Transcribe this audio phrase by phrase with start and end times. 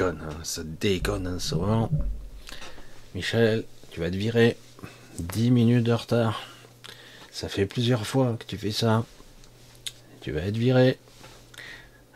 [0.00, 1.90] hein, ça déconne en ce moment.
[3.14, 4.56] Michel, tu vas te virer.
[5.18, 6.42] 10 minutes de retard.
[7.30, 9.04] Ça fait plusieurs fois que tu fais ça.
[10.20, 10.98] Tu vas être viré.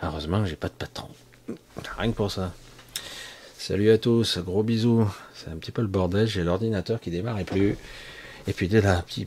[0.03, 1.09] Heureusement j'ai pas de patron.
[1.99, 2.53] Rien que pour ça.
[3.57, 5.07] Salut à tous, gros bisous.
[5.35, 7.77] C'est un petit peu le bordel, j'ai l'ordinateur qui démarre plus.
[8.47, 9.27] Et puis dès là, petit.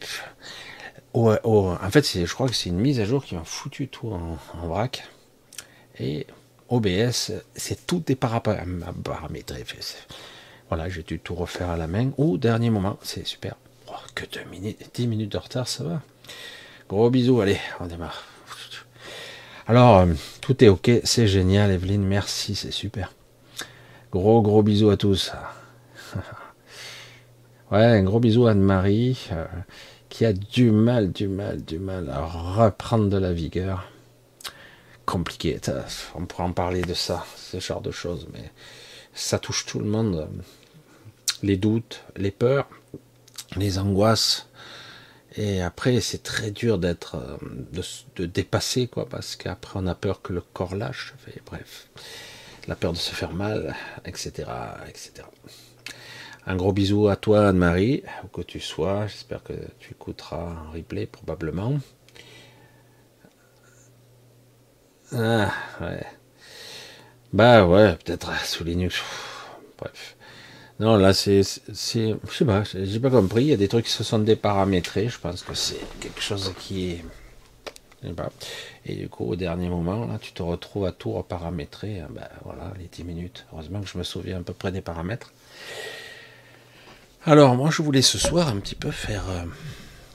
[1.14, 3.88] Oh, oh, en fait, je crois que c'est une mise à jour qui m'a foutu
[3.88, 5.08] tout en, en vrac.
[6.00, 6.26] Et
[6.74, 9.64] OBS, c'est tout est paramétré.
[10.70, 12.10] Voilà, j'ai dû tout refaire à la main.
[12.18, 13.56] Au dernier moment, c'est super.
[13.88, 16.02] Oh, que 2 minutes, 10 minutes de retard, ça va.
[16.90, 18.24] Gros bisous, allez, on démarre.
[19.68, 23.14] Alors, euh, tout est ok, c'est génial, Evelyne, merci, c'est super.
[24.12, 25.32] Gros, gros bisous à tous.
[27.72, 29.46] ouais, un gros bisou à Anne-Marie, euh,
[30.10, 33.93] qui a du mal, du mal, du mal à reprendre de la vigueur.
[35.06, 35.60] Compliqué,
[36.16, 38.52] on pourra en parler de ça, ce genre de choses, mais
[39.14, 40.30] ça touche tout le monde.
[41.42, 42.70] Les doutes, les peurs,
[43.58, 44.48] les angoisses.
[45.36, 47.38] Et après, c'est très dur d'être, euh,
[48.16, 51.14] de, dépasser, quoi, parce qu'après, on a peur que le corps lâche.
[51.46, 51.90] bref,
[52.68, 53.76] la peur de se faire mal,
[54.06, 54.48] etc.,
[54.88, 55.26] etc.
[56.46, 59.08] Un gros bisou à toi, Anne-Marie, où que tu sois.
[59.08, 61.80] J'espère que tu écouteras un replay, probablement.
[65.16, 65.52] Ah,
[65.82, 66.06] ouais.
[67.34, 69.02] Bah ouais, peut-être sous Linux.
[69.78, 70.16] Bref.
[70.80, 73.44] Non, là, c'est, je sais pas, j'ai pas compris.
[73.44, 75.08] Il y a des trucs qui se sont déparamétrés.
[75.10, 77.06] Je pense que c'est quelque chose qui est,
[78.04, 78.32] je.
[78.86, 82.02] Et du coup, au dernier moment, là, tu te retrouves à tout reparamétrer.
[82.10, 83.46] Ben voilà, les 10 minutes.
[83.54, 85.32] Heureusement que je me souviens à peu près des paramètres.
[87.26, 89.46] Alors, moi, je voulais ce soir un petit peu faire euh,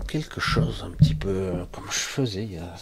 [0.09, 2.75] quelque chose, un petit peu comme je faisais il y a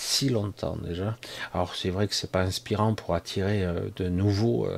[0.00, 1.16] si longtemps déjà.
[1.52, 4.68] Alors, c'est vrai que c'est pas inspirant pour attirer euh, de nouveaux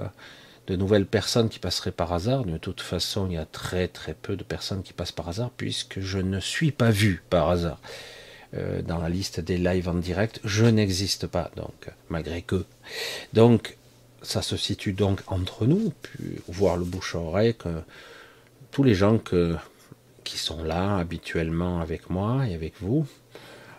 [0.67, 2.45] de nouvelles personnes qui passeraient par hasard.
[2.45, 5.51] De toute façon, il y a très très peu de personnes qui passent par hasard
[5.57, 7.81] puisque je ne suis pas vu par hasard.
[8.55, 12.67] Euh, dans la liste des lives en direct, je n'existe pas, donc malgré que.
[13.33, 13.79] Donc,
[14.21, 17.83] ça se situe donc entre nous, puis voir le bouche à oreille que
[18.71, 19.57] tous les gens que,
[20.23, 23.07] qui sont là habituellement avec moi et avec vous,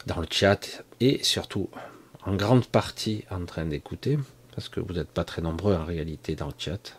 [0.05, 1.69] dans le chat, et surtout
[2.25, 4.17] en grande partie en train d'écouter,
[4.55, 6.97] parce que vous n'êtes pas très nombreux en réalité dans le chat.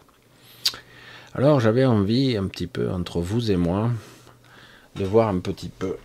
[1.35, 3.91] Alors j'avais envie un petit peu entre vous et moi
[4.97, 5.97] de voir un petit peu.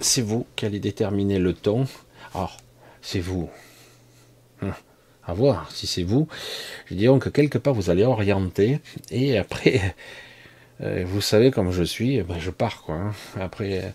[0.00, 1.86] C'est vous qui allez déterminer le ton.
[2.34, 2.56] Alors,
[3.02, 3.50] c'est vous.
[4.62, 4.72] Hum,
[5.26, 6.28] à voir si c'est vous.
[6.86, 9.94] Je dirais que quelque part vous allez orienter et après,
[10.80, 12.94] euh, vous savez comme je suis, eh ben, je pars quoi.
[12.94, 13.12] Hein.
[13.38, 13.92] Après,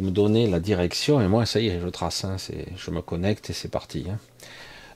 [0.00, 2.24] me donnez la direction et moi ça y est, je trace.
[2.24, 2.36] Hein.
[2.76, 4.06] je me connecte et c'est parti.
[4.10, 4.18] Hein.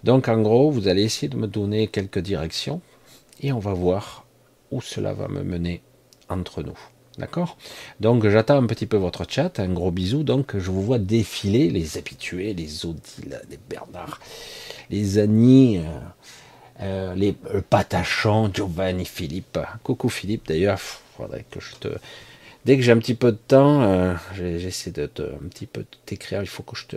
[0.04, 2.80] Donc en gros, vous allez essayer de me donner quelques directions
[3.40, 4.24] et on va voir
[4.70, 5.80] où cela va me mener
[6.28, 6.78] entre nous.
[7.18, 7.56] D'accord?
[8.00, 10.24] Donc j'attends un petit peu votre chat, un gros bisou.
[10.24, 14.20] Donc je vous vois défiler les habitués, les Odile, les Bernard,
[14.90, 15.82] les Annie, euh,
[16.80, 19.58] euh, les euh, Patachon, Giovanni, Philippe.
[19.84, 21.88] Coucou Philippe d'ailleurs, faudrait que je te
[22.64, 26.40] dès que j'ai un petit peu de temps, euh, j'essaie de, un petit peu t'écrire.
[26.42, 26.96] Il faut que je te,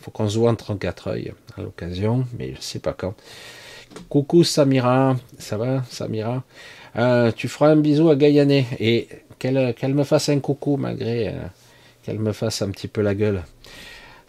[0.00, 3.14] faut qu'on se voit en 34 œils à l'occasion, mais je sais pas quand.
[4.08, 6.44] Coucou Samira, ça va Samira?
[6.96, 9.08] Euh, Tu feras un bisou à Gaillané et
[9.38, 11.32] qu'elle me fasse un coucou malgré euh,
[12.02, 13.42] qu'elle me fasse un petit peu la gueule.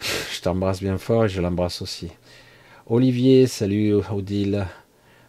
[0.32, 2.08] Je t'embrasse bien fort et je l'embrasse aussi.
[2.86, 4.66] Olivier, salut Odile,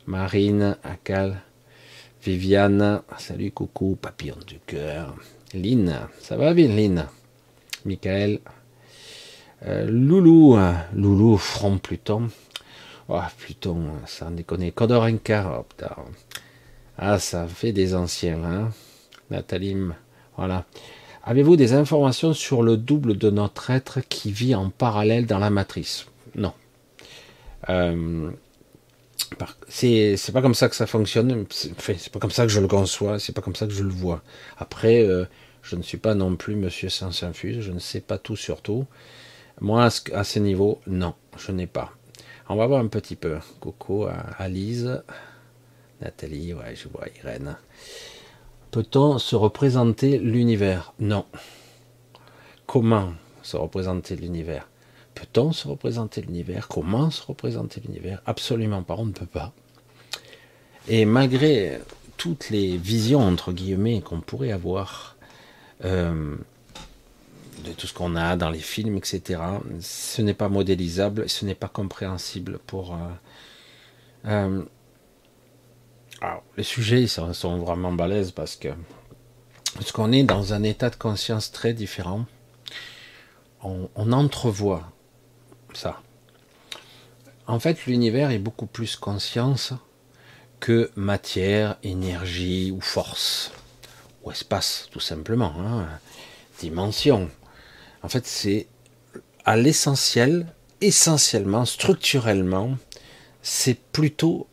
[0.06, 1.42] Marine, Akal,
[2.24, 5.16] Viviane, salut coucou, papillon du cœur.
[5.54, 7.06] Lynn, ça va bien Lynn
[7.86, 8.40] Michael.
[9.66, 10.58] Euh, Loulou,
[10.94, 12.30] Loulou, Front Pluton.
[13.10, 14.72] Oh, Pluton, ça en déconne.
[14.72, 15.86] Kodorenka, oh,
[16.98, 18.70] Ah, ça fait des anciens, hein.
[19.32, 19.76] Nathalie,
[20.38, 20.66] voilà.
[21.24, 25.50] Avez-vous des informations sur le double de notre être qui vit en parallèle dans la
[25.50, 26.06] matrice?
[26.36, 26.54] Non.
[27.70, 28.32] Euh,
[29.68, 31.46] c'est pas comme ça que ça fonctionne.
[31.50, 33.20] C'est pas comme ça que je le conçois.
[33.20, 34.22] C'est pas comme ça que je le vois.
[34.58, 35.26] Après, euh,
[35.62, 38.62] je ne suis pas non plus Monsieur sans infuse Je ne sais pas tout sur
[38.62, 38.86] tout.
[39.62, 41.92] Moi, à ce niveau, non, je n'ai pas.
[42.48, 43.38] On va voir un petit peu.
[43.60, 45.04] Coucou à Lise,
[46.02, 47.58] Nathalie, ouais, je vois Irène.
[48.72, 50.94] Peut-on se représenter l'univers?
[51.00, 51.26] Non.
[52.66, 54.70] Comment se représenter l'univers?
[55.20, 56.70] Peut-on se représenter l'univers?
[56.70, 58.22] Comment se représenter l'univers?
[58.26, 59.52] Absolument pas, on ne peut pas.
[60.88, 61.82] Et malgré
[62.16, 65.18] toutes les visions, entre guillemets, qu'on pourrait avoir,
[65.84, 66.38] euh,
[67.66, 69.42] de tout ce qu'on a dans les films, etc.
[69.82, 72.94] Ce n'est pas modélisable, ce n'est pas compréhensible pour.
[72.94, 72.98] Euh,
[74.26, 74.64] euh,
[76.22, 78.70] alors, les sujets sont, sont vraiment balèzes parce que
[79.76, 82.26] parce qu'on est dans un état de conscience très différent.
[83.62, 84.90] On, on entrevoit
[87.48, 89.74] En fait, l'univers est beaucoup plus conscience
[90.60, 93.52] que matière, énergie ou force
[94.24, 95.54] ou espace, tout simplement.
[95.58, 95.88] Hein.
[96.60, 97.30] Dimension.
[98.04, 98.68] En fait, c'est
[99.46, 100.46] à l'essentiel,
[100.82, 102.78] essentiellement, structurellement,
[103.42, 104.48] c'est plutôt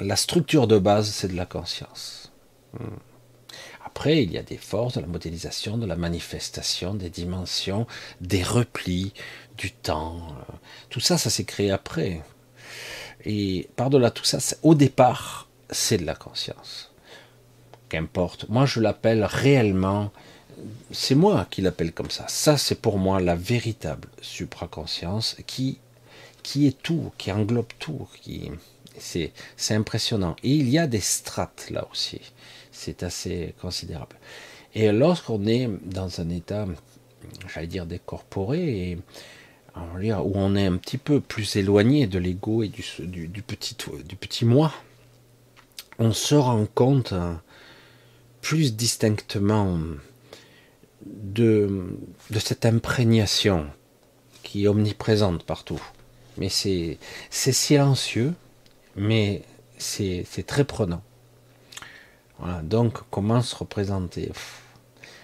[0.00, 2.32] la structure de base, c'est de la conscience.
[2.72, 2.96] Hmm.
[3.84, 7.86] Après, il y a des forces de la modélisation, de la manifestation, des dimensions,
[8.20, 9.12] des replis,
[9.60, 10.16] du temps.
[10.16, 10.52] Euh,
[10.88, 12.22] tout ça, ça s'est créé après.
[13.24, 16.92] Et par-delà tout ça, au départ, c'est de la conscience.
[17.90, 18.48] Qu'importe.
[18.48, 20.10] Moi, je l'appelle réellement,
[20.90, 22.24] c'est moi qui l'appelle comme ça.
[22.28, 25.78] Ça, c'est pour moi la véritable supraconscience qui,
[26.42, 28.08] qui est tout, qui englobe tout.
[28.22, 28.50] Qui,
[28.96, 30.36] c'est, c'est impressionnant.
[30.42, 32.20] Et il y a des strates là aussi.
[32.72, 34.16] C'est assez considérable.
[34.74, 36.66] Et lorsqu'on est dans un état,
[37.52, 38.98] j'allais dire, décorporé, et,
[40.22, 44.72] où on est un petit peu plus éloigné de l'ego et du, petit, moi,
[45.98, 47.14] on se rend compte
[48.40, 49.78] plus distinctement
[51.04, 51.96] de,
[52.30, 53.66] de cette imprégnation
[54.42, 55.80] qui est omniprésente partout.
[56.38, 56.98] Mais c'est
[57.30, 58.34] silencieux,
[58.96, 59.42] mais
[59.78, 61.02] c'est très prenant.
[62.38, 64.32] Voilà, donc comment se représenter?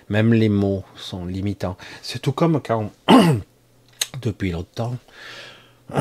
[0.08, 1.76] Même les mots sont limitants.
[2.02, 2.92] C'est tout comme quand,
[4.22, 4.96] depuis longtemps,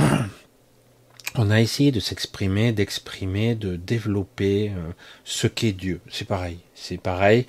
[1.36, 4.92] on a essayé de s'exprimer, d'exprimer, de développer euh,
[5.24, 6.02] ce qu'est Dieu.
[6.10, 6.60] C'est pareil.
[6.74, 7.46] C'est pareil.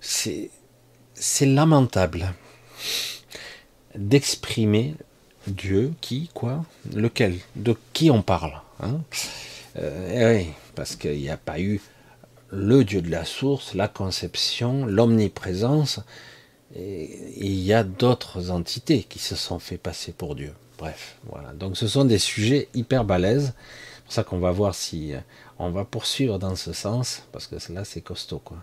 [0.00, 0.50] C'est,
[1.40, 2.34] lamentable
[3.94, 4.94] d'exprimer
[5.46, 9.00] Dieu qui, quoi Lequel De qui on parle hein
[9.78, 11.80] euh, eh parce qu'il n'y a pas eu
[12.50, 16.00] le Dieu de la source, la conception, l'omniprésence,
[16.76, 20.52] il y a d'autres entités qui se sont fait passer pour Dieu.
[20.78, 21.52] Bref, voilà.
[21.52, 23.54] Donc ce sont des sujets hyper balèzes.
[23.54, 25.20] C'est pour ça qu'on va voir si euh,
[25.58, 28.58] on va poursuivre dans ce sens, parce que là c'est costaud quoi.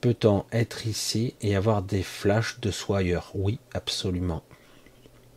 [0.00, 3.00] Peut-on être ici et avoir des flashs de soi
[3.34, 4.42] Oui, absolument.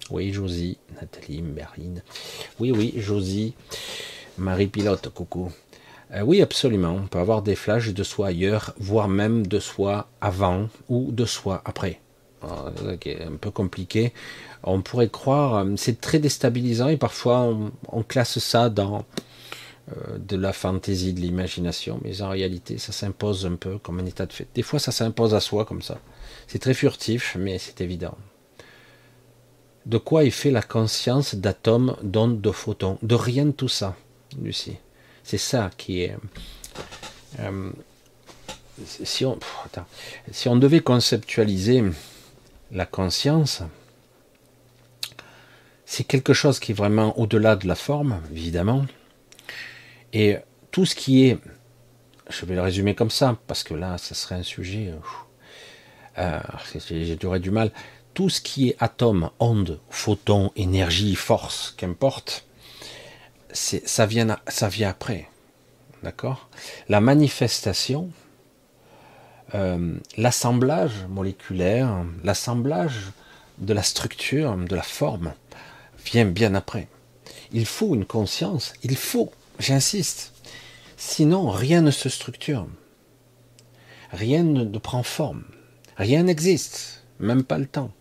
[0.10, 2.03] Oui, Josie, Nathalie, Merine.
[2.60, 3.53] Oui, oui, Josie,
[4.38, 5.53] Marie Pilote, coucou.
[6.14, 6.92] Euh, oui, absolument.
[7.04, 11.26] On peut avoir des flashs de soi ailleurs, voire même de soi avant ou de
[11.26, 12.00] soi après.
[13.04, 14.14] C'est un peu compliqué.
[14.64, 17.54] On pourrait croire, euh, c'est très déstabilisant et parfois
[17.92, 19.06] on, classe ça dans
[19.90, 24.06] euh, de la fantaisie, de l'imagination, mais en réalité ça s'impose un peu comme un
[24.06, 24.48] état de fait.
[24.54, 26.00] Des fois ça s'impose à soi comme ça.
[26.48, 28.16] C'est très furtif, mais c'est évident.
[29.86, 32.98] De quoi est fait la conscience d'atomes, d'ondes, de photons?
[33.02, 33.96] De rien de tout ça,
[34.42, 34.78] Lucie.
[35.27, 36.15] C'est ça qui est.
[37.39, 37.72] Euh,
[38.86, 41.84] si, on, devait conceptualiser
[42.72, 43.62] la conscience,
[45.86, 48.86] c'est quelque chose qui est vraiment au-delà de la forme, évidemment.
[50.13, 50.38] Et
[50.72, 51.38] tout ce qui est,
[52.29, 54.93] je vais le résumer comme ça, parce que là, ça serait un sujet,
[56.19, 56.39] euh
[57.22, 57.74] j'aurais du mal.
[58.13, 62.47] Tout ce qui est atome, onde, photon, énergie, force, qu'importe,
[63.51, 65.30] ça vient, ça vient après.
[66.04, 66.50] D'accord?
[66.89, 68.12] La manifestation,
[69.56, 73.12] euh, l'assemblage moléculaire, l'assemblage
[73.58, 75.34] de la structure, de la forme,
[76.06, 76.88] vient bien après.
[77.51, 80.34] Il faut une conscience, il faut, j'insiste.
[80.98, 82.68] Sinon, rien ne se structure.
[84.12, 85.44] Rien ne prend forme.
[85.98, 87.92] Rien n'existe, même pas le temps.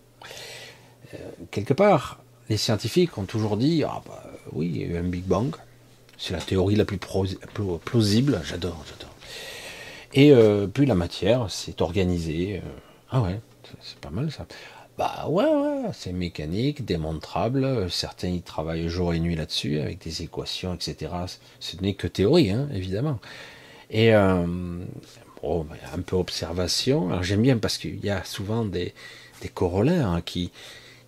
[1.14, 1.18] Euh,
[1.50, 5.02] quelque part, les scientifiques ont toujours dit ah bah, oui, il y a eu un
[5.02, 5.54] Big Bang.
[6.18, 8.40] C'est la théorie la plus plausible.
[8.44, 9.14] J'adore, j'adore.
[10.14, 12.62] Et euh, puis la matière s'est organisée.
[12.64, 12.68] Euh,
[13.10, 13.40] ah ouais,
[13.80, 14.46] c'est pas mal ça.
[14.96, 17.90] Bah ouais, ouais, c'est mécanique, démontrable.
[17.90, 21.12] Certains y travaillent jour et nuit là-dessus avec des équations, etc.
[21.60, 23.18] Ce n'est que théorie, hein, évidemment.
[23.90, 24.46] Et euh,
[25.42, 27.10] bon, un peu observation.
[27.10, 28.94] Alors j'aime bien parce qu'il y a souvent des,
[29.42, 30.50] des corollaires hein, qui,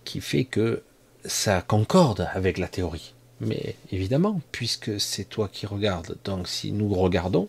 [0.05, 0.83] qui fait que
[1.25, 3.13] ça concorde avec la théorie.
[3.41, 7.47] Mais évidemment, puisque c'est toi qui regardes, donc si nous regardons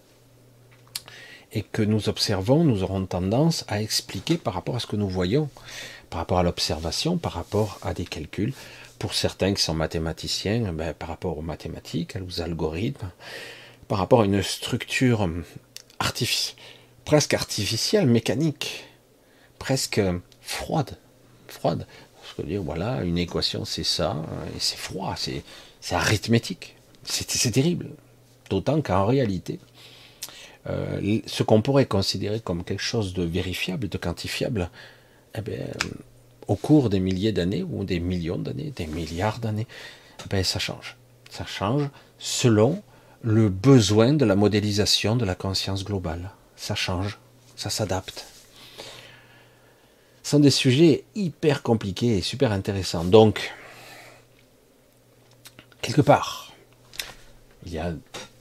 [1.52, 5.08] et que nous observons, nous aurons tendance à expliquer par rapport à ce que nous
[5.08, 5.48] voyons,
[6.08, 8.52] par rapport à l'observation, par rapport à des calculs.
[9.00, 13.10] Pour certains qui sont mathématiciens, ben, par rapport aux mathématiques, aux algorithmes,
[13.88, 15.28] par rapport à une structure
[17.04, 18.84] presque artificielle, mécanique,
[19.58, 20.00] presque
[20.42, 20.98] froide,
[21.48, 21.86] froide.
[22.20, 24.22] Parce que dire, voilà, une équation, c'est ça,
[24.54, 25.16] et c'est froid,
[25.80, 26.76] c'est arithmétique.
[27.04, 27.90] C'est terrible.
[28.50, 29.58] D'autant qu'en réalité,
[30.68, 34.70] euh, ce qu'on pourrait considérer comme quelque chose de vérifiable, de quantifiable,
[35.34, 35.66] eh bien,
[36.48, 39.66] au cours des milliers d'années, ou des millions d'années, des milliards d'années,
[40.24, 40.96] eh bien, ça change.
[41.30, 42.82] Ça change selon
[43.22, 46.30] le besoin de la modélisation de la conscience globale.
[46.56, 47.18] Ça change,
[47.56, 48.26] ça s'adapte.
[50.22, 53.04] Ce sont des sujets hyper compliqués et super intéressants.
[53.04, 53.52] Donc,
[55.82, 56.52] quelque part,
[57.64, 57.92] il y a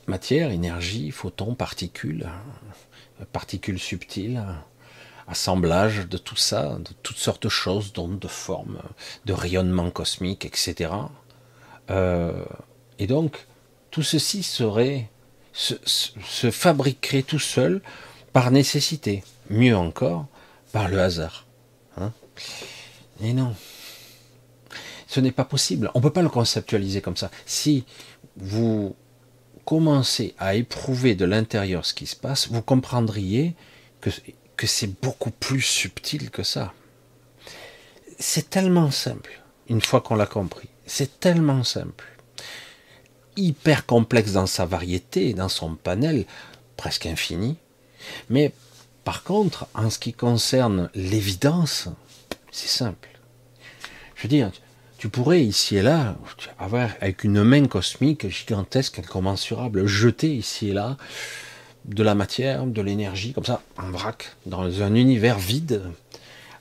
[0.07, 2.27] matière, énergie, photons, particules,
[3.31, 4.43] particules subtiles,
[5.27, 8.81] assemblage de tout ça, de toutes sortes de choses, d'ondes, de formes,
[9.25, 10.91] de rayonnements cosmiques, etc.
[11.89, 12.43] Euh,
[12.97, 13.45] et donc,
[13.91, 15.09] tout ceci serait,
[15.53, 17.81] se, fabriquerait tout seul
[18.33, 20.25] par nécessité, mieux encore,
[20.71, 21.45] par le hasard.
[21.97, 22.11] Hein
[23.21, 23.55] et non,
[25.09, 25.89] ce n'est pas possible.
[25.95, 27.31] On ne peut pas le conceptualiser comme ça.
[27.47, 27.83] Si
[28.37, 28.95] vous
[29.65, 33.55] commencez à éprouver de l'intérieur ce qui se passe, vous comprendriez
[34.01, 34.11] que,
[34.55, 36.73] que c'est beaucoup plus subtil que ça.
[38.19, 40.69] C'est tellement simple, une fois qu'on l'a compris.
[40.85, 42.07] C'est tellement simple.
[43.35, 46.25] Hyper complexe dans sa variété, dans son panel,
[46.77, 47.57] presque infini.
[48.29, 48.53] Mais
[49.03, 51.87] par contre, en ce qui concerne l'évidence,
[52.51, 53.09] c'est simple.
[54.15, 54.51] Je veux dire,
[54.99, 56.15] tu pourrais ici et là
[56.59, 60.97] avoir avec une main cosmique gigantesque, incommensurable, jeter ici et là
[61.85, 65.81] de la matière, de l'énergie, comme ça, en vrac, dans un univers vide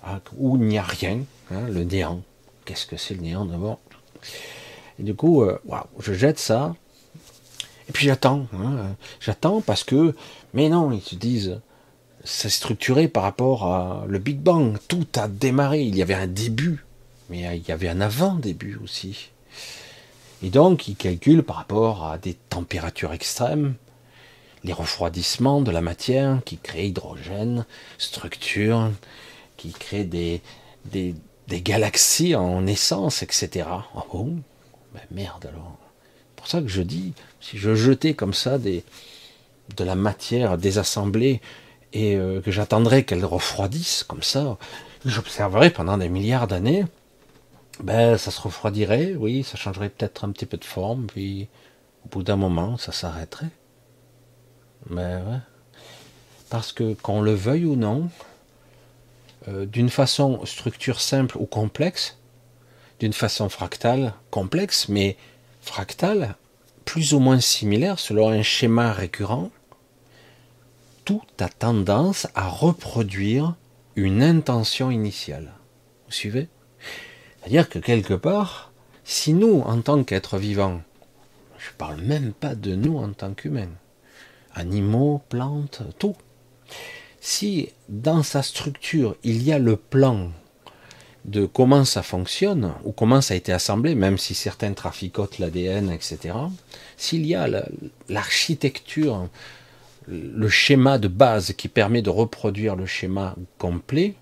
[0.05, 1.19] hein, où il n'y a rien,
[1.51, 2.23] hein, le néant.
[2.65, 3.81] Qu'est-ce que c'est le néant d'abord?
[5.01, 5.59] Et du coup, euh,
[5.99, 6.77] je jette ça,
[7.89, 8.47] et puis j'attends.
[8.55, 10.15] Hein, j'attends parce que,
[10.55, 11.61] mais non, ils se disent,
[12.23, 14.77] c'est structuré par rapport à le Big Bang.
[14.87, 15.83] Tout a démarré.
[15.83, 16.85] Il y avait un début.
[17.29, 19.31] Mais il y avait un avant-début aussi.
[20.43, 23.75] Et donc, il calcule par rapport à des températures extrêmes,
[24.65, 27.67] les refroidissements de la matière qui créent hydrogène,
[27.99, 28.91] structure,
[29.57, 30.41] qui créent des,
[30.85, 31.15] des,
[31.49, 33.69] galaxies en naissance, etc.
[34.13, 34.31] Oh,
[34.95, 35.77] ben merde alors.
[36.29, 38.85] C'est pour ça que je dis, si je jetais comme ça des,
[39.77, 41.41] de la matière désassemblée
[41.93, 44.57] et euh, que j'attendrais qu'elle refroidisse comme ça,
[45.05, 46.85] j'observerais pendant des milliards d'années,
[47.81, 51.49] ben, ça se refroidirait, oui, ça changerait peut-être un petit peu de forme, puis
[52.05, 53.51] au bout d'un moment, ça s'arrêterait.
[54.91, 55.39] Mais ouais.
[56.51, 58.11] Parce que qu'on le veuille ou non,
[59.49, 62.19] euh, d'une façon structure simple ou complexe,
[63.01, 65.17] d'une façon fractale, complexe, mais
[65.61, 66.37] fractale,
[66.85, 69.51] plus ou moins similaire selon un schéma récurrent,
[71.05, 73.55] tout a tendance à reproduire
[73.95, 75.53] une intention initiale.
[76.07, 76.49] Vous suivez?
[77.41, 78.73] C'est-à-dire que quelque part,
[79.05, 80.83] si nous, en tant qu'êtres vivants,
[81.59, 83.71] je ne parle même pas de nous en tant qu'humains,
[84.55, 86.17] animaux, plantes, tout,
[87.21, 90.31] si dans sa structure il y a le plan
[91.25, 95.91] de comment ça fonctionne, ou comment ça a été assemblé, même si certains traficotent l'ADN,
[95.91, 96.35] etc.,
[96.97, 97.49] s'il y a
[98.09, 99.29] l'architecture,
[100.07, 104.15] le schéma de base qui permet de reproduire le schéma complet,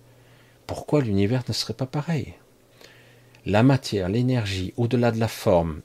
[0.66, 2.34] pourquoi l'univers ne serait pas pareil?
[3.46, 5.80] La matière, l'énergie, au-delà de la forme,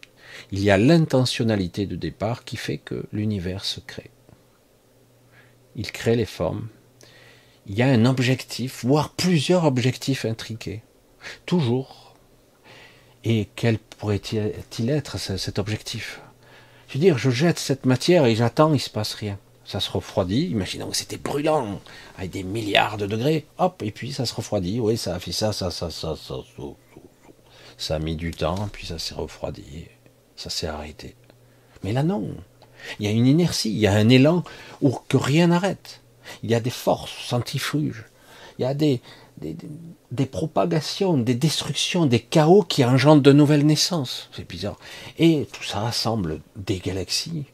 [0.51, 4.09] il y a l'intentionnalité de départ qui fait que l'univers se crée.
[5.75, 6.67] Il crée les formes.
[7.67, 10.81] Il y a un objectif, voire plusieurs objectifs intriqués.
[11.45, 12.15] Toujours.
[13.23, 16.19] Et quel pourrait-il être cet objectif?
[16.87, 19.37] Je veux dire, je jette cette matière et j'attends, il ne se passe rien.
[19.63, 21.79] Ça se refroidit, imaginons que c'était brûlant,
[22.17, 25.31] avec des milliards de degrés, hop, et puis ça se refroidit, oui, ça a fait
[25.31, 26.63] ça, ça, ça, ça, ça, ça
[27.81, 29.88] ça a mis du temps, puis ça s'est refroidi,
[30.35, 31.15] ça s'est arrêté.
[31.83, 32.35] Mais là, non.
[33.00, 34.43] Il y a une inertie, il y a un élan
[34.81, 36.01] où que rien n'arrête.
[36.43, 38.05] Il y a des forces centrifuges.
[38.57, 39.01] Il y a des,
[39.38, 39.55] des,
[40.11, 44.29] des, propagations, des destructions, des chaos qui engendrent de nouvelles naissances.
[44.31, 44.77] C'est bizarre.
[45.17, 47.45] Et tout ça rassemble des galaxies,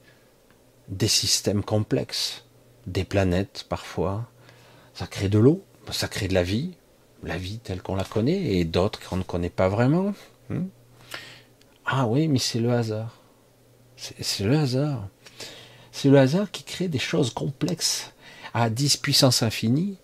[0.90, 2.44] des systèmes complexes,
[2.86, 4.26] des planètes parfois.
[4.94, 6.74] Ça crée de l'eau, ça crée de la vie,
[7.24, 10.14] la vie telle qu'on la connaît et d'autres qu'on ne connaît pas vraiment.
[10.50, 10.68] Hmm.
[11.86, 13.18] ah oui, mais c'est le hasard.
[13.98, 15.08] C'est le hasard.
[15.92, 18.14] C'est le hasard qui crée des choses complexes
[18.54, 19.98] à 10 puissance infinie,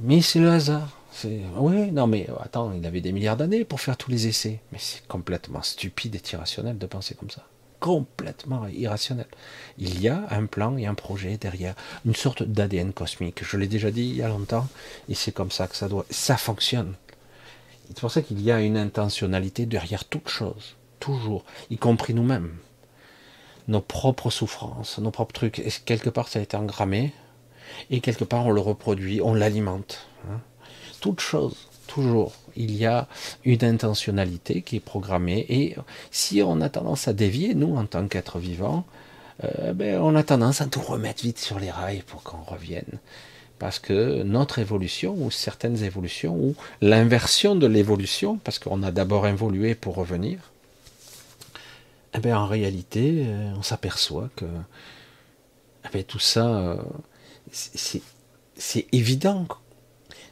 [0.00, 0.96] mais c'est le hasard.
[1.56, 4.60] Oui, non, mais attends, il avait des milliards d'années pour faire tous les essais.
[4.72, 7.46] Mais c'est complètement stupide et irrationnel de penser comme ça
[7.80, 9.26] complètement irrationnel.
[9.78, 11.74] Il y a un plan et un projet derrière,
[12.06, 13.42] une sorte d'ADN cosmique.
[13.42, 14.68] Je l'ai déjà dit il y a longtemps,
[15.08, 16.06] et c'est comme ça que ça doit.
[16.10, 16.94] Ça fonctionne.
[17.88, 22.54] c'est pour ça qu'il y a une intentionnalité derrière toute chose, toujours, y compris nous-mêmes.
[23.66, 25.62] Nos propres souffrances, nos propres trucs.
[25.84, 27.12] Quelque part, ça a été engrammé,
[27.90, 30.06] et quelque part, on le reproduit, on l'alimente.
[30.28, 30.40] Hein.
[31.00, 33.08] Toute chose, toujours, il y a
[33.44, 35.76] une intentionnalité qui est programmée, et
[36.10, 38.84] si on a tendance à dévier, nous, en tant qu'êtres vivants,
[39.44, 42.98] euh, ben, on a tendance à tout remettre vite sur les rails pour qu'on revienne
[43.60, 49.26] parce que notre évolution, ou certaines évolutions, ou l'inversion de l'évolution, parce qu'on a d'abord
[49.26, 50.38] évolué pour revenir,
[52.14, 54.46] eh bien, en réalité, euh, on s'aperçoit que
[55.84, 56.76] eh bien, tout ça, euh,
[57.52, 59.46] c'est évident.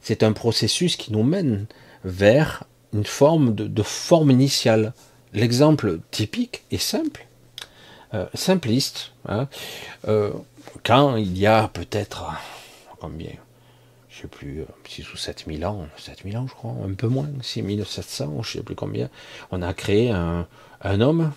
[0.08, 1.66] C'est un processus qui nous mène
[2.02, 4.94] vers une forme de, forme initiale.
[5.34, 7.26] L'exemple typique est simple,
[8.14, 9.12] euh, simpliste.
[9.28, 9.48] Hein.
[10.82, 12.24] quand il y a peut-être
[12.98, 13.32] combien
[14.08, 16.94] Je sais plus, 6 euh, ou 7 000 ans, 7 000 ans je crois, un
[16.94, 19.10] peu moins, 6 700, je sais plus combien.
[19.50, 20.46] On a créé un,
[20.82, 21.32] homme,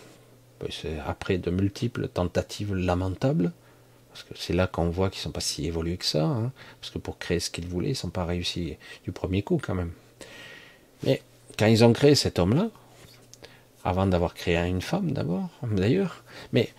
[0.61, 0.69] ben,
[1.05, 3.51] après de multiples tentatives lamentables,
[4.23, 6.51] parce que c'est là qu'on voit qu'ils ne sont pas si évolués que ça, hein,
[6.79, 9.59] parce que pour créer ce qu'ils voulaient, ils ne sont pas réussis du premier coup
[9.61, 9.91] quand même.
[11.03, 11.21] Mais
[11.57, 12.69] quand ils ont créé cet homme-là,
[13.83, 16.69] avant d'avoir créé une femme d'abord, d'ailleurs, mais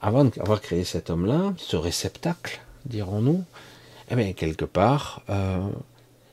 [0.00, 3.44] avant d'avoir créé cet homme-là, ce réceptacle, dirons-nous,
[4.10, 5.68] eh bien, quelque part, euh,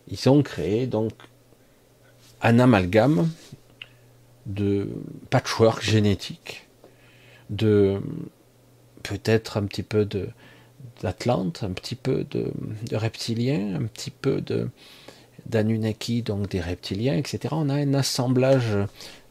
[0.07, 1.11] ils ont créé donc
[2.41, 3.29] un amalgame
[4.45, 4.89] de
[5.29, 6.67] patchwork génétique,
[7.49, 8.01] de
[9.01, 10.29] peut-être un petit peu de
[11.03, 12.51] d'Atlante, un petit peu de,
[12.95, 14.69] reptiliens, un petit peu de
[15.45, 17.49] d'Anunnaki, donc des reptiliens, etc.
[17.51, 18.77] On a un assemblage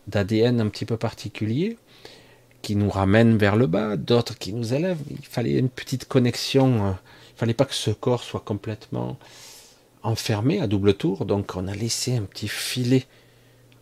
[0.08, 1.78] d'ADN un petit peu particulier
[2.60, 5.00] qui nous ramène vers le bas, d'autres qui nous élèvent.
[5.10, 6.92] Il fallait une petite connexion euh,
[7.34, 9.18] il fallait pas que ce corps soit complètement
[10.02, 13.06] enfermé à double tour, donc on a laissé un petit filet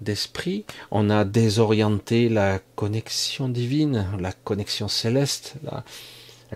[0.00, 5.84] d'esprit, on a désorienté la connexion divine, la connexion céleste, la,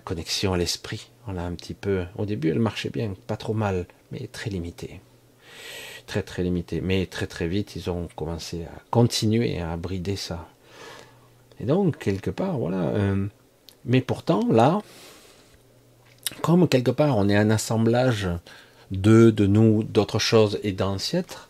[0.03, 1.09] connexion à l'esprit.
[1.27, 4.49] On a un petit peu, au début elle marchait bien, pas trop mal, mais très
[4.49, 5.01] limitée.
[6.05, 6.81] Très très limitée.
[6.81, 10.47] Mais très très vite ils ont commencé à continuer à brider ça.
[11.59, 12.83] Et donc quelque part, voilà.
[12.89, 13.27] Euh,
[13.85, 14.81] mais pourtant là,
[16.41, 18.29] comme quelque part on est un assemblage
[18.91, 21.49] de, de nous, d'autres choses et d'ancêtres,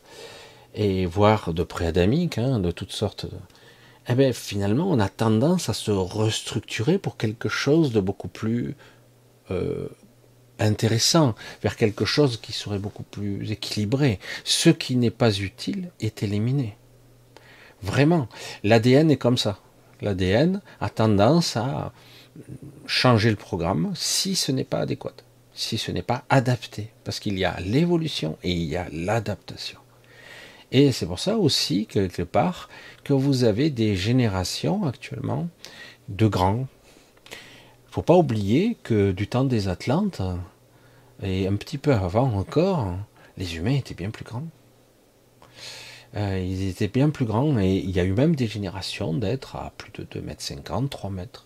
[0.74, 3.26] et voire de préadamiques, hein, de toutes sortes,
[4.08, 8.76] eh bien finalement on a tendance à se restructurer pour quelque chose de beaucoup plus
[9.52, 9.88] euh,
[10.60, 14.20] intéressant, vers quelque chose qui serait beaucoup plus équilibré.
[14.44, 16.78] Ce qui n'est pas utile est éliminé.
[17.82, 18.28] Vraiment,
[18.64, 19.60] l'ADN est comme ça.
[20.02, 21.94] L'ADN a tendance à
[22.86, 25.14] changer le programme si ce n'est pas adéquat,
[25.54, 29.80] si ce n'est pas adapté, parce qu'il y a l'évolution et il y a l'adaptation.
[30.72, 32.70] Et c'est pour ça aussi, quelque part,
[33.04, 35.48] que vous avez des générations actuellement
[36.10, 36.68] de grands.
[37.96, 40.22] Faut pas oublier que du temps des Atlantes,
[41.24, 42.94] et un petit peu avant encore,
[43.38, 44.44] les humains étaient bien plus grands.
[46.18, 49.56] Euh, ils étaient bien plus grands et il y a eu même des générations d'être
[49.56, 51.46] à plus de 2 mètres 50, 3 mètres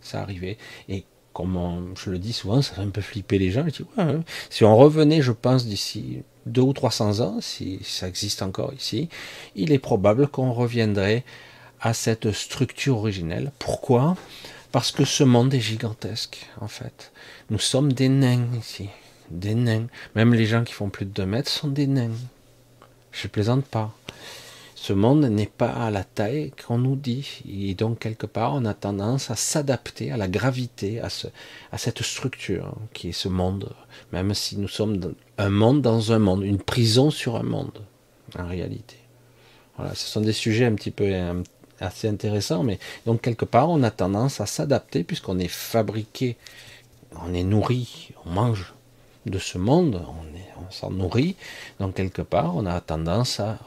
[0.00, 0.58] ça arrivait.
[0.88, 3.64] Et comme je le dis souvent, ça fait un peu flipper les gens.
[3.96, 4.22] Hein.
[4.50, 8.74] si on revenait, je pense, d'ici deux ou trois cents ans, si ça existe encore
[8.74, 9.08] ici,
[9.54, 11.22] il est probable qu'on reviendrait
[11.80, 13.52] à cette structure originelle.
[13.60, 14.16] Pourquoi?
[14.76, 17.10] Parce que ce monde est gigantesque, en fait.
[17.48, 18.90] Nous sommes des nains ici.
[19.30, 19.86] Des nains.
[20.14, 22.10] Même les gens qui font plus de 2 mètres sont des nains.
[23.10, 23.96] Je plaisante pas.
[24.74, 27.40] Ce monde n'est pas à la taille qu'on nous dit.
[27.50, 31.28] Et donc, quelque part, on a tendance à s'adapter à la gravité, à, ce,
[31.72, 33.72] à cette structure qui est ce monde,
[34.12, 37.80] même si nous sommes un monde dans un monde, une prison sur un monde,
[38.38, 38.96] en réalité.
[39.78, 41.10] Voilà, ce sont des sujets un petit peu
[41.80, 46.36] assez intéressants, mais donc, quelque part, on a tendance à s'adapter puisqu'on est fabriqué,
[47.22, 48.74] on est nourri, on mange
[49.26, 51.36] de ce monde, on, on s'en nourrit,
[51.80, 53.58] donc quelque part, on a tendance à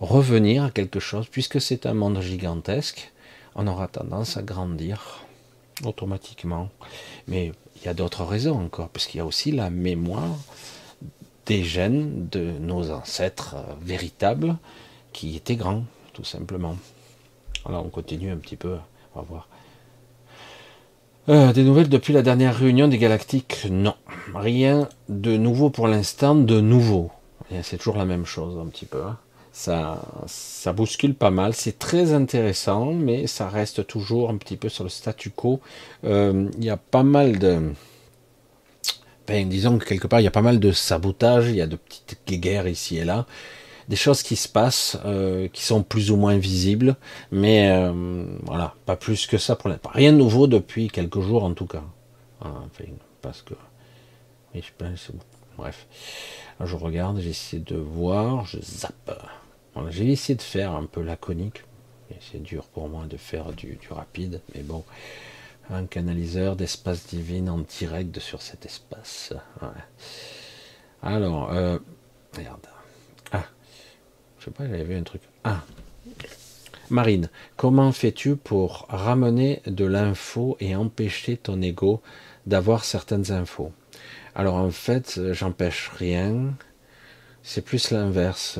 [0.00, 3.12] revenir à quelque chose, puisque c'est un monde gigantesque,
[3.54, 5.24] on aura tendance à grandir
[5.84, 6.70] automatiquement.
[7.28, 10.36] Mais il y a d'autres raisons encore, puisqu'il y a aussi la mémoire
[11.46, 14.56] des gènes de nos ancêtres véritables
[15.12, 16.76] qui étaient grands, tout simplement.
[17.66, 18.76] Alors on continue un petit peu,
[19.14, 19.48] on va voir.
[21.28, 23.66] Euh, des nouvelles depuis la dernière réunion des galactiques?
[23.70, 23.94] Non.
[24.34, 27.10] Rien de nouveau pour l'instant, de nouveau.
[27.62, 29.02] C'est toujours la même chose un petit peu.
[29.02, 29.18] Hein.
[29.52, 31.52] Ça, ça bouscule pas mal.
[31.52, 35.60] C'est très intéressant, mais ça reste toujours un petit peu sur le statu quo.
[36.04, 37.72] Euh, il y a pas mal de.
[39.28, 41.76] Disons que quelque part, il y a pas mal de sabotage, il y a de
[41.76, 43.26] petites guerres ici et là.
[43.88, 46.96] Des choses qui se passent, euh, qui sont plus ou moins visibles,
[47.30, 49.90] mais euh, voilà, pas plus que ça pour l'instant.
[49.92, 51.82] Rien de nouveau depuis quelques jours en tout cas.
[53.22, 53.54] Parce que,
[54.54, 55.10] je pense,
[55.58, 55.86] bref.
[56.64, 59.12] je regarde, j'essaie de voir, je zappe.
[59.90, 61.64] J'ai essayé de faire un peu laconique.
[62.20, 64.84] C'est dur pour moi de faire du, rapide, mais bon,
[65.70, 69.32] un canaliseur d'espace divine en direct sur cet espace.
[71.02, 71.78] Alors, euh,
[72.36, 72.66] regarde.
[74.40, 75.20] Je sais pas, j'avais vu un truc.
[75.44, 75.60] Ah,
[76.88, 82.00] Marine, comment fais-tu pour ramener de l'info et empêcher ton ego
[82.46, 83.70] d'avoir certaines infos?
[84.34, 86.54] Alors en fait, j'empêche rien.
[87.42, 88.58] C'est plus l'inverse.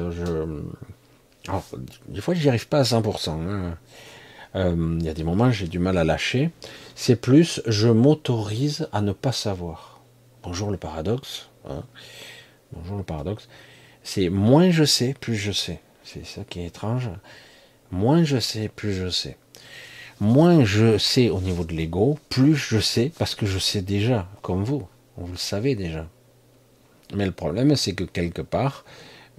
[2.08, 3.30] Des fois, j'y arrive pas à 100%.
[3.30, 3.78] Hein.
[4.56, 6.50] Euh, il y a des moments, j'ai du mal à lâcher.
[6.94, 10.00] C'est plus, je m'autorise à ne pas savoir.
[10.42, 11.48] Bonjour le paradoxe.
[11.66, 11.84] Hein.
[12.72, 13.48] Bonjour le paradoxe
[14.02, 15.80] c'est moins je sais, plus je sais.
[16.04, 17.10] C'est ça qui est étrange.
[17.90, 19.36] Moins je sais, plus je sais.
[20.20, 24.28] Moins je sais au niveau de l'ego, plus je sais parce que je sais déjà,
[24.42, 24.86] comme vous.
[25.16, 26.06] Vous le savez déjà.
[27.14, 28.84] Mais le problème, c'est que quelque part,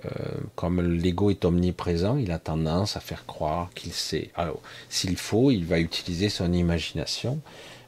[0.05, 0.09] euh,
[0.55, 4.31] comme l'ego est omniprésent, il a tendance à faire croire qu'il sait.
[4.35, 7.39] Alors, s'il faut, il va utiliser son imagination.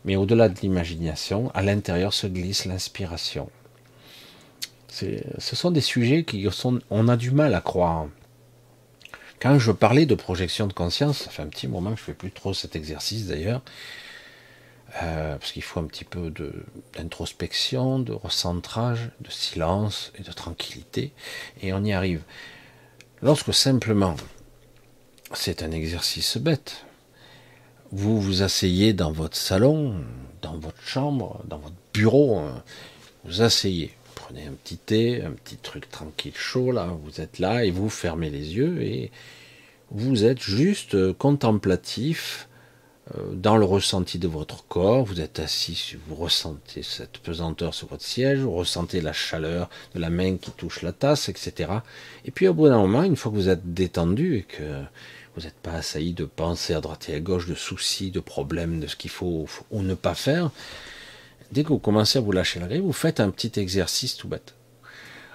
[0.05, 3.49] Mais au-delà de l'imagination, à l'intérieur se glisse l'inspiration
[4.93, 8.07] ce sont des sujets qui sont, on a du mal à croire.
[9.41, 12.13] Quand je parlais de projection de conscience, ça fait un petit moment que je fais
[12.13, 13.61] plus trop cet exercice d'ailleurs,
[15.01, 16.31] euh, parce qu'il faut un petit peu
[16.95, 21.11] d'introspection, de, recentrage, de silence et de tranquillité,
[21.61, 22.21] et on y arrive.
[23.21, 24.15] Lorsque simplement,
[25.33, 26.85] c'est un exercice bête,
[27.91, 30.03] vous vous asseyez dans votre salon,
[30.41, 32.63] dans votre chambre, dans votre bureau, hein,
[33.25, 37.65] vous asseyez, prenez un petit thé, un petit truc tranquille, chaud, là, vous êtes là
[37.65, 39.11] et vous fermez les yeux et
[39.91, 42.47] vous êtes juste euh, contemplatif
[43.15, 45.03] euh, dans le ressenti de votre corps.
[45.03, 49.99] Vous êtes assis, vous ressentez cette pesanteur sur votre siège, vous ressentez la chaleur de
[49.99, 51.69] la main qui touche la tasse, etc.
[52.23, 54.83] Et puis au bout d'un moment, une fois que vous êtes détendu et que
[55.35, 58.79] vous n'êtes pas assailli de pensées à droite et à gauche, de soucis, de problèmes,
[58.79, 60.49] de ce qu'il faut ou ne pas faire,
[61.53, 64.27] Dès que vous commencez à vous lâcher la grille, vous faites un petit exercice tout
[64.27, 64.55] bête.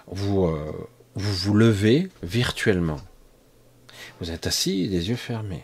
[0.08, 0.72] Vous, euh,
[1.14, 2.98] vous vous levez virtuellement.
[4.20, 5.62] Vous êtes assis, les yeux fermés.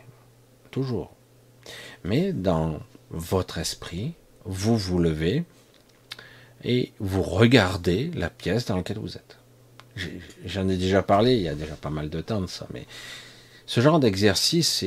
[0.71, 1.13] Toujours.
[2.05, 2.79] Mais dans
[3.11, 4.15] votre esprit,
[4.45, 5.43] vous vous levez
[6.63, 9.39] et vous regardez la pièce dans laquelle vous êtes.
[10.45, 12.87] J'en ai déjà parlé il y a déjà pas mal de temps de ça, mais
[13.67, 14.85] ce genre d'exercice,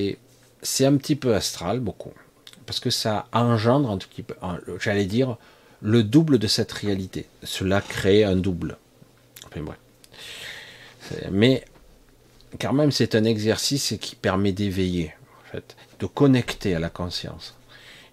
[0.62, 2.14] c'est un petit peu astral, beaucoup,
[2.66, 4.36] parce que ça engendre peu,
[4.80, 5.38] j'allais dire,
[5.82, 7.28] le double de cette réalité.
[7.44, 8.78] Cela crée un double.
[11.32, 11.64] Mais
[12.60, 17.56] quand même, c'est un exercice qui permet d'éveiller, en fait, de connecter à la conscience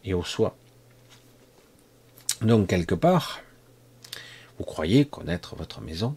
[0.05, 0.57] et au soi.
[2.41, 3.41] Donc, quelque part,
[4.59, 6.17] vous croyez connaître votre maison?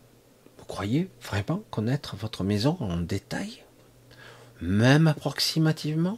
[0.58, 3.64] Vous croyez vraiment connaître votre maison en détail?
[4.62, 6.18] Même approximativement?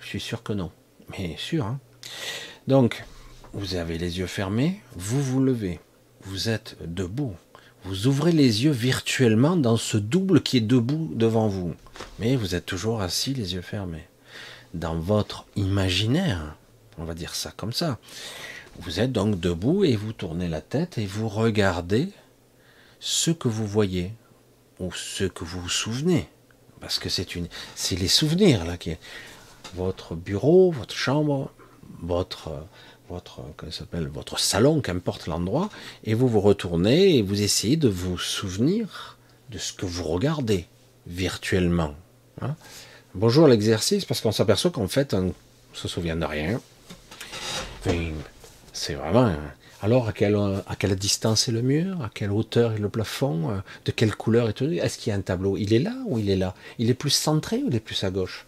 [0.00, 0.70] Je suis sûr que non.
[1.10, 1.66] Mais sûr.
[1.66, 1.78] Hein
[2.66, 3.04] Donc,
[3.52, 5.80] vous avez les yeux fermés, vous vous levez,
[6.24, 7.34] vous êtes debout,
[7.84, 11.74] vous ouvrez les yeux virtuellement dans ce double qui est debout devant vous,
[12.18, 14.06] mais vous êtes toujours assis les yeux fermés.
[14.72, 16.56] Dans votre imaginaire,
[16.96, 17.98] on va dire ça comme ça,
[18.78, 22.08] vous êtes donc debout et vous tournez la tête et vous regardez
[23.00, 24.12] ce que vous voyez
[24.80, 26.28] ou ce que vous vous souvenez,
[26.80, 29.00] parce que c'est une, c'est les souvenirs là qui est
[29.74, 31.50] votre bureau, votre chambre,
[32.00, 32.50] votre
[33.08, 33.42] votre,
[34.12, 35.68] votre salon, qu'importe l'endroit,
[36.04, 39.18] et vous vous retournez et vous essayez de vous souvenir
[39.50, 40.66] de ce que vous regardez
[41.06, 41.94] virtuellement.
[42.40, 42.54] Hein.
[43.14, 45.34] Bonjour l'exercice, parce qu'on s'aperçoit qu'en fait, on
[45.72, 46.60] se souvient de rien.
[48.72, 49.26] c'est vraiment.
[49.26, 49.38] Hein.
[49.82, 52.00] Alors, à quelle, à quelle distance est le mur?
[52.02, 53.60] À quelle hauteur est le plafond?
[53.84, 55.56] De quelle couleur est tout Est-ce qu'il y a un tableau?
[55.56, 56.54] Il est là ou il est là?
[56.78, 58.46] Il est plus centré ou il est plus à gauche?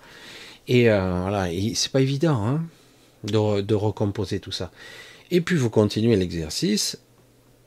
[0.68, 2.46] Et euh, voilà, c'est pas évident.
[2.46, 2.62] Hein
[3.24, 4.70] de, recomposer tout ça.
[5.30, 6.98] Et puis vous continuez l'exercice,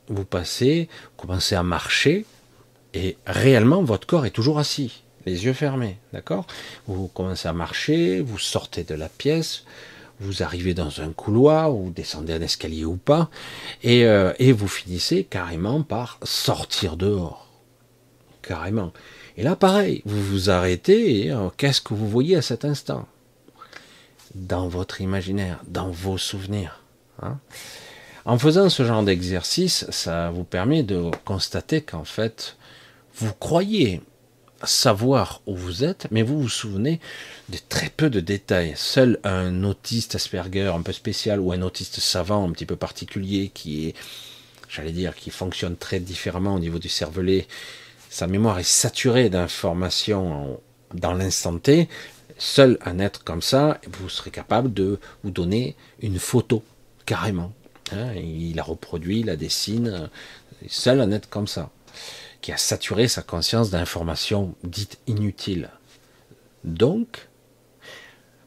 [0.08, 2.24] vous passez, vous commencez à marcher,
[2.94, 6.46] et réellement votre corps est toujours assis, les yeux fermés, d'accord?
[6.86, 9.64] Vous commencez à marcher, vous sortez de la pièce,
[10.20, 13.28] vous arrivez dans un couloir, ou descendez un escalier ou pas,
[13.82, 17.46] et, euh, et vous finissez carrément par sortir dehors.
[18.42, 18.92] Carrément.
[19.36, 23.06] Et là, pareil, vous vous arrêtez, et euh, qu'est-ce que vous voyez à cet instant?
[24.38, 26.82] Dans votre imaginaire, dans vos souvenirs.
[27.20, 27.38] Hein.
[28.24, 32.56] en faisant ce genre d'exercice, ça vous permet de constater qu'en fait,
[33.16, 34.00] vous croyez
[34.64, 37.00] savoir où vous êtes, mais vous vous souvenez
[37.48, 38.74] de très peu de détails.
[38.76, 43.50] Seul un autiste Asperger un peu spécial ou un autiste savant un petit peu particulier
[43.52, 43.94] qui est,
[44.68, 47.46] j'allais dire, qui fonctionne très différemment au niveau du cervelet,
[48.10, 50.60] sa mémoire est saturée d'informations
[50.94, 51.88] dans l'instant T.
[52.38, 56.62] Seul un être comme ça, vous serez capable de vous donner une photo,
[57.04, 57.52] carrément.
[57.92, 58.14] Hein.
[58.14, 60.08] il la reproduit, il la dessine.
[60.68, 61.70] Seul un être comme ça
[62.40, 65.70] qui a saturé sa conscience d'informations dites inutiles.
[66.64, 67.28] Donc,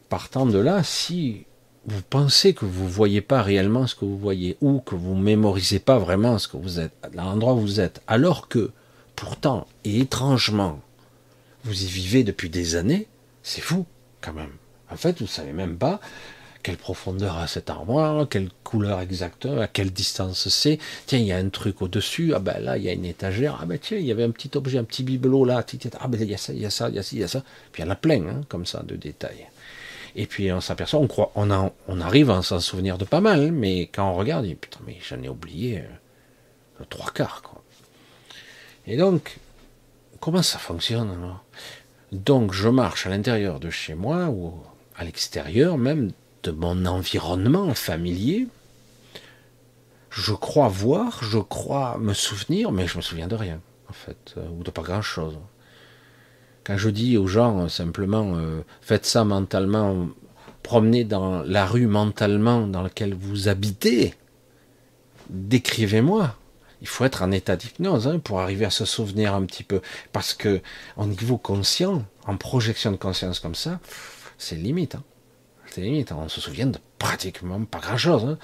[0.09, 1.45] partant de là, si
[1.85, 5.15] vous pensez que vous ne voyez pas réellement ce que vous voyez, ou que vous
[5.15, 8.71] ne mémorisez pas vraiment ce que vous êtes, l'endroit où vous êtes, alors que,
[9.15, 10.79] pourtant, et étrangement,
[11.63, 13.07] vous y vivez depuis des années,
[13.43, 13.85] c'est fou,
[14.21, 14.53] quand même.
[14.89, 15.99] En fait, vous ne savez même pas
[16.61, 20.77] quelle profondeur a cette armoire, quelle couleur exacte, à quelle distance c'est.
[21.05, 23.59] Tiens, il y a un truc au-dessus, ah ben là, il y a une étagère,
[23.61, 25.65] ah ben tiens, il y avait un petit objet, un petit bibelot là,
[25.99, 27.19] ah ben il y a ça, il y a ça, il y a ça, il
[27.19, 27.43] y a ça.
[27.71, 29.47] Puis il y en a plein, hein, comme ça, de détails.
[30.15, 33.51] Et puis on s'aperçoit, on croit, on, a, arrive à s'en souvenir de pas mal,
[33.51, 35.89] mais quand on regarde, dit, putain, mais j'en ai oublié euh,
[36.79, 37.63] le trois quarts, quoi.
[38.87, 39.37] Et donc,
[40.19, 41.09] comment ça fonctionne
[42.11, 44.53] Donc je marche à l'intérieur de chez moi ou
[44.95, 46.11] à l'extérieur même
[46.43, 48.47] de mon environnement familier,
[50.09, 54.35] je crois voir, je crois me souvenir, mais je me souviens de rien, en fait,
[54.37, 55.37] euh, ou de pas grand-chose.
[56.63, 60.09] Quand je dis aux gens euh, simplement, euh, faites ça mentalement,
[60.63, 64.13] promenez dans la rue mentalement dans laquelle vous habitez,
[65.29, 66.35] décrivez-moi.
[66.81, 69.81] Il faut être en état d'hypnose hein, pour arriver à se souvenir un petit peu,
[70.11, 70.61] parce que
[70.97, 73.79] au niveau conscient, en projection de conscience comme ça,
[74.37, 74.95] c'est limite.
[74.95, 75.03] Hein.
[75.67, 78.25] C'est limite, on se souvient de pratiquement pas grand chose.
[78.25, 78.37] Hein.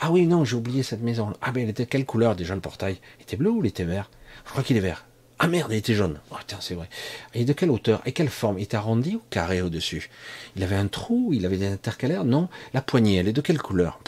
[0.00, 1.32] Ah oui, non, j'ai oublié cette maison.
[1.40, 2.98] Ah ben, elle était quelle couleur déjà le portail?
[3.18, 4.10] Il était bleu ou il était vert?
[4.44, 5.06] Je crois qu'il est vert.
[5.38, 6.20] Ah merde, il était jaune.
[6.30, 6.88] Oh tiens, c'est vrai.
[7.32, 8.02] Et de quelle hauteur?
[8.06, 8.58] Et quelle forme?
[8.58, 10.10] Il était arrondi ou carré au-dessus?
[10.56, 11.30] Il avait un trou?
[11.32, 12.24] Il avait des intercalaires?
[12.24, 12.48] Non.
[12.72, 13.98] La poignée, elle est de quelle couleur?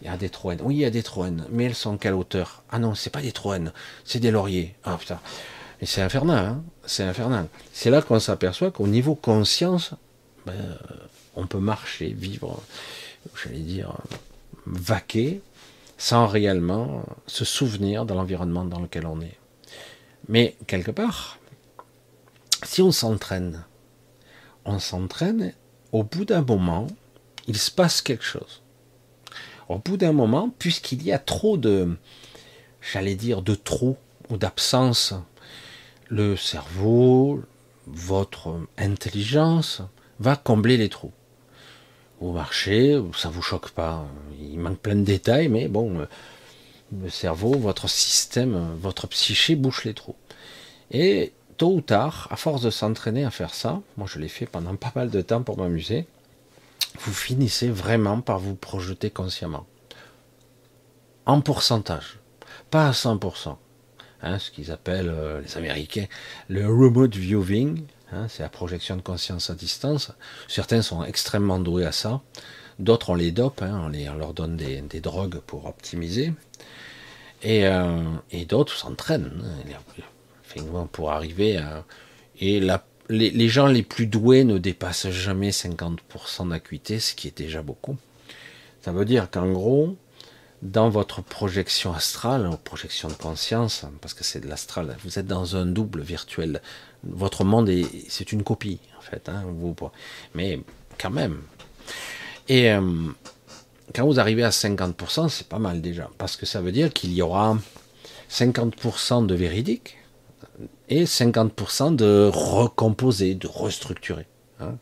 [0.00, 0.60] Il y a des troènes.
[0.62, 1.44] Oui, il y a des troènes.
[1.50, 2.62] Mais elles sont de quelle hauteur?
[2.70, 3.72] Ah non, c'est pas des troènes.
[4.04, 4.74] C'est des lauriers.
[4.84, 5.20] Ah putain.
[5.80, 7.46] Et c'est infernal, hein c'est infernal.
[7.72, 9.92] C'est là qu'on s'aperçoit qu'au niveau conscience,
[10.46, 10.54] ben,
[11.36, 12.60] on peut marcher, vivre,
[13.42, 13.92] j'allais dire,
[14.66, 15.40] vaquer,
[15.98, 19.38] sans réellement se souvenir de l'environnement dans lequel on est.
[20.28, 21.38] Mais quelque part,
[22.64, 23.64] si on s'entraîne,
[24.64, 25.54] on s'entraîne,
[25.92, 26.88] au bout d'un moment,
[27.46, 28.62] il se passe quelque chose.
[29.68, 31.96] Au bout d'un moment, puisqu'il y a trop de,
[32.80, 33.96] j'allais dire, de trop
[34.30, 35.14] ou d'absence,
[36.08, 37.42] le cerveau,
[37.86, 39.82] votre intelligence
[40.20, 41.12] va combler les trous
[42.20, 44.06] vous marchez, ça vous choque pas.
[44.40, 46.06] Il manque plein de détails, mais bon,
[47.00, 50.16] le cerveau, votre système, votre psyché bouche les trous.
[50.90, 54.46] Et tôt ou tard, à force de s'entraîner à faire ça, moi je l'ai fait
[54.46, 56.06] pendant pas mal de temps pour m'amuser,
[57.00, 59.66] vous finissez vraiment par vous projeter consciemment.
[61.26, 62.18] En pourcentage,
[62.70, 63.56] pas à 100%.
[64.20, 66.06] Hein, ce qu'ils appellent euh, les Américains
[66.48, 70.12] le remote viewing, Hein, c'est la projection de conscience à distance.
[70.48, 72.22] Certains sont extrêmement doués à ça.
[72.78, 76.32] D'autres, on les dope, hein, on, leur donne des, drogues pour optimiser.
[77.42, 78.02] Et, euh,
[78.48, 79.44] d'autres s'entraînent
[80.56, 81.84] hein, pour arriver à...
[82.40, 82.60] Et
[83.08, 87.96] les, gens les plus doués ne dépassent jamais 50% d'acuité, ce qui est déjà beaucoup.
[88.82, 89.96] Ça veut dire qu'en gros,
[90.62, 95.56] dans votre projection astrale, projection de conscience, parce que c'est de l'astral, vous êtes dans
[95.56, 96.60] un double virtuel.
[97.04, 99.74] Votre monde est, c'est une copie en fait, hein, vous,
[100.34, 100.60] mais
[100.98, 101.42] quand même.
[102.48, 102.80] Et euh,
[103.94, 107.12] quand vous arrivez à 50%, c'est pas mal déjà, parce que ça veut dire qu'il
[107.12, 107.56] y aura
[108.30, 109.97] 50% de véridique
[110.88, 114.26] et 50% de recomposer, de restructurer.
[114.60, 114.76] Hein.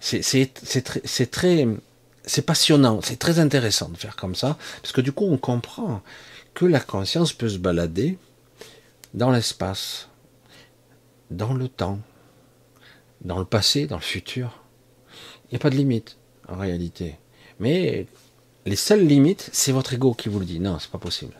[0.00, 1.68] C'est très
[2.24, 6.02] c'est passionnant, c'est très intéressant de faire comme ça, parce que du coup on comprend
[6.54, 8.18] que la conscience peut se balader
[9.14, 10.08] dans l'espace,
[11.30, 11.98] dans le temps,
[13.22, 14.62] dans le passé, dans le futur.
[15.46, 16.18] Il n'y a pas de limite
[16.48, 17.16] en réalité.
[17.58, 18.06] Mais
[18.66, 20.60] les seules limites, c'est votre ego qui vous le dit.
[20.60, 21.34] Non, c'est pas possible.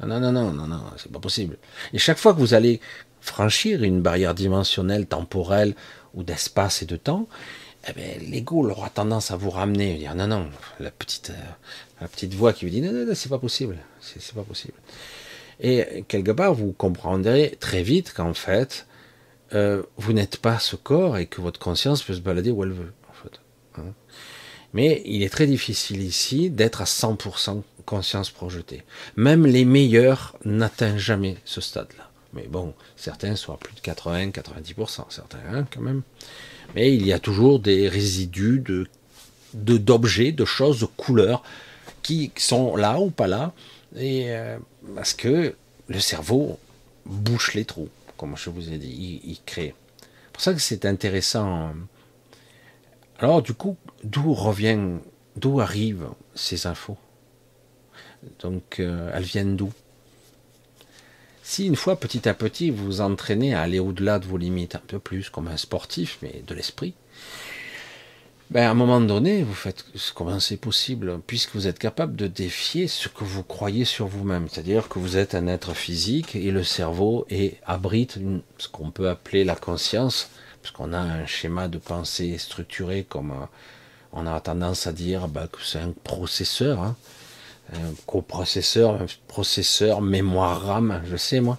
[0.00, 1.58] Non, non, non, non, non, c'est pas possible.
[1.92, 2.80] Et chaque fois que vous allez
[3.20, 5.74] franchir une barrière dimensionnelle, temporelle
[6.14, 7.28] ou d'espace et de temps,
[7.88, 10.48] eh ben, l'ego aura tendance à vous ramener, dire non, non,
[10.80, 11.50] la petite, euh,
[12.00, 14.74] la petite voix qui vous dit non, non, non c'est pas possible, c'est pas possible.
[15.60, 18.86] Et quelque part, vous comprendrez très vite qu'en fait,
[19.54, 22.72] euh, vous n'êtes pas ce corps et que votre conscience peut se balader où elle
[22.72, 23.40] veut, en fait.
[23.76, 23.92] Hein.
[24.72, 28.84] Mais il est très difficile ici d'être à 100% conscience projetée.
[29.16, 32.07] Même les meilleurs n'atteignent jamais ce stade-là.
[32.34, 36.02] Mais bon, certains sont à plus de 80, 90%, certains hein, quand même.
[36.74, 38.62] Mais il y a toujours des résidus
[39.54, 41.42] d'objets, de, choses, de couleurs
[42.02, 43.52] qui sont là ou pas là,
[43.96, 44.58] et euh,
[44.94, 45.54] parce que
[45.88, 46.58] le cerveau
[47.06, 49.74] bouche les trous, comme je vous ai dit, il, crée.
[50.00, 51.72] C'est pour ça que c'est intéressant.
[53.18, 54.98] Alors du coup, d'où revient,
[55.36, 56.98] d'où arrivent ces infos?
[58.40, 59.72] Donc euh, elles viennent d'où?
[61.48, 64.82] Si une fois, petit à petit, vous entraînez à aller au-delà de vos limites un
[64.86, 66.92] peu plus, comme un sportif, mais de l'esprit,
[68.50, 72.26] ben à un moment donné, vous faites comment c'est possible, puisque vous êtes capable de
[72.26, 74.46] défier ce que vous croyez sur vous-même.
[74.50, 77.26] C'est-à-dire que vous êtes un être physique et le cerveau
[77.64, 78.18] abrite
[78.58, 80.28] ce qu'on peut appeler la conscience,
[80.60, 83.46] parce qu'on a un schéma de pensée structuré comme euh,
[84.12, 86.82] on a tendance à dire ben, que c'est un processeur.
[86.82, 86.94] Hein
[87.72, 91.58] un coprocesseur, processeur, mémoire RAM, je sais moi,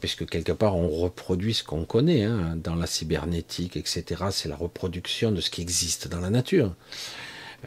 [0.00, 4.24] puisque quelque part on reproduit ce qu'on connaît hein, dans la cybernétique, etc.
[4.30, 6.74] C'est la reproduction de ce qui existe dans la nature,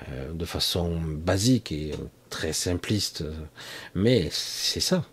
[0.10, 1.92] euh, de façon basique et
[2.30, 3.26] très simpliste,
[3.94, 5.04] mais c'est ça.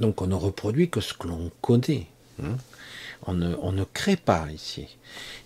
[0.00, 2.06] Donc on ne reproduit que ce que l'on connaît.
[2.42, 2.56] Hein.
[3.26, 4.86] On, ne, on ne crée pas ici.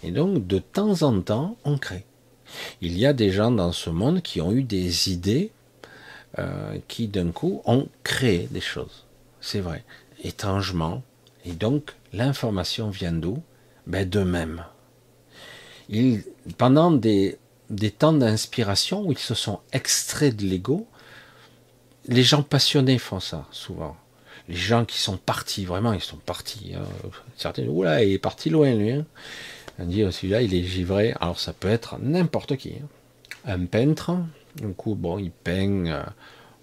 [0.03, 2.05] Et donc de temps en temps, on crée.
[2.81, 5.53] Il y a des gens dans ce monde qui ont eu des idées
[6.39, 9.05] euh, qui d'un coup ont créé des choses.
[9.41, 9.85] C'est vrai,
[10.23, 11.03] étrangement.
[11.45, 13.43] Et donc l'information vient d'où?
[13.87, 14.65] Ben, De même.
[16.59, 17.39] pendant des,
[17.71, 20.87] des temps d'inspiration où ils se sont extraits de l'ego,
[22.07, 23.97] les gens passionnés font ça souvent.
[24.49, 26.73] Les gens qui sont partis, vraiment, ils sont partis.
[26.75, 26.85] Hein.
[27.37, 28.91] Certains, oula, il est parti loin lui.
[28.91, 29.07] Hein.
[29.79, 31.15] On dit oh, celui-là, il est givré.
[31.21, 32.75] Alors ça peut être n'importe qui.
[32.75, 32.89] Hein.
[33.47, 34.17] Un peintre,
[34.57, 35.87] du coup, bon, il peint.
[35.87, 36.05] Euh,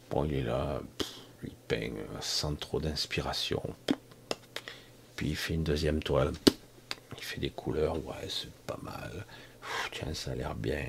[0.10, 0.82] bon, il est là,
[1.44, 3.62] il peint sans trop d'inspiration.
[5.16, 6.34] Puis il fait une deuxième toile.
[7.18, 9.26] Il fait des couleurs, ouais, c'est pas mal.
[9.92, 10.86] tiens, ça a l'air bien.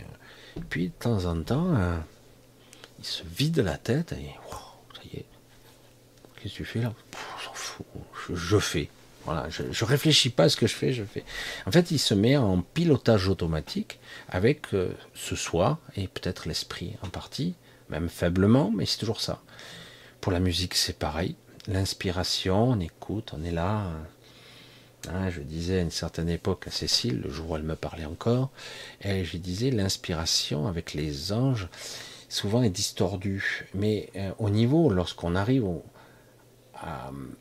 [0.69, 1.99] Puis de temps en temps, euh,
[2.99, 4.35] il se vide la tête et
[4.95, 5.27] ça y est.
[6.37, 6.93] Qu'est-ce que tu fais là?
[7.13, 7.87] Fout.
[8.35, 8.91] Je, fais.
[9.49, 11.25] Je, je, réfléchis pas à ce que je fais, je fais.
[11.67, 13.99] En fait, il se met en pilotage automatique
[14.29, 17.55] avec euh, ce soi et peut-être l'esprit en partie,
[17.91, 19.43] même faiblement, mais c'est toujours ça.
[20.21, 21.37] Pour la musique, c'est pareil.
[21.67, 23.91] L'inspiration, on écoute, on est là.
[25.09, 28.05] Hein, je disais à une certaine époque à Cécile, le jour où elle me parlait
[28.05, 28.51] encore,
[29.03, 31.69] et je disais l'inspiration avec les anges,
[32.29, 33.67] souvent est distordue.
[33.75, 35.65] Mais euh, au niveau, lorsqu'on arrive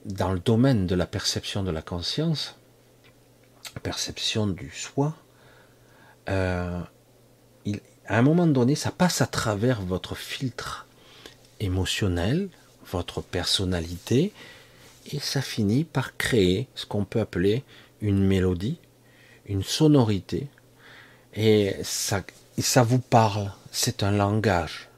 [0.06, 2.56] dans le domaine de la perception de la conscience,
[3.84, 5.16] perception du soi,
[6.30, 6.82] euh,
[8.08, 10.88] à un moment donné, ça passe à travers votre filtre
[11.60, 12.50] émotionnel,
[12.86, 14.34] votre personnalité,
[15.12, 17.64] et ça finit par créer ce qu'on peut appeler
[18.02, 18.80] une mélodie,
[19.46, 20.48] une sonorité,
[21.34, 22.24] et ça,
[22.58, 24.90] ça vous parle, c'est un langage.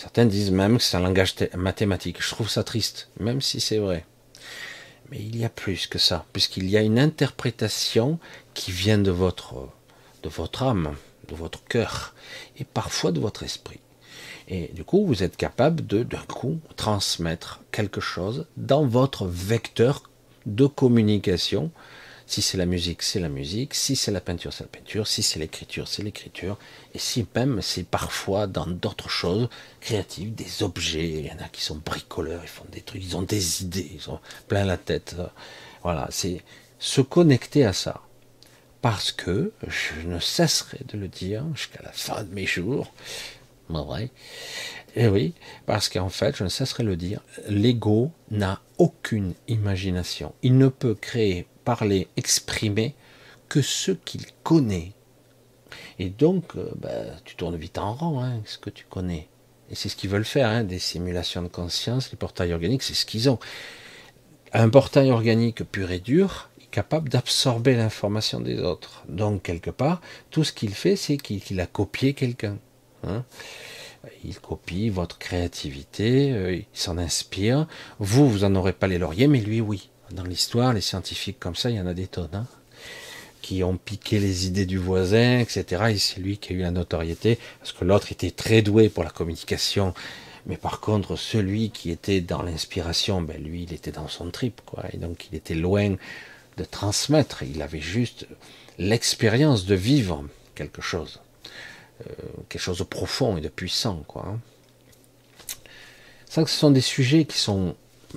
[0.00, 2.22] Certains disent même que c'est un langage mathématique.
[2.22, 4.06] Je trouve ça triste, même si c'est vrai.
[5.10, 8.18] Mais il y a plus que ça, puisqu'il y a une interprétation
[8.54, 9.68] qui vient de votre,
[10.22, 10.94] de votre âme
[11.28, 12.14] de votre cœur
[12.58, 13.80] et parfois de votre esprit.
[14.48, 20.10] Et du coup, vous êtes capable de, d'un coup, transmettre quelque chose dans votre vecteur
[20.46, 21.70] de communication.
[22.30, 23.74] Si c'est la musique, c'est la musique.
[23.74, 25.08] Si c'est la peinture, c'est la peinture.
[25.08, 26.58] Si c'est l'écriture, c'est l'écriture.
[26.94, 29.48] Et si même c'est parfois dans d'autres choses
[29.80, 31.08] créatives, des objets.
[31.08, 33.90] Il y en a qui sont bricoleurs, ils font des trucs, ils ont des idées,
[33.96, 35.16] ils ont plein la tête.
[35.82, 36.44] Voilà, c'est
[36.78, 38.00] se connecter à ça
[38.80, 42.92] parce que je ne cesserai de le dire jusqu'à la fin de mes jours.
[43.68, 44.10] Vrai.
[44.94, 45.34] Et eh oui,
[45.66, 50.32] parce qu'en fait, je ne cesserai de le dire, l'ego n'a aucune imagination.
[50.42, 52.94] Il ne peut créer, parler, exprimer
[53.48, 54.92] que ce qu'il connaît.
[55.98, 56.90] Et donc, euh, bah,
[57.24, 59.28] tu tournes vite en rang, hein, ce que tu connais.
[59.70, 62.94] Et c'est ce qu'ils veulent faire, hein, des simulations de conscience, les portails organiques, c'est
[62.94, 63.38] ce qu'ils ont.
[64.52, 69.04] Un portail organique pur et dur, capable d'absorber l'information des autres.
[69.08, 70.00] Donc, quelque part,
[70.30, 72.58] tout ce qu'il fait, c'est qu'il a copié quelqu'un.
[73.02, 73.24] Hein.
[74.24, 77.66] il copie votre créativité, euh, il s'en inspire.
[77.98, 79.90] Vous, vous n'en aurez pas les lauriers, mais lui, oui.
[80.12, 82.46] Dans l'histoire, les scientifiques comme ça, il y en a des tonnes, hein,
[83.42, 85.84] qui ont piqué les idées du voisin, etc.
[85.90, 89.04] Et c'est lui qui a eu la notoriété, parce que l'autre était très doué pour
[89.04, 89.94] la communication.
[90.46, 94.60] Mais par contre, celui qui était dans l'inspiration, ben lui, il était dans son trip,
[94.66, 94.84] quoi.
[94.92, 95.94] Et donc, il était loin
[96.56, 98.26] de transmettre, il avait juste
[98.78, 101.20] l'expérience de vivre quelque chose,
[102.00, 102.12] euh,
[102.48, 104.02] quelque chose de profond et de puissant.
[104.08, 104.38] Quoi.
[106.26, 106.46] Ça, hein.
[106.46, 107.76] ce sont des sujets qui sont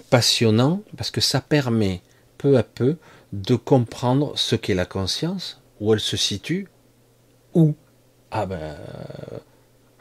[0.09, 2.01] passionnant parce que ça permet
[2.37, 2.97] peu à peu
[3.31, 6.67] de comprendre ce qu'est la conscience, où elle se situe,
[7.53, 7.75] où.
[8.31, 8.75] Ah ben,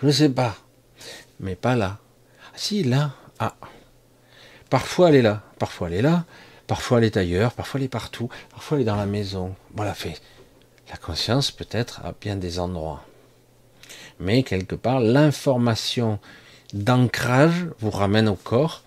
[0.01, 0.57] je ne sais pas,
[1.41, 1.99] mais pas là.
[2.47, 3.55] Ah, si, là, ah.
[4.71, 6.25] Parfois elle est là, parfois elle est là,
[6.67, 9.55] parfois elle est ailleurs, parfois elle est partout, parfois elle est dans la maison.
[9.75, 10.21] Voilà, fait.
[10.91, 13.05] La conscience peut être à bien des endroits.
[14.19, 16.19] Mais quelque part, l'information
[16.73, 18.83] d'ancrage vous ramène au corps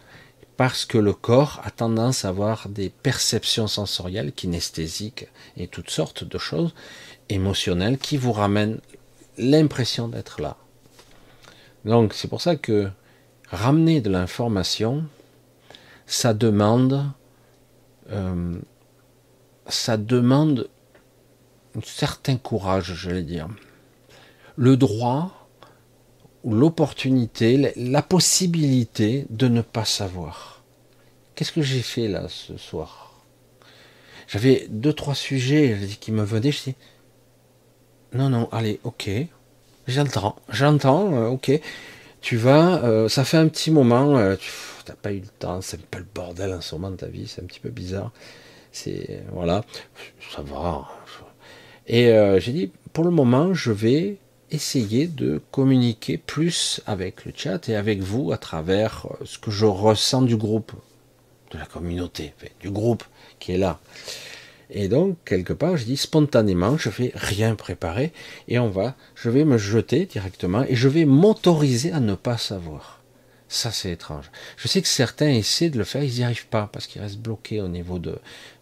[0.58, 5.28] parce que le corps a tendance à avoir des perceptions sensorielles, kinesthésiques
[5.58, 6.74] et toutes sortes de choses
[7.30, 8.80] émotionnelles qui vous ramènent
[9.38, 10.58] l'impression d'être là.
[11.84, 12.90] Donc c'est pour ça que
[13.52, 15.06] ramener de l'information,
[16.06, 17.06] ça demande,
[18.12, 18.58] euh,
[19.68, 20.70] ça demande
[21.76, 23.48] un certain courage, je vais dire.
[24.56, 25.45] Le droit,
[26.54, 30.64] l'opportunité, la possibilité de ne pas savoir.
[31.34, 33.24] Qu'est-ce que j'ai fait là ce soir?
[34.28, 36.76] J'avais deux, trois sujets qui me venaient, je dis,
[38.14, 39.10] non, non, allez, ok,
[39.88, 41.52] j'entends, j'entends, euh, ok,
[42.22, 44.50] tu vas, euh, ça fait un petit moment, euh, tu
[44.88, 47.08] n'as pas eu le temps, c'est un peu le bordel en ce moment de ta
[47.08, 48.12] vie, c'est un petit peu bizarre,
[48.72, 49.64] c'est, voilà,
[50.34, 50.88] ça va.
[51.88, 52.08] Et
[52.40, 54.18] j'ai dit, pour le moment, je vais
[54.52, 59.66] essayer de communiquer plus avec le chat et avec vous à travers ce que je
[59.66, 60.72] ressens du groupe,
[61.52, 63.04] de la communauté, du groupe
[63.40, 63.80] qui est là.
[64.70, 68.12] Et donc, quelque part, je dis spontanément, je vais rien préparer
[68.48, 72.38] et on va, je vais me jeter directement et je vais m'autoriser à ne pas
[72.38, 73.02] savoir.
[73.48, 74.32] Ça, c'est étrange.
[74.58, 77.20] Je sais que certains essaient de le faire, ils n'y arrivent pas parce qu'ils restent
[77.20, 78.18] bloqués au niveau de,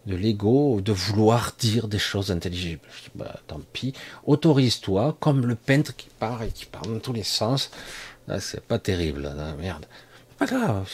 [0.06, 2.82] de l'ego, de vouloir dire des choses intelligibles.
[2.96, 3.94] Je dis, bah, tant pis,
[4.26, 7.70] autorise-toi, comme le peintre qui part et qui parle dans tous les sens.
[8.28, 9.86] Là, c'est pas terrible, là, merde.
[10.38, 10.88] Pas grave.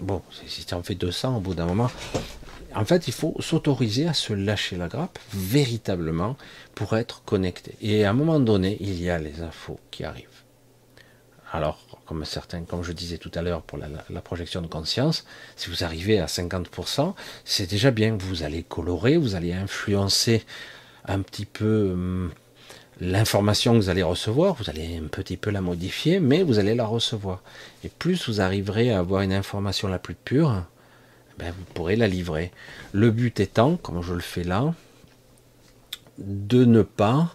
[0.00, 1.90] Bon, si tu en fais 200 au bout d'un moment,
[2.74, 6.36] en fait, il faut s'autoriser à se lâcher la grappe véritablement
[6.74, 7.74] pour être connecté.
[7.80, 10.28] Et à un moment donné, il y a les infos qui arrivent.
[11.52, 15.24] Alors, comme certains, comme je disais tout à l'heure pour la, projection de conscience,
[15.56, 17.14] si vous arrivez à 50%,
[17.46, 18.18] c'est déjà bien.
[18.18, 20.44] Vous allez colorer, vous allez influencer
[21.06, 22.30] un petit peu hum,
[23.00, 26.74] l'information que vous allez recevoir, vous allez un petit peu la modifier, mais vous allez
[26.74, 27.42] la recevoir.
[27.82, 30.64] Et plus vous arriverez à avoir une information la plus pure,
[31.38, 32.52] ben, vous pourrez la livrer.
[32.92, 34.74] Le but étant, comme je le fais là,
[36.18, 37.34] de ne pas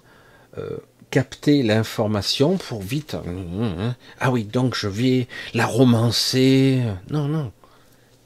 [0.60, 0.78] euh,
[1.10, 3.16] capter l'information pour vite.
[3.16, 3.96] Hein, hein, hein.
[4.20, 6.82] Ah oui, donc je vais la romancer.
[7.10, 7.52] Non, non.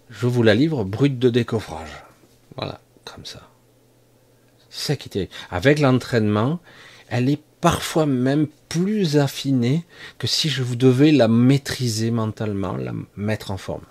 [0.09, 2.03] Je vous la livre brute de décoffrage.
[2.57, 3.49] Voilà, comme ça.
[4.69, 5.29] C'est ça qui était.
[5.49, 6.59] Avec l'entraînement,
[7.09, 9.85] elle est parfois même plus affinée
[10.17, 13.85] que si je vous devais la maîtriser mentalement, la mettre en forme.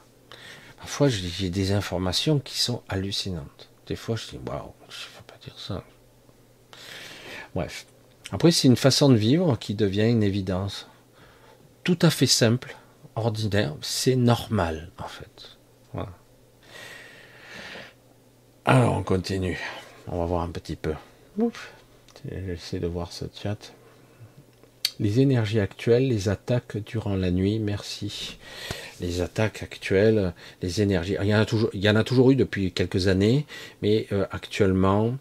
[0.79, 3.71] Parfois, j'ai des informations qui sont hallucinantes.
[3.87, 5.85] Des fois, je dis, waouh, je ne peux pas dire ça.
[7.55, 7.87] Bref.
[8.33, 10.89] Après, c'est une façon de vivre qui devient une évidence.
[11.85, 12.77] Tout à fait simple,
[13.17, 15.59] ordinaire, c'est normal, en fait.
[15.93, 16.11] Voilà.
[18.65, 19.59] Alors, on continue.
[20.07, 20.95] On va voir un petit peu.
[22.31, 23.73] J'essaie de voir ce chat.
[24.99, 28.39] Les énergies actuelles, les attaques durant la nuit, merci
[29.01, 31.17] les attaques actuelles, les énergies.
[31.21, 31.35] Il y
[31.89, 33.47] en a toujours, eu depuis quelques années,
[33.83, 35.17] mais euh, actuellement,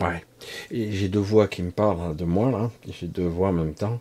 [0.00, 0.24] ouais.
[0.70, 2.70] J'ai deux voix qui me parlent de moi là.
[2.88, 4.00] J'ai deux voix en même temps.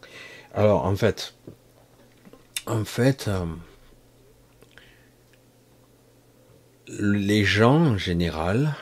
[0.54, 1.36] Alors en fait,
[2.68, 3.46] en fait, euh,
[6.88, 8.76] les gens en général,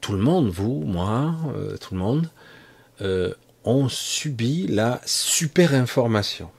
[0.00, 2.30] tout le monde, vous, moi, euh, tout le monde,
[3.64, 6.50] on subit la super information.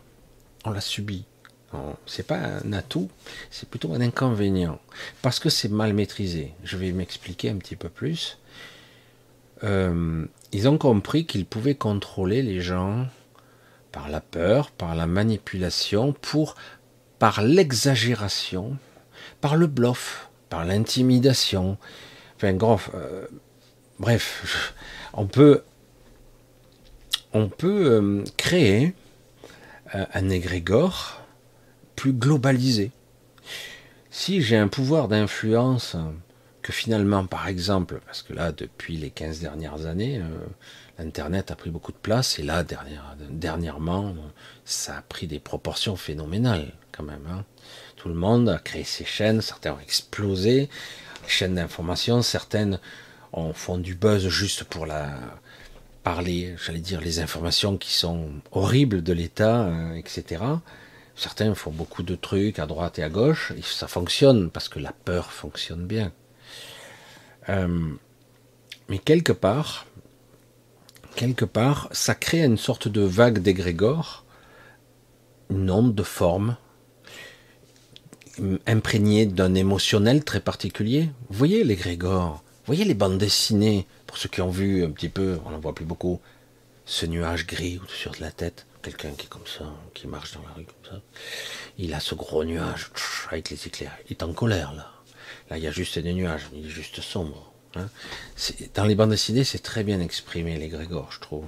[0.65, 1.25] On la subit.
[2.05, 3.09] C'est pas un atout,
[3.49, 4.79] c'est plutôt un inconvénient.
[5.21, 6.53] Parce que c'est mal maîtrisé.
[6.63, 8.37] Je vais m'expliquer un petit peu plus.
[9.63, 13.07] Euh, ils ont compris qu'ils pouvaient contrôler les gens
[13.91, 16.55] par la peur, par la manipulation, pour,
[17.19, 18.77] par l'exagération,
[19.39, 21.77] par le bluff, par l'intimidation.
[22.35, 22.57] Enfin,
[22.95, 23.27] euh,
[23.99, 24.73] bref,
[25.13, 25.63] on peut
[27.33, 28.93] on peut euh, créer
[29.93, 31.20] un égrégore
[32.01, 32.89] plus globalisé.
[34.09, 35.95] Si j'ai un pouvoir d'influence
[36.63, 40.23] que finalement, par exemple, parce que là, depuis les 15 dernières années, euh,
[40.97, 42.63] l'Internet a pris beaucoup de place, et là,
[43.29, 44.15] dernièrement,
[44.65, 47.21] ça a pris des proportions phénoménales quand même.
[47.29, 47.45] Hein.
[47.97, 50.69] Tout le monde a créé ses chaînes, certaines ont explosé,
[51.21, 52.79] les chaînes d'information, certaines
[53.31, 55.19] ont font du buzz juste pour la,
[56.01, 60.41] par les, j'allais dire, les informations qui sont horribles de l'État, euh, etc.
[61.21, 64.79] Certains font beaucoup de trucs à droite et à gauche, et ça fonctionne parce que
[64.79, 66.11] la peur fonctionne bien.
[67.47, 67.91] Euh,
[68.89, 69.85] mais quelque part,
[71.15, 74.25] quelque part, ça crée une sorte de vague d'égrégore,
[75.51, 76.57] une onde de forme,
[78.65, 81.11] imprégnée d'un émotionnel très particulier.
[81.29, 85.09] Vous voyez l'égrégore, vous voyez les bandes dessinées, pour ceux qui ont vu un petit
[85.09, 86.19] peu, on n'en voit plus beaucoup,
[86.85, 90.41] ce nuage gris au-dessus de la tête, quelqu'un qui est comme ça, qui marche dans
[90.41, 91.01] la rue comme ça,
[91.77, 92.91] il a ce gros nuage
[93.29, 94.91] avec les éclairs, il est en colère là.
[95.49, 97.51] Là, il y a juste des nuages, il est juste sombre.
[97.75, 97.89] Hein.
[98.73, 101.45] Dans les bandes dessinées, c'est très bien exprimé, les Grégor, je trouve.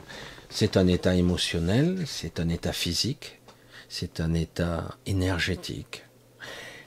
[0.49, 3.39] C'est un état émotionnel, c'est un état physique,
[3.89, 6.03] c'est un état énergétique.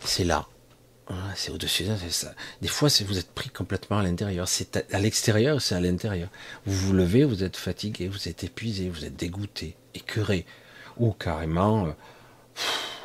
[0.04, 0.46] C'est là.
[1.08, 2.34] Hein, c'est au-dessus c'est ça.
[2.62, 4.48] Des fois, vous êtes pris complètement à l'intérieur.
[4.48, 6.28] C'est à, l'extérieur, c'est à l'intérieur.
[6.64, 10.46] Vous vous levez, vous êtes fatigué, vous êtes épuisé, vous êtes dégoûté, écœuré.
[10.98, 11.92] Ou carrément, euh,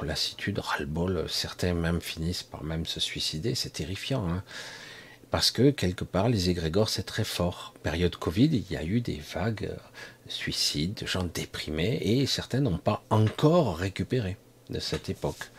[0.03, 1.25] lassitude, ras-le-bol.
[1.29, 3.55] Certains même finissent par même se suicider.
[3.55, 4.27] C'est terrifiant.
[4.29, 4.43] Hein
[5.31, 7.73] parce que quelque part les égrégores c'est très fort.
[7.81, 9.71] Période Covid, il y a eu des vagues
[10.25, 14.37] de suicides, de gens déprimés, et certains n'ont pas encore récupéré
[14.69, 15.49] de cette époque.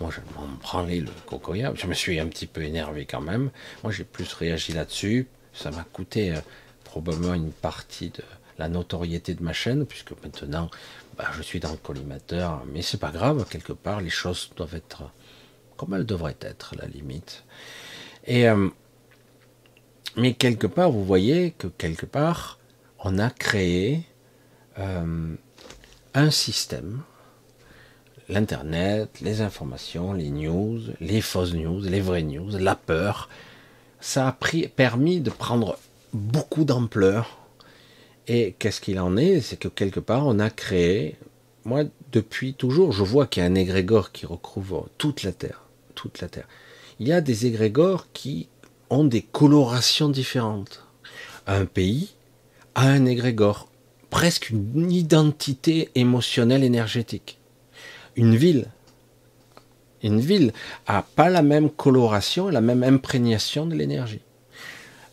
[0.00, 1.72] Moi, je m'en branlais le cocoya.
[1.74, 3.50] Je me suis un petit peu énervé quand même.
[3.82, 5.28] Moi, j'ai plus réagi là-dessus.
[5.52, 6.40] Ça m'a coûté euh,
[6.84, 8.24] probablement une partie de
[8.68, 10.70] notoriété de ma chaîne, puisque maintenant,
[11.16, 12.62] bah, je suis dans le collimateur.
[12.72, 13.46] Mais c'est pas grave.
[13.48, 15.10] Quelque part, les choses doivent être
[15.76, 17.44] comme elles devraient être, la limite.
[18.26, 18.68] Et euh,
[20.16, 22.58] mais quelque part, vous voyez que quelque part,
[22.98, 24.02] on a créé
[24.78, 25.34] euh,
[26.14, 27.02] un système,
[28.28, 33.28] l'Internet, les informations, les news, les fausses news, les vraies news, la peur.
[34.00, 35.78] Ça a pris, permis de prendre
[36.12, 37.38] beaucoup d'ampleur.
[38.32, 39.40] Et qu'est-ce qu'il en est?
[39.40, 41.16] C'est que quelque part, on a créé,
[41.64, 45.64] moi, depuis toujours, je vois qu'il y a un égrégore qui recouvre toute la Terre.
[45.96, 46.46] Toute la Terre.
[47.00, 48.46] Il y a des égrégores qui
[48.88, 50.86] ont des colorations différentes.
[51.48, 52.10] Un pays
[52.76, 53.68] a un égrégore,
[54.10, 57.36] presque une identité émotionnelle énergétique.
[58.14, 58.68] Une ville,
[60.04, 60.52] une ville
[60.86, 64.22] a pas la même coloration, la même imprégnation de l'énergie.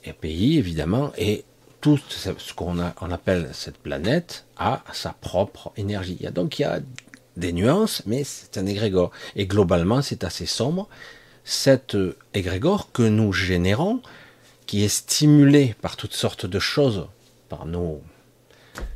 [0.06, 1.46] Un pays, évidemment, et
[1.96, 6.20] tout ce qu'on on appelle cette planète a sa propre énergie.
[6.34, 6.80] Donc il y a
[7.38, 9.12] des nuances, mais c'est un égrégore.
[9.36, 10.90] Et globalement, c'est assez sombre
[11.44, 11.96] cet
[12.34, 14.02] égrégore que nous générons,
[14.66, 17.08] qui est stimulé par toutes sortes de choses,
[17.48, 18.02] par nos,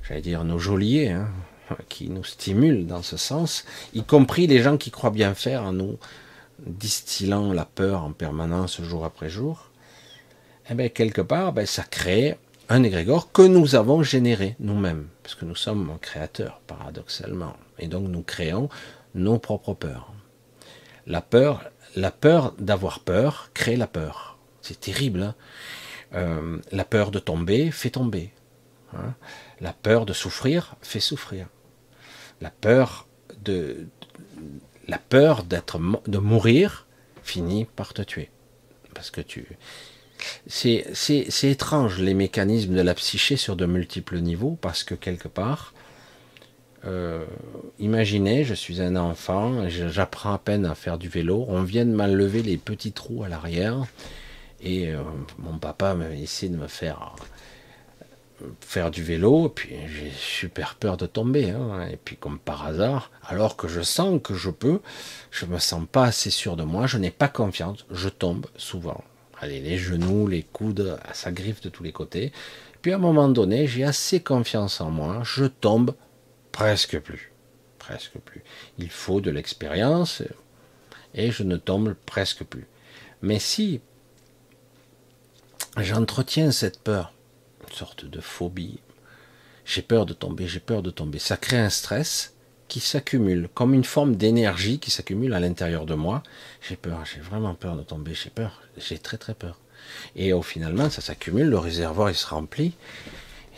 [0.04, 1.30] j'allais dire, nos geôliers, hein,
[1.90, 3.64] qui nous stimulent dans ce sens,
[3.94, 5.98] y compris les gens qui croient bien faire en nous
[6.60, 9.70] distillant la peur en permanence jour après jour,
[10.70, 12.38] eh bien, quelque part, ben, ça crée
[12.72, 18.08] un égrégore que nous avons généré nous-mêmes, parce que nous sommes créateurs, paradoxalement, et donc
[18.08, 18.70] nous créons
[19.14, 20.14] nos propres peurs.
[21.06, 24.38] La peur, la peur d'avoir peur crée la peur.
[24.62, 25.22] C'est terrible.
[25.22, 25.36] Hein.
[26.14, 28.32] Euh, la peur de tomber fait tomber.
[28.94, 29.16] Hein.
[29.60, 31.48] La peur de souffrir fait souffrir.
[32.40, 33.06] La peur
[33.44, 33.88] de
[34.88, 36.88] la peur d'être de mourir
[37.22, 38.30] finit par te tuer
[38.94, 39.58] parce que tu
[40.48, 40.86] c'est
[41.44, 45.74] étrange les mécanismes de la psyché sur de multiples niveaux parce que quelque part
[46.86, 47.26] euh,
[47.80, 51.92] imaginez, je suis un enfant, j'apprends à peine à faire du vélo, on vient de
[51.92, 53.86] m'enlever les petits trous à l'arrière,
[54.62, 55.02] et euh,
[55.38, 57.16] mon papa m'a essayé de me faire
[58.62, 61.88] faire du vélo, et puis j'ai super peur de tomber, hein.
[61.92, 64.80] et puis comme par hasard, alors que je sens que je peux,
[65.30, 69.04] je me sens pas assez sûr de moi, je n'ai pas confiance, je tombe souvent.
[69.42, 72.32] Allez, les genoux, les coudes, ça griffe de tous les côtés.
[72.82, 75.94] Puis à un moment donné, j'ai assez confiance en moi, je tombe
[76.52, 77.32] Presque plus.
[77.80, 78.44] Presque plus.
[78.78, 80.22] Il faut de l'expérience
[81.14, 82.68] et je ne tombe presque plus.
[83.22, 83.82] Mais si
[85.78, 87.14] j'entretiens cette peur,
[87.68, 88.80] une sorte de phobie,
[89.66, 92.36] j'ai peur de tomber, j'ai peur de tomber, ça crée un stress
[92.72, 96.24] qui s'accumule, comme une forme d'énergie qui s'accumule à l'intérieur de moi.
[96.62, 99.60] J'ai peur, j'ai vraiment peur de tomber, j'ai peur, j'ai très très peur.
[100.16, 102.72] Et au finalement, ça s'accumule, le réservoir il se remplit,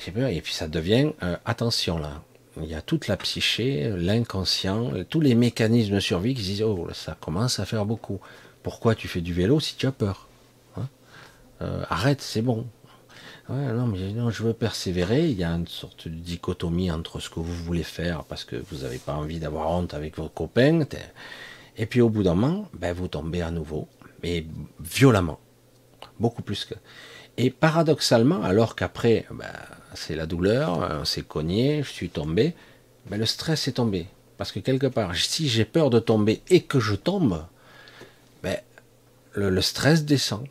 [0.03, 2.24] j'ai peur, et puis ça devient, euh, attention là,
[2.59, 6.88] il y a toute la psyché, l'inconscient, tous les mécanismes de survie qui disent oh
[6.93, 8.20] ça commence à faire beaucoup.
[8.64, 10.28] Pourquoi tu fais du vélo si tu as peur
[10.76, 10.88] hein?
[11.61, 12.66] Euh, Arrête, c'est bon.
[13.50, 15.28] Non, mais je veux persévérer.
[15.30, 18.56] Il y a une sorte de dichotomie entre ce que vous voulez faire parce que
[18.72, 20.86] vous n'avez pas envie d'avoir honte avec vos copains.
[21.78, 23.88] Et puis au bout d'un moment, ben, vous tombez à nouveau,
[24.22, 24.46] mais
[24.80, 25.39] violemment.
[26.20, 26.76] Beaucoup plus que.
[27.38, 29.46] Et paradoxalement, alors qu'après, ben,
[29.96, 32.54] c'est la douleur, on s'est cogné, je suis tombé,
[33.10, 34.08] mais le stress est tombé.
[34.38, 37.46] Parce que quelque part, si j'ai peur de tomber et que je tombe,
[38.41, 38.58] ben,
[39.34, 40.46] le, stress descend.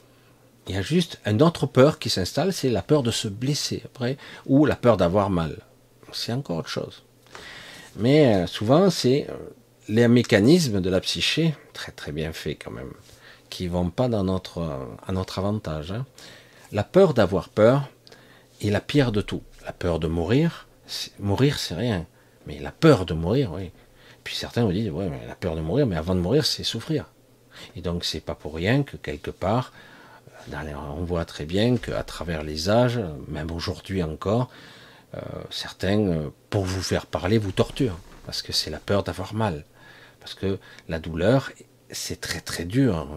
[0.69, 3.83] Il y a juste une autre peur qui s'installe, c'est la peur de se blesser
[3.85, 5.59] après, ou la peur d'avoir mal.
[6.13, 7.03] C'est encore autre chose.
[7.97, 9.35] Mais euh, souvent, c'est euh,
[9.89, 12.93] les mécanismes de la psyché, très très bien faits quand même,
[13.51, 15.93] qui vont pas dans notre, euh, à notre avantage.
[15.93, 16.07] Hein.
[16.71, 17.89] La peur d'avoir peur
[18.63, 19.43] est la pire de tout.
[19.65, 20.69] La peur de mourir,
[21.19, 22.07] mourir c'est rien.
[22.47, 23.71] Mais la peur de mourir, oui.
[24.25, 26.65] Puis certains me disent, ouais, mais la peur de mourir, mais avant de mourir, c'est
[26.65, 27.07] souffrir.
[27.77, 29.73] Et donc, c'est pas pour rien que quelque part,
[30.51, 34.51] on voit très bien qu'à travers les âges, même aujourd'hui encore,
[35.15, 35.21] euh,
[35.51, 37.99] certains, euh, pour vous faire parler, vous torturent.
[38.25, 39.65] Parce que c'est la peur d'avoir mal.
[40.21, 41.51] Parce que la douleur,
[41.91, 43.09] c'est très très dur.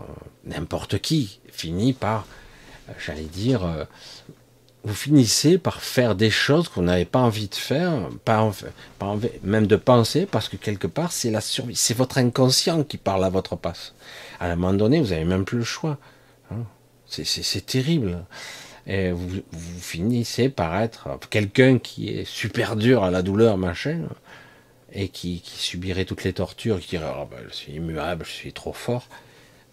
[0.43, 2.25] N'importe qui finit par,
[2.89, 3.87] euh, j'allais dire,
[4.83, 7.93] vous finissez par faire des choses qu'on n'avait pas envie de faire,
[9.43, 13.23] même de penser, parce que quelque part, c'est la survie, c'est votre inconscient qui parle
[13.23, 13.93] à votre passe.
[14.39, 15.97] À un moment donné, vous n'avez même plus le choix.
[16.51, 16.65] Hein.
[17.07, 18.25] C'est terrible.
[18.87, 19.41] Et vous,
[19.79, 24.03] finissez par être quelqu'un qui est super dur à la douleur, machin,
[24.93, 28.53] et qui, subirait toutes les tortures, qui dirait oh ben, Je suis immuable, je suis
[28.53, 29.07] trop fort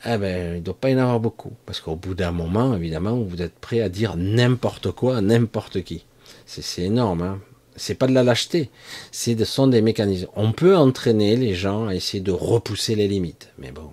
[0.05, 1.53] eh ben, il ne doit pas y en avoir beaucoup.
[1.64, 5.83] Parce qu'au bout d'un moment, évidemment, vous êtes prêt à dire n'importe quoi à n'importe
[5.85, 6.05] qui.
[6.45, 7.22] C'est énorme.
[7.22, 7.41] Hein
[7.76, 8.70] c'est pas de la lâcheté.
[9.11, 10.28] Ce sont des mécanismes.
[10.37, 13.51] On peut entraîner les gens à essayer de repousser les limites.
[13.59, 13.91] Mais bon.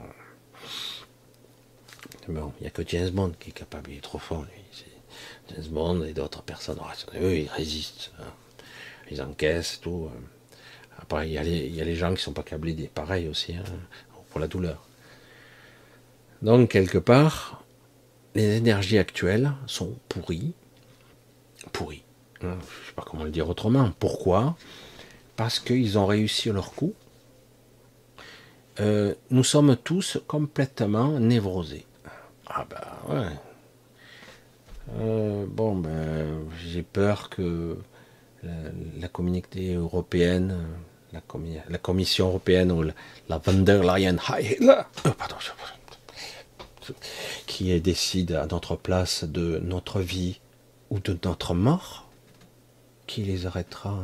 [2.29, 3.89] Bon, il n'y a que James Bond qui est capable.
[3.89, 4.85] Il est trop fort, lui.
[5.49, 6.79] James Bond et d'autres personnes.
[7.19, 8.11] Eux, ils résistent.
[8.19, 8.31] Hein.
[9.09, 10.09] Ils encaissent, tout.
[10.99, 12.75] Après, il y, a les, y a les gens qui sont pas câblés.
[12.93, 13.63] Pareil aussi, hein,
[14.29, 14.85] pour la douleur.
[16.43, 17.63] Donc, quelque part,
[18.35, 20.53] les énergies actuelles sont pourries.
[21.73, 22.03] Pourries.
[22.43, 23.91] Hein, je ne sais pas comment le dire autrement.
[23.99, 24.55] Pourquoi?
[25.35, 26.93] Parce qu'ils ont réussi leur coup.
[28.79, 31.85] Euh, nous sommes tous complètement névrosés.
[32.59, 33.25] Ah ben ouais.
[34.99, 37.77] Euh, bon, ben, j'ai peur que
[38.43, 40.57] la, communauté européenne,
[41.13, 41.21] la,
[41.77, 42.91] Commission européenne ou la,
[43.29, 45.11] la van der Leyen, oh,
[47.45, 50.41] qui décide à notre place de notre vie
[50.89, 52.09] ou de notre mort,
[53.07, 54.03] qui les arrêtera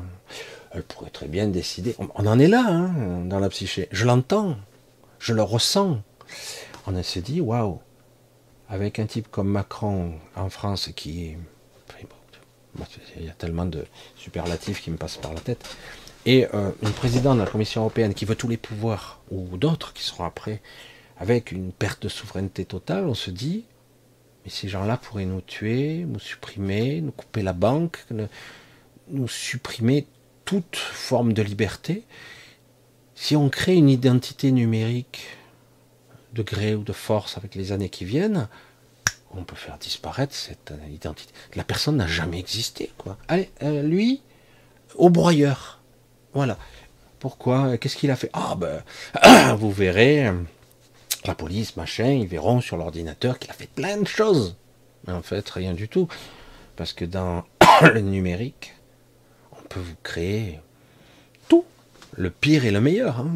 [0.72, 1.94] Elle pourrait très bien décider.
[2.00, 3.90] On en est là, hein, dans la psyché.
[3.92, 4.56] Je l'entends,
[5.20, 6.02] je le ressens.
[6.88, 7.80] On s'est dit, waouh,
[8.70, 11.38] avec un type comme Macron en France qui est.
[13.18, 13.86] Il y a tellement de
[14.18, 15.66] superlatifs qui me passent par la tête.
[16.26, 19.94] Et euh, une présidente de la Commission européenne qui veut tous les pouvoirs, ou d'autres
[19.94, 20.62] qui seront après,
[21.18, 23.64] avec une perte de souveraineté totale, on se dit,
[24.44, 28.04] mais ces gens-là pourraient nous tuer, nous supprimer, nous couper la banque,
[29.10, 30.08] nous supprimer
[30.44, 32.04] toute forme de liberté.
[33.14, 35.28] Si on crée une identité numérique
[36.36, 38.48] de gré ou de force avec les années qui viennent,
[39.32, 41.34] on peut faire disparaître cette identité.
[41.56, 43.18] La personne n'a jamais existé, quoi.
[43.28, 44.22] Allez, euh, lui,
[44.96, 45.82] au broyeur.
[46.34, 46.58] Voilà.
[47.20, 48.30] Pourquoi Qu'est-ce qu'il a fait?
[48.34, 48.84] Ah ben,
[49.56, 50.32] vous verrez,
[51.26, 54.56] la police, machin, ils verront sur l'ordinateur qu'il a fait plein de choses.
[55.08, 56.08] Mais en fait, rien du tout.
[56.76, 57.44] Parce que dans
[57.82, 58.76] le numérique,
[59.52, 60.60] on peut vous créer
[61.48, 61.66] tout.
[62.12, 63.20] Le pire et le meilleur.
[63.20, 63.32] Hein.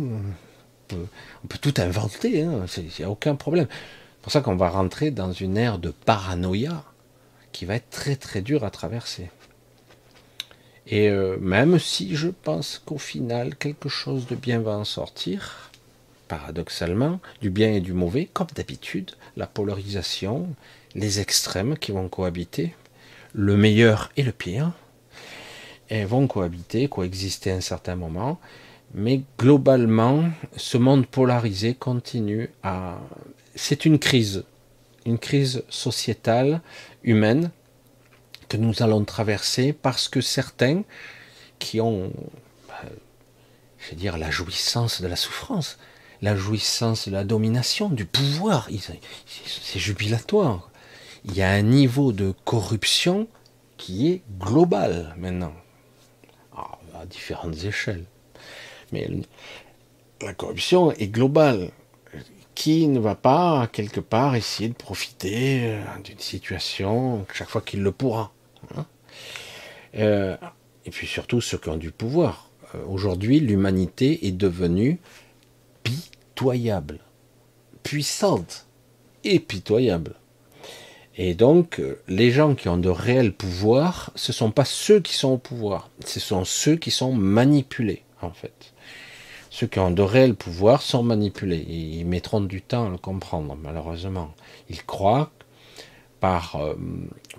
[1.44, 2.40] On, peut, tout inventer.
[2.40, 3.68] Il n'y a aucun problème.
[3.70, 6.84] C'est pour ça qu'on va rentrer dans une ère de paranoïa
[7.52, 9.30] qui va être très très dure à traverser.
[10.88, 15.72] Et euh, même si je pense qu'au final, quelque chose de bien va en sortir,
[16.28, 20.48] paradoxalement, du bien et du mauvais, comme d'habitude, la polarisation,
[20.96, 22.76] les extrêmes qui vont cohabiter,
[23.34, 24.72] le meilleur et le pire,
[25.90, 28.40] et vont cohabiter, coexister à un certain moment,
[28.94, 30.24] mais globalement,
[30.58, 33.00] ce monde polarisé continue à...
[33.56, 34.46] C'est une crise,
[35.06, 36.62] une crise sociétale,
[37.04, 37.52] humaine,
[38.48, 40.84] que nous allons traverser parce que certains
[41.60, 42.12] qui ont,
[42.68, 42.90] ben,
[43.78, 45.78] je vais dire, la jouissance de la souffrance,
[46.22, 48.70] la jouissance de la domination, du pouvoir.
[49.26, 50.70] C'est jubilatoire.
[51.26, 53.28] Il y a un niveau de corruption
[53.78, 55.54] qui est global maintenant,
[56.56, 58.06] à différentes échelles.
[58.92, 59.08] Mais
[60.22, 61.72] la corruption est globale.
[62.56, 67.82] Qui ne va pas, quelque part, essayer de profiter euh, d'une situation chaque fois qu'il
[67.82, 68.34] le pourra
[68.76, 68.86] hein?
[69.96, 70.36] Euh,
[70.86, 72.50] Et puis surtout ceux qui ont du pouvoir.
[72.76, 75.00] Euh, aujourd'hui, l'humanité est devenue
[75.84, 77.00] pitoyable,
[77.84, 78.68] puissante
[79.24, 80.16] et pitoyable.
[81.16, 85.14] Et donc, les gens qui ont de réels pouvoirs, ce ne sont pas ceux qui
[85.14, 88.74] sont au pouvoir, ce sont ceux qui sont manipulés, en fait.
[89.50, 91.66] Ceux qui ont de réels pouvoirs sont manipulés.
[91.68, 94.34] Ils mettront du temps à le comprendre, malheureusement.
[94.70, 95.32] Ils croient
[96.20, 96.76] par, euh,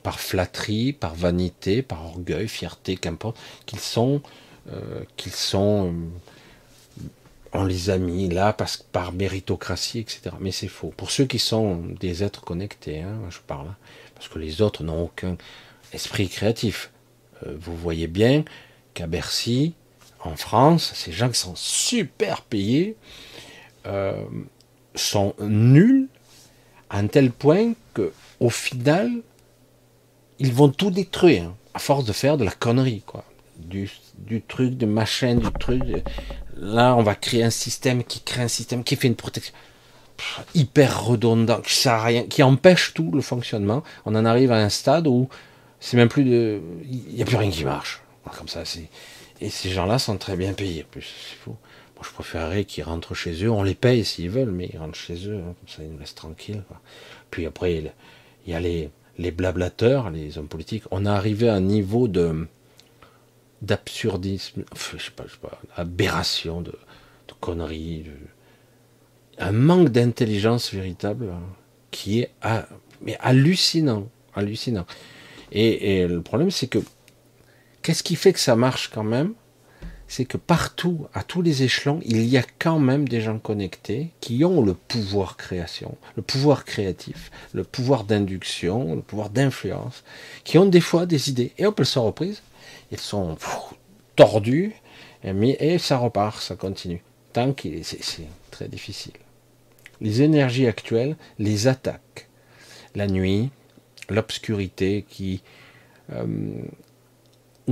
[0.03, 4.23] par flatterie, par vanité, par orgueil, fierté, qu'importe, qu'ils sont,
[4.73, 5.93] euh, qu'ils sont,
[6.99, 7.07] euh,
[7.53, 10.31] on les a mis là parce, par méritocratie, etc.
[10.41, 10.93] Mais c'est faux.
[10.97, 13.77] Pour ceux qui sont des êtres connectés, hein, je parle, hein,
[14.15, 15.37] parce que les autres n'ont aucun
[15.93, 16.91] esprit créatif.
[17.47, 18.45] vous voyez bien
[18.93, 19.73] qu'à Bercy,
[20.23, 22.97] en France, ces gens qui sont super payés
[24.95, 26.09] sont nuls
[26.91, 29.11] à un tel point que au final,
[30.39, 33.25] ils vont tout détruire à force de faire de la connerie, quoi.
[33.59, 33.91] Du,
[34.49, 35.83] truc, de machin, du truc.
[36.57, 39.55] Là, on va créer un système qui crée un système qui fait une protection
[40.55, 43.83] hyper redondant, qui qui empêche tout le fonctionnement.
[44.07, 45.29] On en arrive à un stade où
[45.79, 48.03] c'est même plus de, il n'y a plus rien qui marche.
[48.37, 48.89] Comme ça, c'est.
[49.41, 50.85] Et ces gens-là sont très bien payés.
[50.85, 51.57] plus, c'est fou.
[51.97, 53.51] Moi, je préférerais qu'ils rentrent chez eux.
[53.51, 55.37] On les paye s'ils veulent, mais ils rentrent chez eux.
[55.37, 56.63] Hein, comme ça, ils nous laissent tranquilles.
[57.31, 57.75] Puis après,
[58.47, 62.09] il y a les, les blablateurs, les hommes politiques, on est arrivé à un niveau
[62.09, 62.47] de
[63.63, 65.27] d'absurdisme, pas, je sais pas,
[65.77, 68.07] aberration, de, de conneries,
[69.39, 71.43] un manque d'intelligence véritable hein,
[71.91, 72.31] qui est
[73.03, 74.87] mais hallucinant, hallucinant.
[75.53, 76.79] et le problème, c'est que
[77.83, 79.35] qu'est-ce qui fait que ça marche quand même?
[80.09, 84.11] C'est que partout, à tous les échelons, il y a quand même des gens connectés
[84.21, 90.03] qui ont le pouvoir création, le pouvoir créatif, le pouvoir d'induction, le pouvoir d'influence,
[90.43, 92.43] qui ont des fois des idées, et hop, elles sont reprises,
[92.91, 93.39] elles sont
[94.17, 94.75] tordues,
[95.23, 97.03] et ça repart, ça continue.
[97.33, 99.13] Tant que c'est très difficile.
[100.01, 102.27] Les énergies actuelles les attaquent.
[102.97, 103.51] La nuit,
[104.09, 105.43] l'obscurité qui...
[106.13, 106.25] Euh,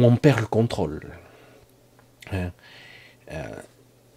[0.05, 1.13] on perd le contrôle.
[2.33, 2.49] Euh,
[3.33, 3.43] euh,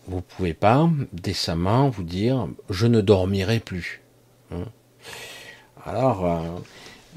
[0.08, 4.02] vous ne pouvez pas décemment vous dire je ne dormirai plus.
[4.52, 4.66] Hein.
[5.86, 6.40] Alors, euh,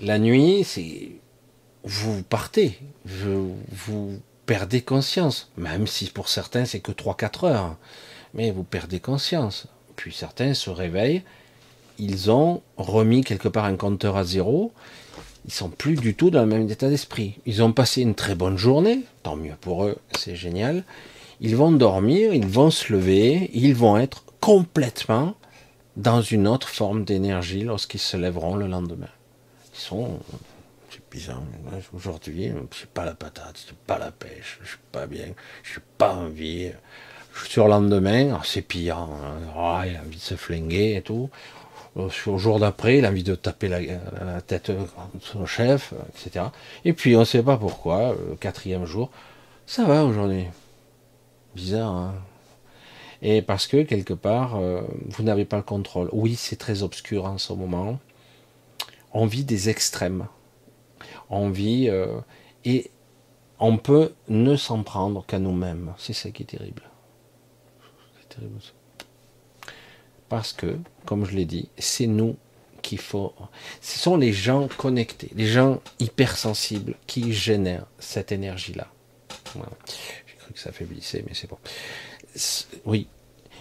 [0.01, 1.11] la nuit, c'est
[1.85, 7.77] vous partez, vous perdez conscience, même si pour certains c'est que 3-4 heures,
[8.33, 9.67] mais vous perdez conscience.
[9.97, 11.23] Puis certains se réveillent,
[11.99, 14.73] ils ont remis quelque part un compteur à zéro,
[15.45, 17.39] ils sont plus du tout dans le même état d'esprit.
[17.47, 20.85] Ils ont passé une très bonne journée, tant mieux pour eux, c'est génial.
[21.41, 25.35] Ils vont dormir, ils vont se lever, ils vont être complètement
[25.97, 29.09] dans une autre forme d'énergie lorsqu'ils se lèveront le lendemain.
[29.75, 30.19] Ils sont,
[30.91, 31.43] c'est bizarre,
[31.93, 35.27] aujourd'hui, je suis pas la patate, je pas la pêche, je suis pas bien,
[35.63, 36.71] je suis pas envie.
[37.49, 39.41] Sur le lendemain, c'est pire, hein.
[39.57, 41.29] oh, il a envie de se flinguer et tout.
[41.97, 44.79] Au jour d'après, il a envie de taper la, tête de
[45.21, 46.47] son chef, etc.
[46.85, 49.11] Et puis on ne sait pas pourquoi, le quatrième jour,
[49.67, 50.47] ça va aujourd'hui.
[51.55, 52.15] Bizarre, hein
[53.23, 56.09] Et parce que quelque part, euh, vous n'avez pas le contrôle.
[56.13, 58.01] Oui, c'est très obscur en ce moment.
[59.13, 60.27] On vit des extrêmes.
[61.31, 62.19] On vit euh,
[62.65, 62.91] et
[63.61, 65.95] on peut ne s'en prendre qu'à nous-mêmes.
[65.97, 66.83] C'est ça qui est terrible.
[68.21, 68.61] C'est terrible.
[70.35, 70.77] Parce que,
[71.07, 72.35] comme je l'ai dit, c'est nous
[72.83, 73.33] qu'il faut.
[73.81, 78.89] Ce sont les gens connectés, les gens hypersensibles qui génèrent cette énergie-là.
[79.55, 81.59] J'ai cru que ça faiblissait, mais c'est bon.
[82.85, 83.07] Oui,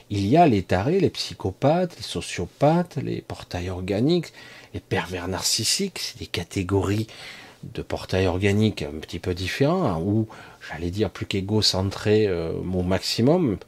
[0.09, 4.33] il y a les tarés, les psychopathes, les sociopathes, les portails organiques,
[4.73, 7.05] les pervers narcissiques, c'est des catégories
[7.61, 10.27] de portails organiques un petit peu différents, hein, ou
[10.67, 13.59] j'allais dire plus qu'égocentrés euh, au maximum,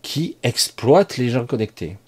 [0.00, 1.98] qui exploitent les gens connectés.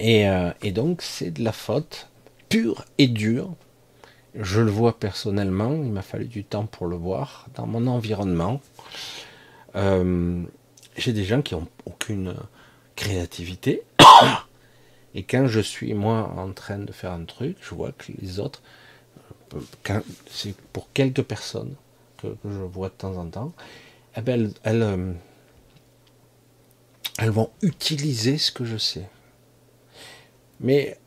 [0.00, 2.08] Euh, et, donc, c'est de la faute
[2.48, 3.54] pure et dure.
[4.34, 8.60] Je le vois personnellement, il m'a fallu du temps pour le voir dans mon environnement.
[9.76, 10.42] Euh,
[10.96, 12.34] j'ai des gens qui n'ont aucune
[12.96, 13.82] créativité.
[15.14, 18.38] Et quand je suis moi en train de faire un truc, je vois que les
[18.38, 18.62] autres,
[20.30, 21.74] c'est pour quelques personnes
[22.18, 23.52] que, je vois de temps en temps,
[24.16, 25.12] eh ben, euh,
[27.18, 29.08] elles vont utiliser ce que je sais
[30.60, 30.98] mais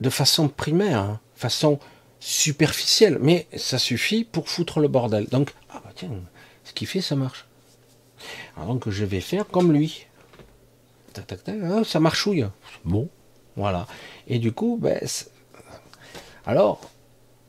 [0.00, 1.78] de façon primaire, hein, façon
[2.20, 5.26] superficielle, mais ça suffit pour foutre le bordel.
[5.28, 6.10] Donc, ah bah tiens,
[6.64, 7.46] ce qu'il fait, ça marche.
[8.56, 10.06] Alors donc je vais faire comme lui.
[11.12, 12.46] Tac, tac, tac, ah, ça marchouille.
[12.84, 13.08] Bon,
[13.56, 13.86] voilà.
[14.26, 15.00] Et du coup, ben,
[16.44, 16.80] alors,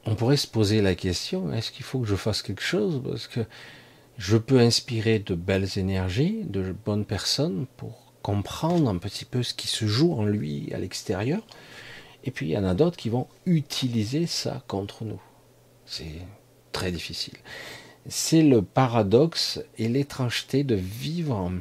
[0.05, 3.01] on pourrait se poser la question, est-ce qu'il faut que je fasse quelque chose?
[3.03, 3.41] Parce que
[4.17, 9.53] je peux inspirer de belles énergies, de bonnes personnes pour comprendre un petit peu ce
[9.53, 11.41] qui se joue en lui à l'extérieur.
[12.23, 15.21] Et puis il y en a d'autres qui vont utiliser ça contre nous.
[15.85, 16.21] C'est
[16.71, 17.37] très difficile.
[18.09, 21.51] C'est le paradoxe et l'étrangeté de vivre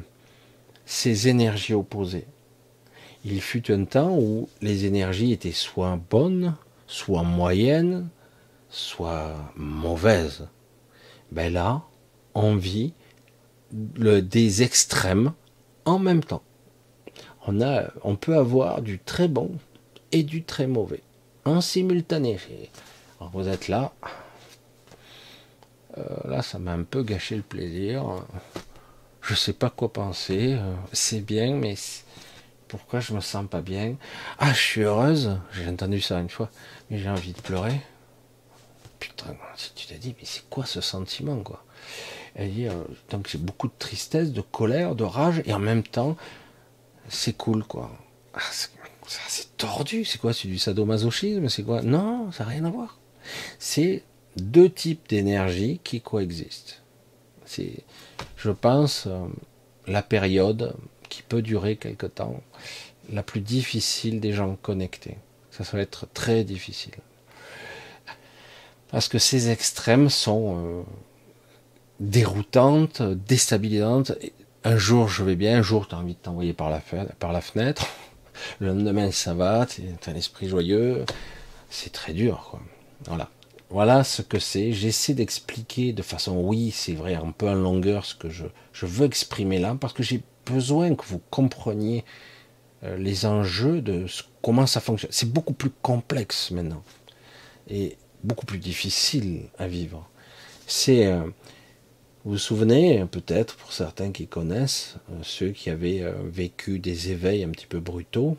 [0.85, 2.25] ces énergies opposées.
[3.25, 6.55] Il fut un temps où les énergies étaient soit bonnes,
[6.87, 8.09] soit moyennes,
[8.69, 10.47] soit mauvaises.
[11.31, 11.83] Ben là,
[12.33, 12.93] on vit
[13.95, 15.33] le, des extrêmes
[15.85, 16.43] en même temps.
[17.47, 19.51] On, peut avoir du très bon
[20.11, 21.01] et du très mauvais
[21.45, 22.37] en simultané.
[23.19, 23.93] Alors vous êtes là.
[25.97, 28.05] Euh, là, ça m'a un peu gâché le plaisir.
[29.21, 30.55] Je sais pas quoi penser.
[30.59, 31.75] Euh, c'est bien, mais
[32.67, 33.95] pourquoi je me sens pas bien?
[34.39, 35.39] Ah, je suis heureuse.
[35.53, 36.49] J'ai entendu ça une fois,
[36.89, 37.79] mais j'ai envie de pleurer.
[38.99, 39.35] Putain,
[39.75, 41.63] tu t'es dit, mais c'est quoi ce sentiment, quoi?
[42.39, 46.17] Euh, donc j'ai beaucoup de tristesse, de colère, de rage, et en même temps,
[47.09, 47.91] c'est cool, quoi.
[48.33, 48.39] Ah,
[49.27, 51.81] c'est tordu, c'est quoi C'est du sadomasochisme C'est quoi?
[51.81, 52.99] Non, ça n'a rien à voir.
[53.59, 54.03] C'est
[54.35, 56.81] deux types d'énergie qui coexistent.
[57.45, 57.83] C'est,
[58.35, 59.27] je pense, euh,
[59.87, 60.75] la période
[61.09, 62.41] qui peut durer quelque temps,
[63.11, 65.17] la plus difficile des gens connectés.
[65.51, 66.93] Ça, va être très difficile.
[68.91, 70.83] Parce que ces extrêmes sont euh,
[71.99, 74.11] déroutantes, déstabilisantes.
[74.63, 76.79] Un jour je vais bien, un jour tu as envie de t'envoyer par la,
[77.41, 77.87] fenêtre.
[78.59, 81.05] Le lendemain ça va, tu as l'esprit joyeux.
[81.69, 82.59] C'est très dur.
[83.69, 84.03] Voilà.
[84.03, 84.71] Ce que c'est.
[84.71, 88.45] J'essaie d'expliquer de façon, oui, c'est vrai, un peu en longueur ce que je,
[88.85, 92.05] veux exprimer là, parce que j'ai besoin que vous compreniez
[92.83, 94.05] euh, les enjeux de
[94.41, 95.11] comment ça fonctionne.
[95.11, 96.83] C'est beaucoup plus complexe maintenant
[97.69, 100.07] et beaucoup plus difficile à vivre.
[100.67, 101.23] C'est, euh,
[102.27, 107.45] vous vous souvenez peut-être pour certains qui connaissent euh, ceux qui avaient vécu des éveils
[107.45, 108.35] un petit peu brutaux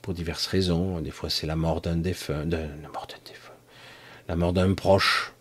[0.00, 1.02] pour diverses raisons.
[1.02, 3.52] Des fois c'est la mort d'un défunt, la mort d'un défunt,
[4.28, 5.34] la mort d'un proche.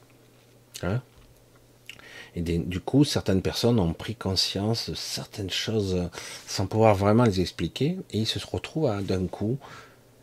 [0.83, 1.01] Hein
[2.35, 6.09] et du coup, certaines personnes ont pris conscience de certaines choses
[6.47, 9.57] sans pouvoir vraiment les expliquer, et ils se retrouvent d'un coup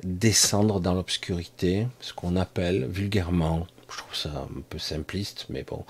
[0.04, 5.86] descendre dans l'obscurité, ce qu'on appelle vulgairement, je trouve ça un peu simpliste, mais bon,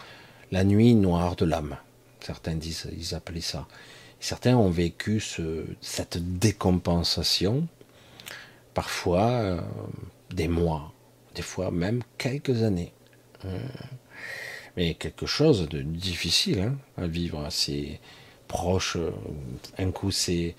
[0.53, 1.76] la nuit noire de l'âme.
[2.20, 3.66] Certains disent, ils appelaient ça.
[4.20, 7.66] certains ont vécu ce, cette décompensation,
[8.74, 9.61] parfois euh,
[10.30, 10.92] des mois,
[11.34, 12.92] des fois même quelques années.
[13.44, 13.59] Euh,
[14.76, 17.44] mais quelque chose de difficile hein, à vivre.
[17.44, 17.98] assez
[18.46, 18.96] proche.
[18.96, 19.11] Euh,
[19.78, 20.55] un coup, c'est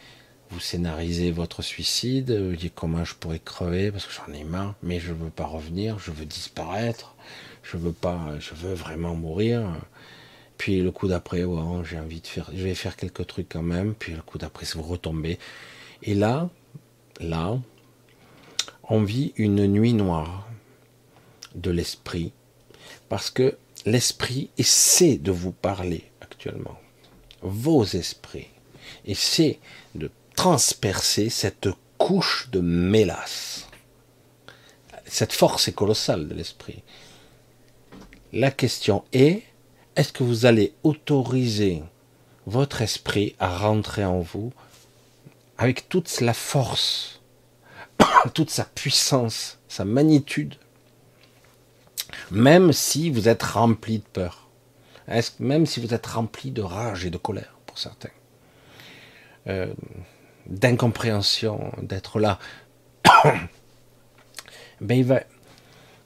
[0.50, 4.76] vous scénarisez votre suicide, vous dites comment je pourrais crever parce que j'en ai marre,
[4.84, 7.16] mais je veux pas revenir, je veux disparaître,
[7.64, 9.64] je veux pas, je veux vraiment mourir.
[10.58, 13.64] Puis le coup d'après, ouais, j'ai envie de faire, je vais faire quelques trucs quand
[13.64, 13.96] même.
[13.96, 15.40] Puis le coup d'après, vous retombez.
[16.04, 16.50] Et là,
[17.20, 17.58] là,
[18.84, 20.48] on vit une nuit noire
[21.56, 22.34] de l'esprit
[23.10, 26.80] parce que l'esprit essaie de vous parler actuellement.
[27.42, 28.48] Vos esprits
[29.06, 29.60] essaient
[29.96, 33.68] de transpercer cette couche de mélasse.
[35.06, 36.84] Cette force est colossale de l'esprit.
[38.34, 39.44] La question est,
[39.96, 41.84] est-ce que vous allez autoriser
[42.48, 44.52] votre esprit à rentrer en vous
[45.60, 47.22] avec toute la force,
[48.34, 50.56] toute sa puissance, sa magnitude
[52.32, 54.50] même si vous êtes rempli de peur,
[55.40, 58.10] même si vous êtes rempli de rage et de colère pour certains,
[59.48, 59.74] euh,
[60.48, 62.40] d'incompréhension, d'être là,
[64.82, 65.22] ben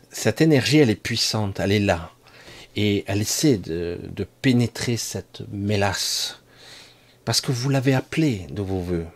[0.10, 2.12] cette énergie, elle est puissante, elle est là,
[2.78, 4.00] et elle essaie de,
[4.42, 6.40] pénétrer cette mélasse,
[7.26, 9.08] parce que vous l'avez appelé de vos voeux.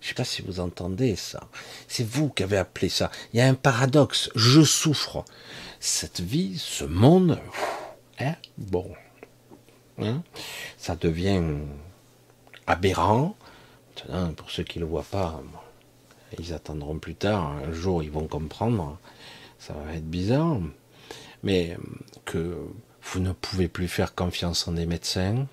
[0.00, 1.48] Je ne sais pas si vous entendez ça.
[1.88, 3.10] C'est vous qui avez appelé ça.
[3.32, 4.30] Il y a un paradoxe.
[4.34, 5.24] Je souffre
[5.80, 7.40] cette vie, ce monde,
[8.20, 8.92] hein, bon,
[9.98, 10.22] hein,
[10.78, 11.42] ça devient
[12.66, 13.34] aberrant.
[14.36, 15.42] pour ceux qui ne le voient pas,
[16.38, 18.98] ils attendront plus tard, un jour ils vont comprendre,
[19.58, 20.58] ça va être bizarre,
[21.44, 21.76] mais
[22.24, 22.56] que
[23.02, 25.46] vous ne pouvez plus faire confiance en des médecins,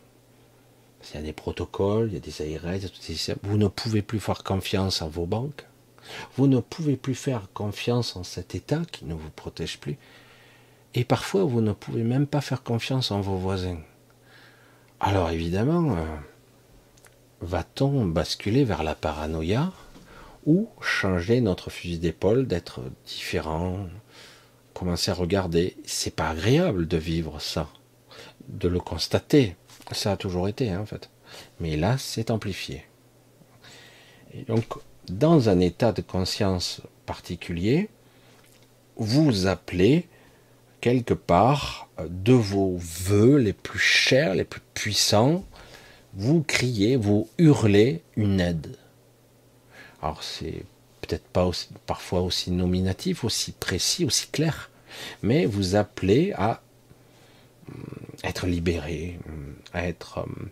[1.03, 2.79] il y a des protocoles, il y a des ARS,
[3.43, 5.65] vous ne pouvez plus faire confiance en vos banques,
[6.37, 9.97] vous ne pouvez plus faire confiance en cet État qui ne vous protège plus.
[10.93, 13.79] Et parfois, vous ne pouvez même pas faire confiance en vos voisins.
[14.99, 16.05] Alors évidemment, euh,
[17.41, 19.71] va-t-on basculer vers la paranoïa
[20.45, 23.87] ou changer notre fusil d'épaule, d'être différent,
[24.81, 27.69] commencer à regarder C'est pas agréable de vivre ça,
[28.47, 29.55] de le constater.
[29.91, 31.11] Ça a toujours été, hein, en fait.
[31.59, 32.83] Mais là, c'est amplifié.
[34.33, 34.65] Et donc,
[35.07, 37.89] dans un état de conscience particulier,
[38.95, 40.07] vous appelez
[40.79, 45.45] quelque part de vos voeux les plus chers, les plus puissants,
[46.15, 48.77] vous criez, vous hurlez une aide.
[50.01, 50.63] Alors c'est
[51.01, 51.51] peut-être pas
[51.85, 54.70] parfois aussi nominatif, aussi précis, aussi clair,
[55.21, 56.61] mais vous appelez à
[57.69, 57.83] hum,
[58.23, 60.49] être libéré, hum, à être, hum,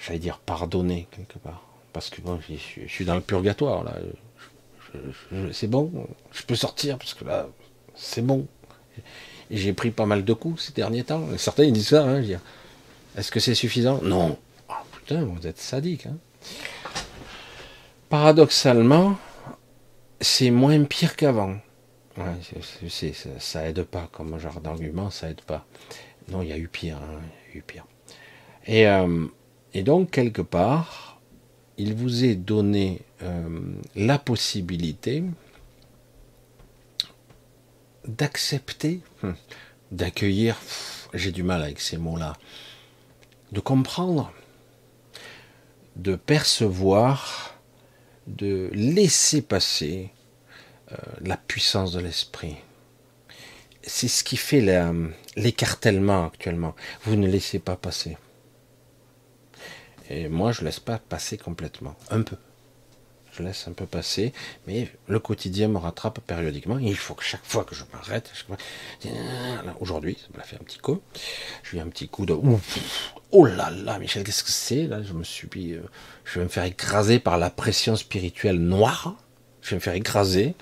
[0.00, 1.66] j'allais dire, pardonné quelque part.
[1.92, 3.96] Parce que bon, je, suis dans le purgatoire là.
[5.52, 7.48] c'est bon, je peux sortir parce que là,
[7.94, 8.46] c'est bon.
[9.50, 11.26] J'ai pris pas mal de coups ces derniers temps.
[11.36, 12.04] Certains disent ça.
[12.04, 12.22] Hein,
[13.16, 14.00] Est-ce que c'est suffisant?
[14.02, 14.38] Non.
[14.70, 16.06] Oh, putain, vous êtes sadique.
[16.06, 16.16] Hein.
[18.08, 19.18] Paradoxalement,
[20.20, 21.56] c'est moins pire qu'avant.
[22.16, 22.60] Ouais,
[23.38, 25.66] ça, aide pas comme genre d'argument, ça aide pas.
[26.28, 27.20] Non, il y a eu pire, hein,
[27.54, 27.86] eu pire.
[28.66, 29.26] Et, euh,
[29.72, 31.20] et, donc quelque part,
[31.78, 33.48] il vous est donné euh,
[33.96, 35.24] la possibilité
[38.06, 39.34] d'accepter, hum,
[39.90, 40.60] d'accueillir.
[41.14, 42.34] J'ai du mal avec ces mots-là,
[43.52, 44.32] de comprendre,
[45.96, 47.52] de percevoir
[48.26, 50.10] de laisser passer
[51.20, 52.56] la puissance de l'esprit.
[53.82, 54.60] C'est ce qui fait
[55.36, 56.74] l'écartèlement actuellement.
[57.04, 58.16] Vous ne laissez pas passer.
[60.08, 61.96] Et moi, je ne laisse pas passer complètement.
[62.10, 62.36] Un peu
[63.32, 64.32] je laisse un peu passer,
[64.66, 66.78] mais le quotidien me rattrape périodiquement.
[66.78, 68.30] il faut que chaque fois que je m'arrête,
[69.80, 71.00] aujourd'hui, ça m'a fait un petit coup,
[71.64, 72.36] j'ai eu un petit coup de
[73.30, 75.02] oh là là, Michel, qu'est-ce que c'est là?
[75.02, 75.80] Je me suis, euh,
[76.24, 79.16] je vais me faire écraser par la pression spirituelle noire.
[79.62, 80.54] Je vais me faire écraser,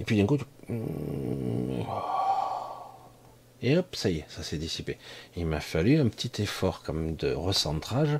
[0.00, 0.38] et puis d'un coup,
[3.60, 4.98] et hop, ça y est, ça s'est dissipé.
[5.36, 8.18] Il m'a fallu un petit effort comme de recentrage,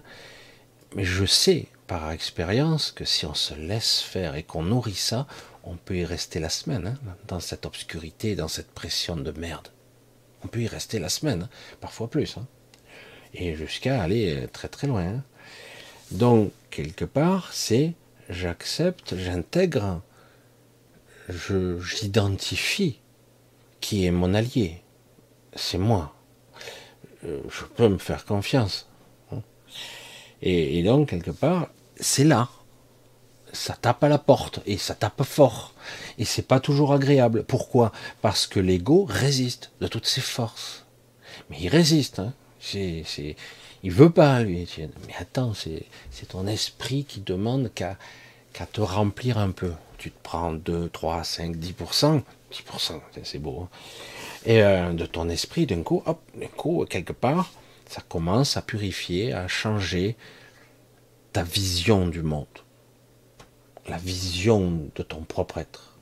[0.95, 5.27] mais je sais par expérience que si on se laisse faire et qu'on nourrit ça,
[5.65, 9.69] on peut y rester la semaine, hein, dans cette obscurité, dans cette pression de merde.
[10.45, 12.47] On peut y rester la semaine, hein, parfois plus, hein,
[13.35, 15.23] et jusqu'à aller très très loin.
[16.11, 17.93] Donc, quelque part, c'est
[18.29, 20.01] j'accepte, j'intègre,
[21.29, 23.01] j'identifie
[23.81, 24.83] qui est mon allié.
[25.55, 26.15] C'est moi.
[27.25, 28.87] Euh, je peux me faire confiance.
[30.43, 32.49] et, donc, quelque part, c'est là.
[33.53, 35.73] Ça tape à la porte et ça tape fort.
[36.19, 37.45] Et c'est pas toujours agréable.
[37.45, 37.93] Pourquoi?
[38.21, 40.85] Parce que l'ego résiste de toutes ses forces.
[41.51, 42.19] Mais il résiste.
[42.19, 42.35] Hein.
[42.61, 43.05] C'est,
[43.83, 44.69] il veut pas, lui.
[45.07, 47.97] Mais attends, c'est ton esprit qui demande qu'à,
[48.53, 49.73] qu'à te remplir un peu.
[49.99, 52.23] Tu te prends 2, 3, 5, 10%.
[52.53, 53.63] 10%, c'est beau.
[53.63, 53.69] Hein.
[54.47, 57.51] et euh, de ton esprit, d'un coup, hop, d'un coup, quelque part,
[57.87, 60.17] ça commence à purifier, à changer,
[61.33, 62.47] ta vision du monde,
[63.87, 65.99] la vision de ton propre être.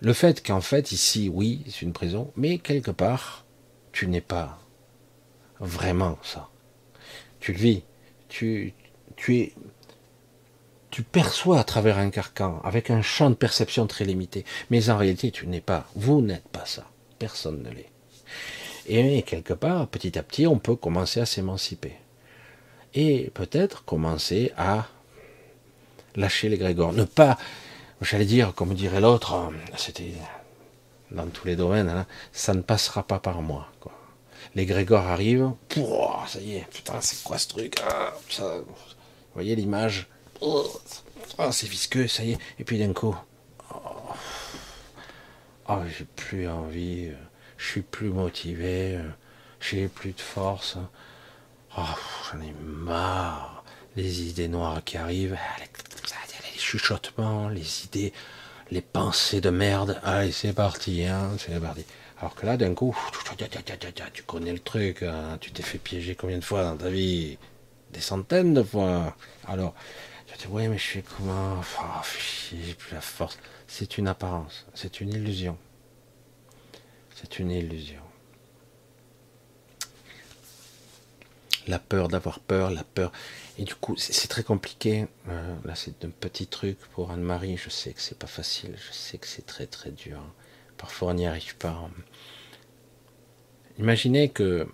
[0.00, 3.44] Le fait qu'en fait, ici, oui, c'est une prison, mais quelque part,
[3.92, 4.58] tu n'es pas
[5.60, 6.48] vraiment ça.
[7.40, 7.82] Tu le vis,
[8.28, 8.74] tu,
[9.16, 9.52] tu es,
[10.92, 14.98] tu perçois à travers un carcan, avec un champ de perception très limité, mais en
[14.98, 16.84] réalité, tu n'es pas, vous n'êtes pas ça.
[17.18, 17.90] Personne ne l'est.
[18.86, 21.94] Et quelque part, petit à petit, on peut commencer à s'émanciper
[22.94, 24.86] et peut-être commencer à
[26.14, 26.92] lâcher les grégores.
[26.92, 27.38] Ne pas,
[28.02, 30.12] j'allais dire, comme dirait l'autre, c'était
[31.10, 33.68] dans tous les domaines, hein, ça ne passera pas par moi.
[34.54, 35.52] Les grégores arrivent,
[36.26, 38.64] ça y est, putain, c'est quoi ce truc ah, Vous
[39.32, 40.08] voyez l'image
[41.38, 42.38] ah, C'est visqueux, ça y est.
[42.58, 43.16] Et puis d'un coup,
[43.74, 43.78] oh,
[45.68, 47.10] oh, j'ai plus envie,
[47.56, 48.98] je suis plus motivé,
[49.60, 50.76] j'ai plus de force.
[51.76, 51.82] Oh,
[52.30, 53.64] j'en ai marre.
[53.94, 55.36] Les idées noires qui arrivent,
[56.52, 58.12] les chuchotements, les idées,
[58.70, 60.00] les pensées de merde.
[60.02, 61.84] Allez, c'est parti, hein, c'est parti.
[62.18, 62.96] Alors que là, d'un coup,
[64.12, 67.38] tu connais le truc, hein, tu t'es fait piéger combien de fois dans ta vie?
[67.92, 69.16] Des centaines de fois.
[69.46, 69.74] Alors,
[70.46, 71.60] dis, oui, mais je suis comment?
[71.80, 71.84] Oh,
[72.52, 73.38] J'ai plus la force.
[73.66, 75.56] C'est une apparence, c'est une illusion.
[77.14, 78.02] C'est une illusion.
[81.68, 83.12] la peur d'avoir peur, la peur.
[83.58, 85.06] Et du coup, c'est très compliqué.
[85.28, 87.56] Euh, là, c'est un petit truc pour Anne-Marie.
[87.56, 88.74] Je sais que c'est pas facile.
[88.76, 90.22] Je sais que c'est très très dur.
[90.76, 91.88] Parfois, on n'y arrive pas.
[93.78, 94.66] Imaginez que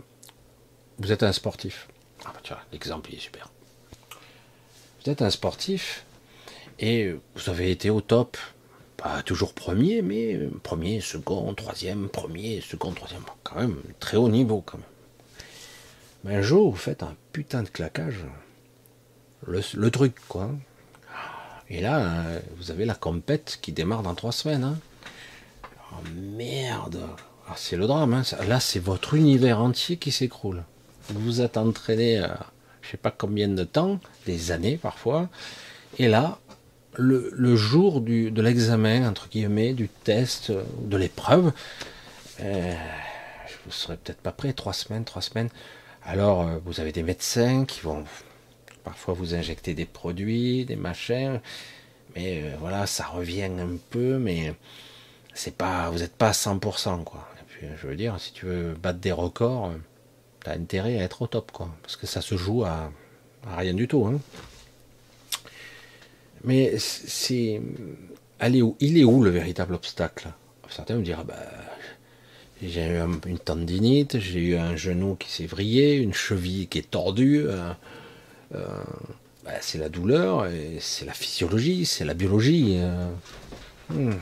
[0.98, 1.88] vous êtes un sportif.
[2.24, 3.50] Ah bah, vois, l'exemple est super.
[5.02, 6.04] Vous êtes un sportif
[6.80, 8.36] et vous avez été au top.
[8.96, 13.22] Pas toujours premier, mais premier, second, troisième, premier, second, troisième.
[13.44, 14.86] Quand même, très haut niveau quand même.
[16.24, 18.24] Mais un jour, vous faites un putain de claquage.
[19.46, 20.50] Le, truc, quoi.
[21.70, 24.64] Et là, euh, vous avez la compète qui démarre dans trois semaines.
[24.64, 24.78] Hein.
[25.92, 26.02] Oh
[26.36, 27.00] merde
[27.46, 28.14] ah, C'est le drame.
[28.14, 28.22] Hein.
[28.48, 30.64] Là, c'est votre univers entier qui s'écroule.
[31.08, 32.46] Vous vous êtes entraîné, à,
[32.88, 35.28] je sais pas combien de temps, des années parfois.
[35.98, 36.38] Et là,
[36.94, 41.52] le, jour du, de l'examen, entre guillemets, du test, de l'épreuve,
[42.40, 42.74] euh,
[43.66, 45.50] vous serez peut-être pas prêt, trois semaines, trois semaines.
[46.02, 48.04] Alors, euh, vous avez des médecins qui vont
[48.84, 51.42] parfois vous injecter des produits, des machins,
[52.16, 54.54] mais euh, voilà, ça revient un peu, mais
[55.34, 57.28] c'est pas, vous n'êtes pas à 100%, quoi.
[57.38, 59.74] Et puis, je veux dire, si tu veux battre des records,
[60.42, 62.90] tu as intérêt à être au top, quoi, parce que ça se joue à,
[63.56, 64.20] rien du tout, hein.
[66.44, 67.60] Mais c'est,
[68.38, 70.28] allez où, il est où le véritable obstacle?
[70.68, 71.34] Certains me diront, bah,
[72.62, 76.90] j'ai eu une tendinite, j'ai eu un genou qui s'est vrillé, une cheville qui est
[76.90, 77.44] tordue.
[77.46, 77.72] Euh,
[78.54, 78.66] euh,
[79.44, 80.48] bah, c'est la douleur,
[80.80, 82.76] c'est la physiologie, c'est la biologie.
[82.78, 83.10] Euh.
[83.90, 84.14] Hmm.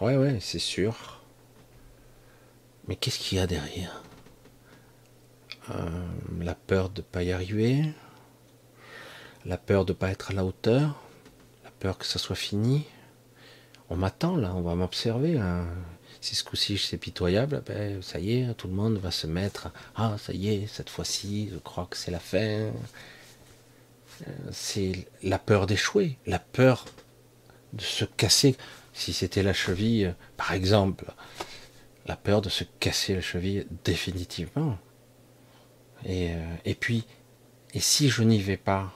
[0.00, 1.20] Ouais, ouais, c'est sûr.
[2.88, 4.02] Mais qu'est-ce qu'il y a derrière?
[6.40, 7.84] La peur de ne pas y arriver,
[9.44, 11.00] la peur de ne pas être à la hauteur,
[11.64, 12.86] la peur que ça soit fini.
[13.88, 15.38] On m'attend là, on va m'observer.
[15.38, 15.66] Hein
[16.20, 19.70] si ce coup-ci c'est pitoyable, ben, ça y est, tout le monde va se mettre,
[19.96, 22.38] ah ça y est, cette fois-ci, je crois que c'est la fin.
[22.38, 22.72] Euh,
[24.52, 26.84] c'est la peur d'échouer, la peur
[27.72, 28.56] de se casser.
[28.92, 31.06] Si c'était la cheville, par exemple,
[32.06, 34.78] la peur de se casser la cheville définitivement.
[36.04, 37.04] Et, euh, et puis,
[37.74, 38.92] et si je n'y vais pas,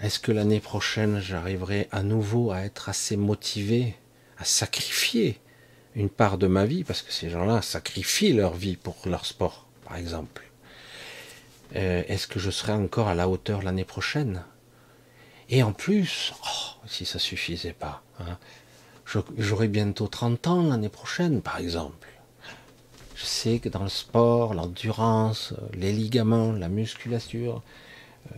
[0.00, 3.96] est-ce que l'année prochaine j'arriverai à nouveau à être assez motivé,
[4.38, 5.38] à sacrifier
[5.94, 9.66] une part de ma vie, parce que ces gens-là sacrifient leur vie pour leur sport,
[9.84, 10.50] par exemple.
[11.76, 14.44] Euh, est-ce que je serai encore à la hauteur l'année prochaine?
[15.50, 18.38] Et en plus, oh, si ça suffisait pas, hein,
[19.36, 22.08] j'aurai bientôt 30 ans l'année prochaine, par exemple.
[23.20, 27.62] Je sais que dans le sport, l'endurance, les ligaments, la musculature,
[28.32, 28.36] euh,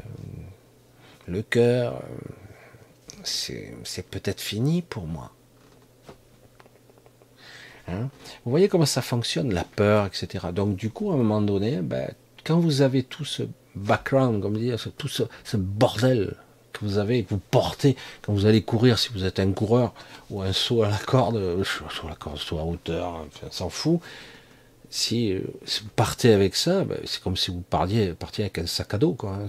[1.29, 5.31] le cœur, euh, c'est peut-être fini pour moi.
[7.89, 8.09] Hein?
[8.45, 10.49] vous voyez comment ça fonctionne, la peur, etc.
[10.53, 12.13] Donc du coup, à un moment donné, ben,
[12.45, 13.45] quand vous avez tout ce
[13.77, 15.23] background, comme dire, tout ce,
[15.57, 16.35] bordel
[16.73, 19.95] que vous avez, que vous portez quand vous allez courir, si vous êtes un coureur
[20.31, 23.69] ou un saut à la corde, euh, sur la corde, saut à hauteur, enfin, s'en
[23.69, 24.01] fout.
[24.93, 28.93] Si, euh, vous partez avec ça, ben, c'est comme si vous partiez, avec un sac
[28.93, 29.17] à dos.
[29.23, 29.47] Hein.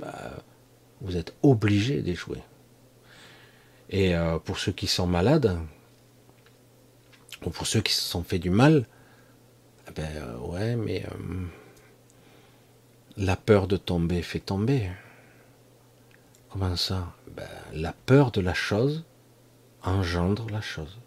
[0.00, 0.12] Ben,
[1.00, 2.42] vous êtes obligé d'échouer.
[3.90, 5.56] Et euh, pour ceux qui sont malades,
[7.42, 8.88] pour ceux qui se sont fait du mal,
[9.88, 11.04] eh ben euh, ouais, mais
[13.16, 14.90] la peur de tomber fait tomber.
[16.50, 17.14] Comment ça?
[17.36, 19.04] Ben, La peur de la chose
[19.84, 20.98] engendre la chose.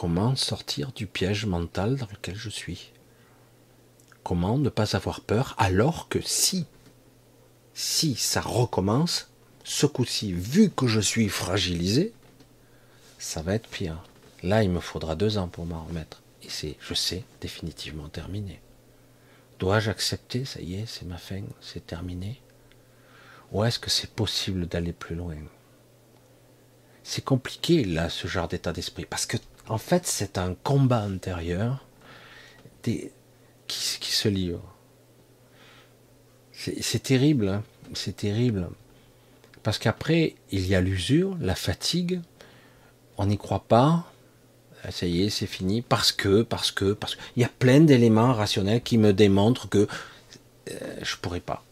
[0.00, 2.92] Comment sortir du piège mental dans lequel je suis?
[4.22, 6.66] Comment ne pas avoir peur alors que si,
[7.74, 9.28] si ça recommence,
[9.64, 12.12] ce coup-ci, vu que je suis fragilisé,
[13.18, 14.00] ça va être pire.
[14.44, 16.22] Là, il me faudra deux ans pour m'en remettre.
[16.44, 18.60] Et c'est, je sais, définitivement terminé.
[19.58, 22.40] Dois-je accepter, ça y est, c'est ma fin, c'est terminé?
[23.50, 25.34] Ou est-ce que c'est possible d'aller plus loin?
[27.02, 29.38] C'est compliqué, là, ce genre d'état d'esprit, parce que,
[29.68, 31.84] en fait, c'est un combat intérieur
[32.82, 33.10] qui,
[34.00, 34.62] se livre.
[36.52, 37.62] C'est terrible, hein
[37.94, 38.68] c'est terrible.
[39.62, 42.20] Parce qu'après, il y a l'usure, la fatigue,
[43.18, 44.10] on n'y croit pas,
[44.84, 47.20] euh, ça y est, c'est fini, parce que, parce que, parce que.
[47.36, 49.86] Il y a plein d'éléments rationnels qui me démontrent que
[50.70, 51.64] euh, je pourrais pas.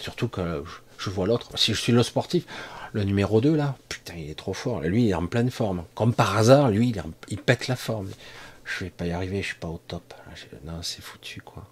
[0.00, 0.62] Surtout que
[0.98, 1.50] je, vois l'autre.
[1.56, 2.44] Si je suis le sportif,
[2.92, 4.80] le numéro 2 là, putain, il est trop fort.
[4.80, 5.84] Lui, il est en pleine forme.
[5.94, 6.94] Comme par hasard, lui,
[7.28, 8.10] il, pète la forme.
[8.64, 10.14] Je vais pas y arriver, je suis pas au top.
[10.64, 11.66] Non, c'est foutu, quoi.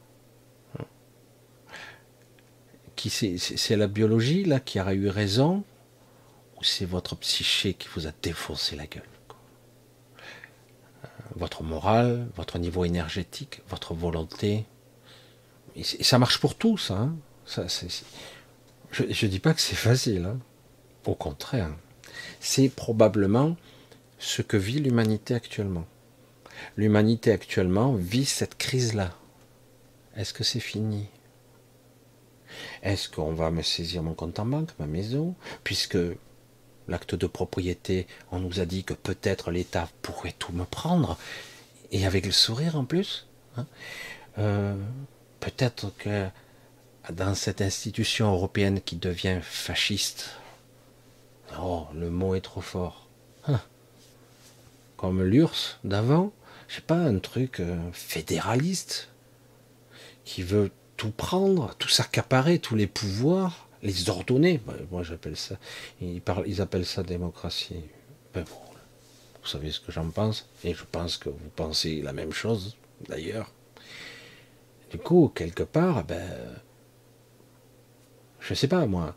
[2.94, 5.64] Qui c'est la biologie là qui aurait eu raison?
[6.59, 9.02] Ou c'est votre psyché qui vous a défoncé la gueule
[11.36, 14.64] votre morale, votre niveau énergétique, votre volonté.
[15.76, 16.90] Et, ça marche pour tous.
[16.90, 17.14] Hein.
[17.44, 17.66] Ça,
[18.90, 20.24] je ne dis pas que c'est facile.
[20.24, 20.38] Hein.
[21.07, 21.70] Au contraire,
[22.41, 23.57] c'est probablement
[24.19, 25.87] ce que vit l'humanité actuellement.
[26.77, 29.12] L'humanité actuellement vit cette crise-là.
[30.16, 31.07] Est-ce que c'est fini?
[32.83, 35.99] Est-ce qu'on va me saisir mon compte en banque, ma maison, puisque
[36.89, 41.19] l'acte de propriété, on nous a dit que peut-être l'État pourrait tout me prendre,
[41.93, 43.27] et avec le sourire en plus.
[43.57, 43.66] Hein.
[44.39, 44.77] Euh,
[45.41, 46.28] peut-être que
[47.12, 50.31] dans cette institution européenne qui devient fasciste.
[51.60, 53.09] Oh, le mot est trop fort.
[53.47, 53.60] Hein.
[54.97, 56.32] Comme l'URSS d'avant,
[56.68, 59.09] je sais pas, un truc euh, fédéraliste
[60.24, 64.60] qui veut tout prendre, tout s'accaparer, tous les pouvoirs, les ordonner.
[64.66, 65.56] Ben, moi, j'appelle ça.
[66.01, 67.85] Ils, ils appellent ça démocratie.
[68.35, 72.32] Ben, vous savez ce que j'en pense, et je pense que vous pensez la même
[72.32, 72.77] chose,
[73.09, 73.52] d'ailleurs.
[74.90, 76.28] Du coup, quelque part, ben,
[78.40, 79.14] je sais pas moi,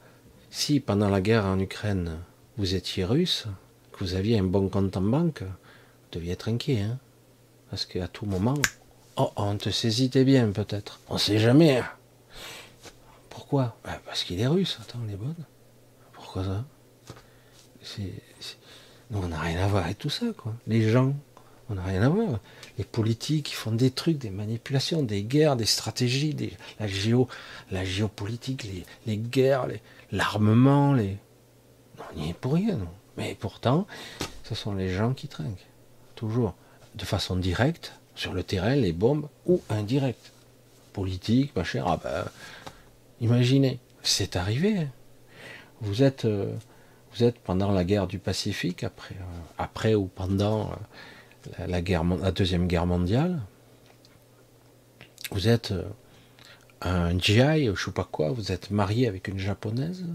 [0.50, 2.18] si pendant la guerre en Ukraine,
[2.58, 3.46] vous étiez russe,
[3.92, 7.00] que vous aviez un bon compte en banque, vous deviez être inquiet, hein
[7.70, 8.58] parce qu'à tout moment,
[9.18, 11.00] oh, on te saisitait bien peut-être.
[11.08, 11.78] On sait jamais.
[11.78, 11.90] Hein.
[13.30, 13.78] Pourquoi?
[13.84, 14.80] Ben, Parce qu'il est russe.
[14.82, 15.36] Attends, il est bonne.
[16.14, 16.66] Pourquoi ça?
[19.12, 20.54] Nous, on n'a rien à voir avec tout ça, quoi.
[20.68, 21.16] Les gens,
[21.70, 22.40] on n'a rien à voir.
[22.78, 26.36] Les politiques, ils font des trucs, des manipulations, des guerres, des stratégies,
[26.80, 27.28] la, géo,
[27.72, 29.68] la géopolitique, les, les guerres,
[30.12, 31.18] l'armement, les...
[32.12, 32.88] On n'y est pour rien, non.
[33.18, 33.86] Mais pourtant,
[34.44, 35.68] ce sont les gens qui trinquent.
[36.16, 36.56] Toujours
[36.96, 40.32] de façon directe sur le terrain les bombes ou indirectes.
[40.94, 42.26] Politique, machin, ah ben,
[43.22, 44.88] imaginez, c'est arrivé.
[45.82, 46.54] Vous êtes, euh,
[47.14, 52.04] vous êtes pendant la guerre du Pacifique, après, euh, après ou pendant euh, la, guerre,
[52.04, 53.40] la deuxième guerre mondiale.
[55.32, 55.74] Vous êtes
[56.82, 60.06] un GI, je sais pas quoi, vous êtes marié avec une japonaise?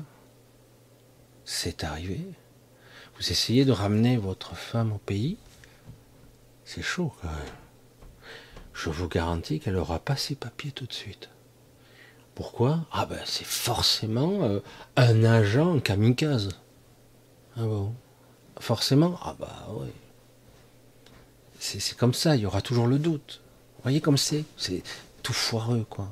[1.44, 2.20] C'est arrivé.
[3.16, 5.36] Vous essayez de ramener votre femme au pays?
[6.64, 7.54] C'est chaud quand même.
[8.72, 11.28] Je vous garantis qu'elle aura pas ses papiers tout de suite.
[12.34, 12.84] Pourquoi?
[12.90, 14.60] Ah ben c'est forcément euh,
[14.96, 16.48] un agent kamikaze.
[17.56, 17.94] Ah bon?
[18.58, 19.18] Forcément?
[19.22, 19.88] Ah bah oui.
[21.60, 23.40] C'est comme ça, il y aura toujours le doute.
[23.76, 24.44] Vous voyez comme c'est?
[24.56, 24.82] C'est
[25.22, 26.08] tout foireux quoi.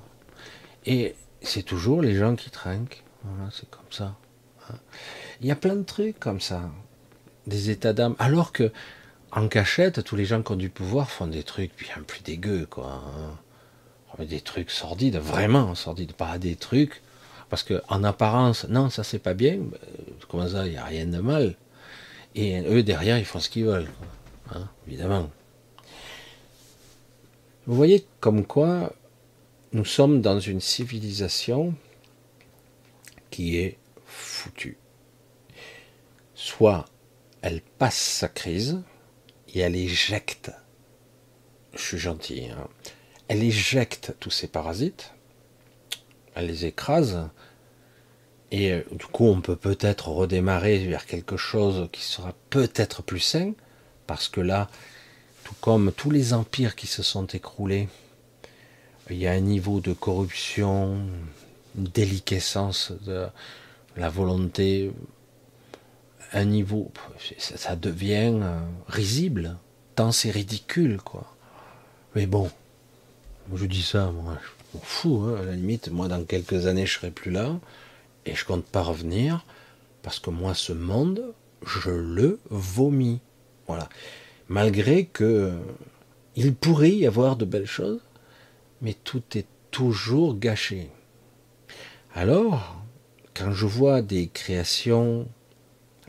[0.87, 3.03] Et c'est toujours les gens qui trinquent.
[3.25, 4.17] Voilà, c'est comme ça.
[4.69, 4.75] Hein.
[5.41, 6.63] Il y a plein de trucs comme ça.
[7.47, 8.17] Des états d'âme.
[8.19, 8.73] Alors que
[9.33, 12.67] en cachette, tous les gens qui ont du pouvoir font des trucs bien plus dégueux,
[12.69, 13.03] quoi.
[13.07, 14.25] Hein.
[14.25, 17.01] Des trucs sordides, vraiment sordides, pas des trucs.
[17.49, 19.59] Parce que en apparence, non, ça c'est pas bien.
[20.29, 21.55] Comment ça, il n'y a rien de mal.
[22.35, 23.91] Et eux derrière, ils font ce qu'ils veulent,
[24.55, 25.31] hein, évidemment.
[27.67, 28.93] Vous voyez comme quoi
[29.73, 31.75] nous sommes dans une civilisation
[33.31, 34.77] qui est foutue.
[36.35, 36.85] Soit
[37.41, 38.83] elle passe sa crise,
[39.55, 40.53] et elle éjecte,
[41.75, 42.69] je suis gentil, hein,
[43.29, 45.13] elle éjecte tous ces parasites,
[46.35, 47.29] elle les écrase,
[48.51, 53.21] et euh, du coup on peut peut-être redémarrer vers quelque chose qui sera peut-être plus
[53.21, 53.53] sain,
[54.07, 54.69] parce que là,
[55.45, 57.89] tout comme tous les empires qui se sont écroulés,
[59.13, 60.97] il y a un niveau de corruption,
[61.77, 63.27] une déliquescence de
[63.97, 64.91] la volonté
[66.33, 66.91] un niveau,
[67.39, 69.57] ça, devient euh, risible,
[69.95, 71.27] tant c'est ridicule, quoi.
[72.15, 72.51] Mais bon,
[73.55, 76.87] je dis ça, moi, je m'en fous, hein, à la limite, moi, dans quelques années,
[76.87, 77.59] je serai plus là,
[78.25, 79.45] et je compte pas revenir,
[80.03, 81.35] parce que moi, ce monde,
[81.67, 83.21] je le vomis.
[83.67, 83.89] Voilà.
[84.49, 85.53] Malgré que
[86.35, 88.01] il pourrait y avoir de belles choses,
[88.83, 90.91] mais tout est toujours gâché.
[92.15, 92.83] Alors,
[93.35, 95.27] quand je vois des créations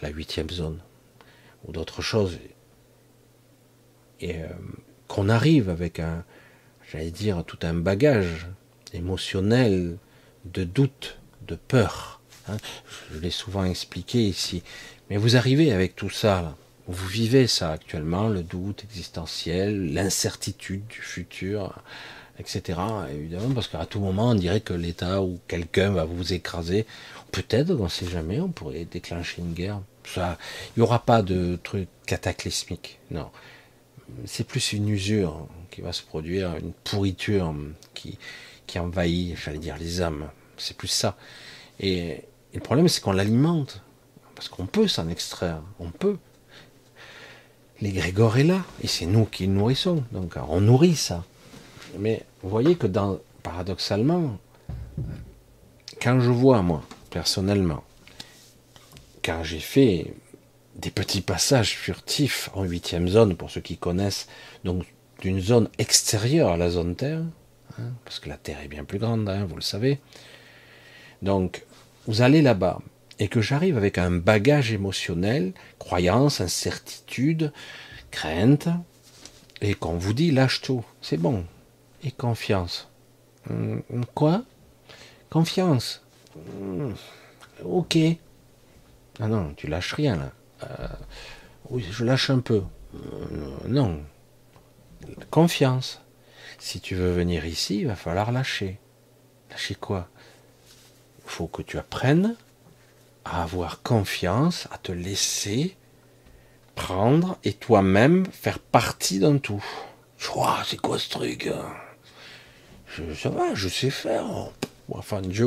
[0.03, 0.79] la huitième zone,
[1.65, 2.37] ou d'autres choses,
[4.19, 4.47] et euh,
[5.07, 6.25] qu'on arrive avec un,
[6.91, 8.47] j'allais dire, tout un bagage
[8.93, 9.97] émotionnel
[10.45, 11.17] de doute,
[11.47, 12.21] de peur.
[12.49, 12.57] Hein.
[13.11, 14.61] Je l'ai souvent expliqué ici.
[15.09, 16.55] Mais vous arrivez avec tout ça,
[16.87, 21.81] vous vivez ça actuellement, le doute existentiel, l'incertitude du futur,
[22.39, 22.79] etc.
[23.11, 26.85] Évidemment, parce qu'à tout moment, on dirait que l'État ou quelqu'un va vous écraser.
[27.31, 29.79] Peut-être, on ne sait jamais, on pourrait déclencher une guerre
[30.15, 30.37] il
[30.77, 32.99] n'y aura pas de truc cataclysmique.
[33.11, 33.29] Non.
[34.25, 37.53] C'est plus une usure qui va se produire, une pourriture
[37.93, 38.17] qui,
[38.67, 40.29] qui envahit, j'allais dire, les âmes.
[40.57, 41.17] C'est plus ça.
[41.79, 42.21] Et,
[42.53, 43.81] le problème, c'est qu'on l'alimente.
[44.35, 45.61] Parce qu'on peut s'en extraire.
[45.79, 46.17] On peut.
[47.81, 48.63] L'égrégore est là.
[48.83, 50.03] Et c'est nous qui le nourrissons.
[50.11, 51.23] Donc, on nourrit ça.
[51.97, 54.37] Mais vous voyez que dans, paradoxalement,
[56.01, 57.83] quand je vois, moi, personnellement,
[59.21, 60.13] car j'ai fait
[60.75, 64.27] des petits passages furtifs en huitième zone, pour ceux qui connaissent,
[64.63, 64.85] donc
[65.21, 67.21] d'une zone extérieure à la zone Terre,
[67.79, 69.99] hein, parce que la Terre est bien plus grande, hein, vous le savez.
[71.21, 71.63] Donc,
[72.07, 72.81] vous allez là-bas,
[73.19, 77.53] et que j'arrive avec un bagage émotionnel, croyance, incertitude,
[78.11, 78.67] crainte,
[79.61, 81.45] et qu'on vous dit lâche tout, c'est bon,
[82.03, 82.89] et confiance.
[83.49, 83.81] Hum,
[84.13, 84.43] quoi?
[85.29, 86.01] Confiance?
[86.35, 86.93] Hmm.
[87.63, 87.97] Ok.
[89.19, 90.31] Ah non, tu lâches rien là.
[90.63, 90.87] Euh,
[91.69, 92.63] oui, je lâche un peu.
[92.95, 94.03] Euh, non.
[95.29, 96.01] Confiance.
[96.59, 98.79] Si tu veux venir ici, il va falloir lâcher.
[99.49, 100.07] Lâcher quoi?
[101.25, 102.35] Il faut que tu apprennes
[103.25, 105.77] à avoir confiance, à te laisser
[106.75, 109.63] prendre et toi-même faire partie d'un tout.
[110.65, 111.73] c'est quoi ce truc hein?
[112.95, 114.25] Je, Ça va, je sais faire.
[114.91, 115.43] Enfin, je,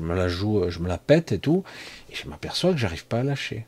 [0.00, 1.64] me la joue, je me la pète et tout,
[2.10, 3.66] et je m'aperçois que j'arrive pas à lâcher.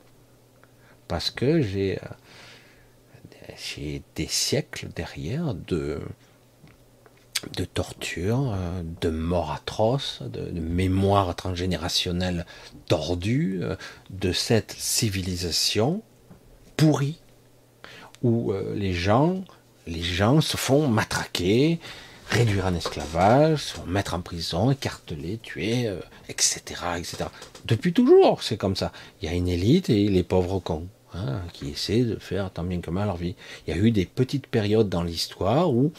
[1.08, 6.00] Parce que j'ai euh, des siècles derrière de,
[7.56, 12.44] de torture, euh, de mort atroce, de, de mémoire transgénérationnelle
[12.88, 13.76] tordue, euh,
[14.10, 16.02] de cette civilisation
[16.76, 17.20] pourrie,
[18.22, 19.44] où les gens,
[19.86, 21.78] les gens se font matraquer,
[22.34, 25.88] réduire en esclavage, se mettre en prison, écarteler, tuer,
[26.28, 26.60] etc.,
[26.98, 27.26] etc.
[27.64, 28.90] Depuis toujours, c'est comme ça.
[29.22, 32.64] Il y a une élite et les pauvres cons hein, qui essaient de faire tant
[32.64, 33.36] bien que mal leur vie.
[33.66, 35.92] Il y a eu des petites périodes dans l'histoire où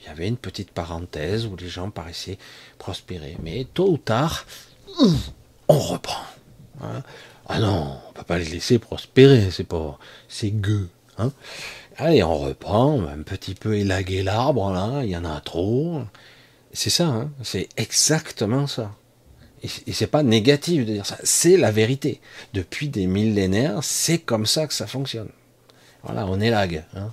[0.00, 2.38] il y avait une petite parenthèse où les gens paraissaient
[2.78, 3.38] prospérer.
[3.42, 4.44] Mais tôt ou tard,
[5.68, 6.24] on reprend.
[6.82, 7.02] Hein.
[7.46, 10.90] Ah non, on peut pas les laisser prospérer, c'est pas, c'est gueux.
[11.18, 11.32] Hein.
[11.96, 16.02] Allez, on reprend, un petit peu élaguer l'arbre, là, il y en a trop.
[16.72, 18.92] C'est ça, hein, c'est exactement ça.
[19.86, 22.20] Et c'est pas négatif de dire ça, c'est la vérité.
[22.52, 25.30] Depuis des millénaires, c'est comme ça que ça fonctionne.
[26.02, 26.84] Voilà, on élague.
[26.94, 27.12] Hein.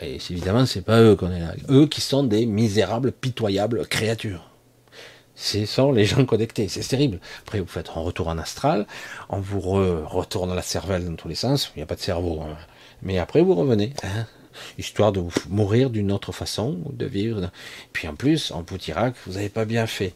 [0.00, 1.62] Et évidemment, c'est pas eux qu'on élague.
[1.70, 4.50] Eux qui sont des misérables, pitoyables créatures.
[5.36, 7.20] Ce sont les gens connectés, c'est terrible.
[7.42, 8.86] Après, vous faites un retour en astral,
[9.28, 12.42] on vous retourne la cervelle dans tous les sens, il n'y a pas de cerveau.
[13.02, 14.26] Mais après, vous revenez, hein,
[14.78, 17.50] histoire de vous mourir d'une autre façon, de vivre.
[17.92, 20.14] Puis en plus, on vous dira que vous n'avez pas bien fait.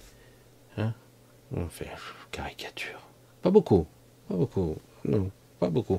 [0.77, 0.95] Hein
[1.53, 1.91] on fait
[2.31, 3.01] caricature.
[3.43, 3.87] Pas beaucoup,
[4.29, 5.99] pas beaucoup, non, pas beaucoup.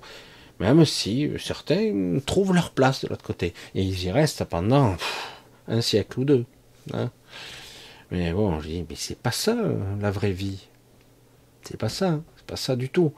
[0.59, 3.53] Même si certains trouvent leur place de l'autre côté.
[3.73, 4.95] Et ils y restent pendant
[5.67, 6.45] un siècle ou deux.
[6.93, 7.09] Hein.
[8.11, 9.55] Mais bon, je dis, mais c'est pas ça
[9.99, 10.67] la vraie vie.
[11.63, 13.13] C'est pas ça, c'est pas ça du tout.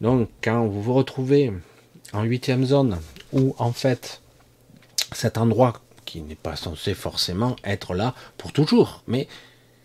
[0.00, 1.52] Donc quand vous vous retrouvez
[2.12, 3.00] en huitième zone,
[3.32, 4.20] où en fait
[5.12, 9.28] cet endroit qui n'est pas censé forcément être là pour toujours, mais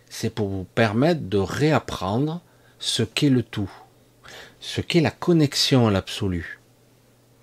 [0.10, 2.41] c'est pour vous permettre de réapprendre
[2.80, 3.72] ce qu'est le tout,
[4.60, 6.60] ce qu'est la connexion à l'absolu.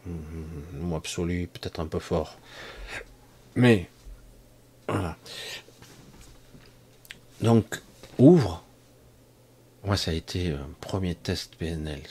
[0.06, 2.38] Le mot absolu peut-être un peu fort.
[3.54, 3.88] Mais,
[4.86, 5.16] voilà.
[7.40, 7.80] Donc,
[8.18, 8.62] ouvre.
[9.84, 12.02] Moi, ça a été un premier test PNL.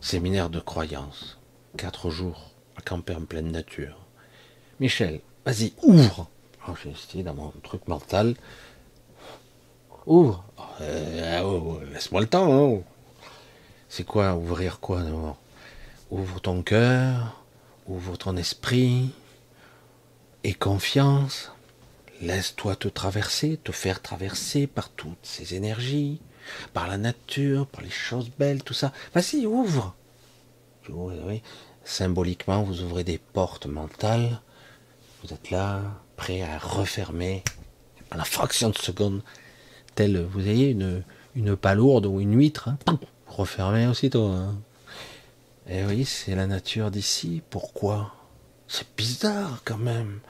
[0.00, 1.37] Séminaire de croyance.
[1.78, 3.96] Quatre jours à camper en pleine nature.
[4.80, 6.28] Michel, vas-y, ouvre.
[6.82, 8.34] J'ai essayé dans mon truc mental
[10.04, 10.44] Ouvre.
[10.80, 12.82] Euh, oh, laisse-moi le temps.
[13.88, 15.36] C'est quoi ouvrir quoi d'abord?
[16.10, 17.44] Ouvre ton cœur,
[17.86, 19.12] ouvre ton esprit
[20.42, 21.52] et confiance.
[22.20, 26.20] Laisse-toi te traverser, te faire traverser par toutes ces énergies,
[26.74, 28.92] par la nature, par les choses belles, tout ça.
[29.14, 29.94] Vas-y, ouvre.
[31.88, 34.40] Symboliquement, vous ouvrez des portes mentales.
[35.22, 35.80] Vous êtes là,
[36.16, 37.42] prêt à refermer
[38.10, 39.22] à la fraction de seconde
[40.06, 41.02] vous voyez, une,
[41.34, 44.26] une palourde ou une huître, hein, refermée aussitôt.
[44.26, 44.56] Hein.
[45.66, 47.42] Et oui, c'est la nature d'ici.
[47.50, 48.14] Pourquoi?
[48.68, 50.20] C'est bizarre quand même.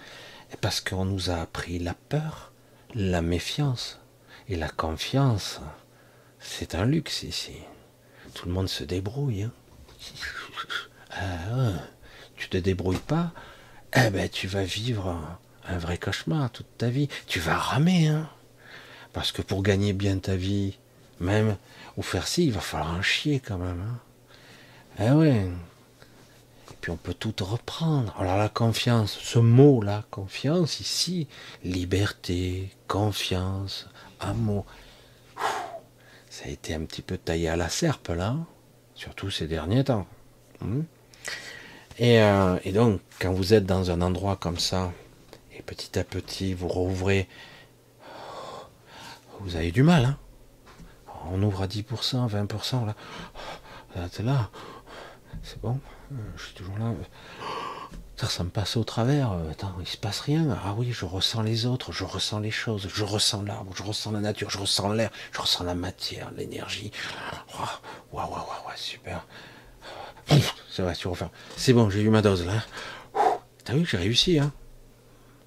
[0.53, 2.53] Et parce qu'on nous a appris la peur,
[2.95, 4.01] la méfiance
[4.49, 5.61] et la confiance.
[6.41, 7.57] C'est un luxe ici.
[8.35, 9.43] Tout le monde se débrouille.
[9.43, 9.53] Hein.
[11.11, 11.73] Ah,
[12.37, 13.33] tu te débrouilles pas,
[13.95, 15.09] eh ben tu vas vivre
[15.69, 17.09] un, vrai cauchemar toute ta vie.
[17.27, 18.29] Tu vas ramer, hein.
[19.13, 20.79] Parce que pour gagner bien ta vie,
[21.21, 21.57] même,
[21.97, 23.81] ou faire ci, il va falloir un chier quand même.
[23.81, 23.99] Hein.
[25.01, 25.47] Eh ouais.
[26.71, 28.15] Et puis on peut tout reprendre.
[28.19, 31.27] Alors la confiance, ce mot-là, confiance ici,
[31.65, 33.89] liberté, confiance,
[34.21, 34.67] amour.
[36.31, 38.37] Ça a été un petit peu taillé à la serpe là,
[38.95, 40.07] surtout ces derniers temps.
[40.61, 40.83] Hmm?
[41.99, 44.93] Et, euh, et donc, quand vous êtes dans un endroit comme ça,
[45.57, 47.29] et petit à petit vous rouvrez
[49.41, 50.05] vous avez du mal.
[50.05, 50.19] Hein
[51.31, 52.95] on ouvre à 10%, 20%, là.
[54.21, 54.51] Là.
[55.43, 55.81] C'est bon.
[56.37, 56.93] Je suis toujours là.
[58.17, 59.33] Ça, me passe au travers.
[59.51, 60.59] Attends, il se passe rien.
[60.65, 64.11] Ah oui, je ressens les autres, je ressens les choses, je ressens l'arbre, je ressens
[64.11, 66.91] la nature, je ressens l'air, je ressens la matière, l'énergie.
[67.55, 67.69] Waouh,
[68.13, 69.27] waouh, waouh, super.
[70.71, 71.09] C'est vrai, tu.
[71.57, 72.65] C'est bon, j'ai eu ma dose là.
[73.65, 74.53] T'as vu, j'ai réussi, hein.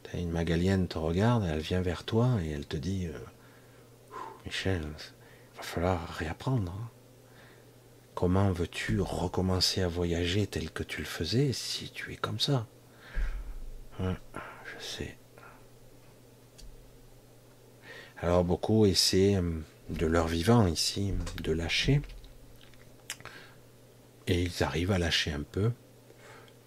[0.03, 3.08] T'as une magalienne te regarde, elle vient vers toi et elle te dit.
[3.08, 3.18] Euh,
[4.45, 6.72] Michel, il va falloir réapprendre.
[6.72, 6.90] Hein.
[8.16, 12.68] Comment veux-tu recommencer à voyager tel que tu le faisais si tu es comme ça?
[13.99, 14.16] Hein,
[14.66, 15.18] Je sais.
[18.18, 22.02] Alors beaucoup essaient hum, de leur vivant ici de lâcher.
[24.27, 25.72] Et ils arrivent à lâcher un peu.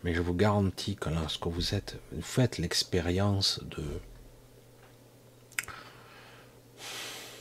[0.03, 3.61] Mais je vous garantis que lorsque vous êtes, vous faites l'expérience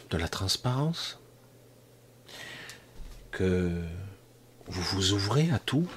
[0.10, 1.19] de la transparence,
[3.31, 3.81] que
[4.68, 5.88] vous vous ouvrez à tout,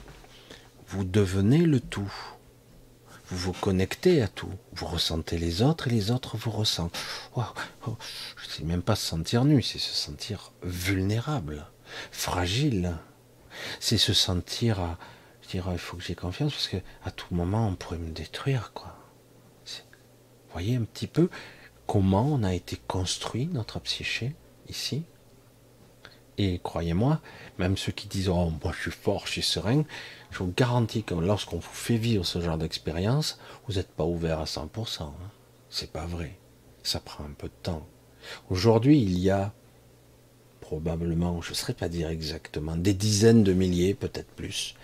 [0.89, 2.13] vous devenez le tout.
[3.29, 4.53] Vous vous connectez à tout.
[4.73, 6.97] Vous ressentez les autres et les autres vous ressentent.
[7.35, 7.43] Oh,
[7.87, 11.67] je ne sais même pas se sentir nu, c'est se sentir vulnérable,
[12.11, 12.97] fragile.
[13.81, 14.99] C'est se sentir à
[15.51, 18.73] dire il faut que j'ai confiance parce que à tout moment on pourrait me détruire
[18.73, 18.97] quoi.
[20.53, 21.29] Voyez un petit peu
[21.87, 24.35] comment on a été construit notre psyché
[24.69, 25.05] ici.
[26.39, 27.21] Et croyez-moi,
[27.59, 29.85] même ceux qui disent oh moi je suis fort, je suis serein,
[30.31, 34.41] je vous garantis que lorsqu'on vous fait vivre ce genre d'expérience, vous n'êtes pas ouvert
[34.41, 35.03] à 100%.
[35.03, 35.13] Hein.
[35.71, 36.39] C'est pas vrai.
[36.83, 37.87] Ça prend un peu de temps.
[38.51, 39.53] Aujourd'hui, il y a
[40.67, 44.75] probablement, je ne saurais pas dire exactement, des dizaines de milliers, peut-être plus,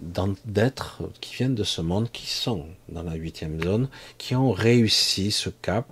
[0.00, 3.88] d'êtres qui viennent de ce monde, qui sont dans la huitième zone,
[4.18, 5.86] qui ont réussi ce cap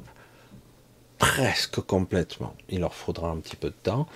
[1.19, 2.55] presque complètement.
[2.69, 4.09] Il leur faudra un petit peu de temps.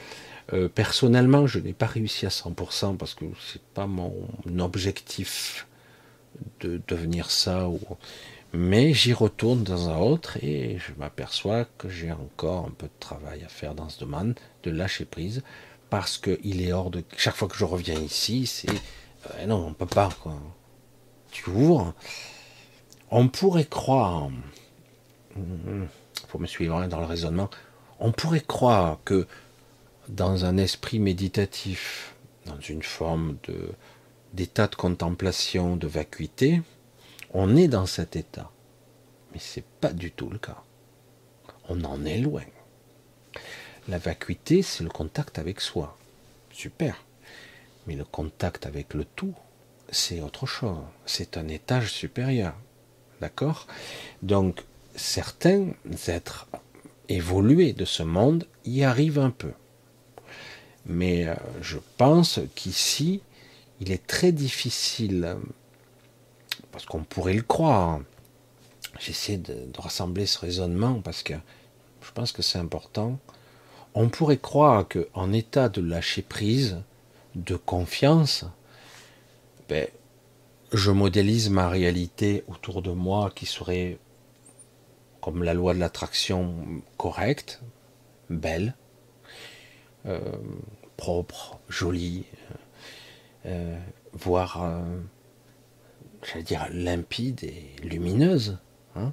[0.53, 4.13] Euh, personnellement, je n'ai pas réussi à 100% parce que c'est pas mon
[4.59, 5.69] objectif
[6.61, 7.69] de devenir ça.
[8.53, 13.01] Mais j'y retourne dans un autre et je m'aperçois que j'ai encore un peu de
[13.01, 15.43] travail à faire dans ce domaine, de lâcher prise,
[15.91, 17.05] parce qu'il est hors de.
[17.17, 18.71] Chaque fois que je reviens ici, c'est.
[18.71, 20.35] Euh, non, on peut pas, quoi.
[21.31, 21.95] Tu ouvres.
[23.11, 24.31] On pourrait croire.
[26.29, 27.51] Faut me suivre hein, dans le raisonnement.
[28.01, 29.27] On pourrait croire que
[30.09, 32.15] dans un esprit méditatif,
[32.47, 33.73] dans une forme de
[34.33, 36.61] d'état de contemplation, de vacuité,
[37.33, 38.51] on est dans cet état.
[39.33, 40.63] Mais ce n'est pas du tout le cas.
[41.69, 42.45] On en est loin.
[43.89, 45.97] La vacuité, c'est le contact avec soi.
[46.51, 47.05] Super.
[47.87, 49.35] Mais le contact avec le tout,
[49.91, 50.79] c'est autre chose.
[51.05, 52.55] C'est un étage supérieur.
[53.21, 53.67] D'accord?
[54.23, 55.69] Donc, certains
[56.09, 56.49] êtres
[57.09, 59.53] évolués de ce monde y arrivent un peu.
[60.87, 63.21] Mais euh, je pense qu'ici,
[63.81, 65.37] il est très difficile,
[66.77, 68.01] parce qu'on pourrait le croire.
[68.99, 71.33] J'essaie de, rassembler ce raisonnement parce que
[72.03, 73.19] je pense que c'est important.
[73.95, 76.83] On pourrait croire qu'en état de lâcher prise,
[77.35, 78.45] de confiance,
[79.71, 79.89] ben,
[80.71, 83.97] je modélise ma réalité autour de moi qui serait
[85.23, 86.57] comme la loi de l'attraction
[86.99, 87.63] correcte,
[88.29, 88.75] belle,
[90.05, 90.21] euh,
[90.99, 92.27] propre, jolie,
[93.47, 93.79] euh, euh,
[94.13, 94.63] voire,
[96.29, 98.59] j'allais dire, limpide et lumineuse.
[98.95, 99.13] Hein.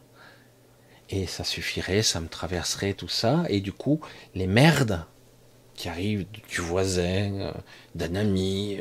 [1.09, 3.99] et ça suffirait, ça me traverserait tout ça, et du coup,
[4.33, 5.05] les merdes
[5.75, 7.53] qui arrivent du voisin,
[7.95, 8.79] d'un ami,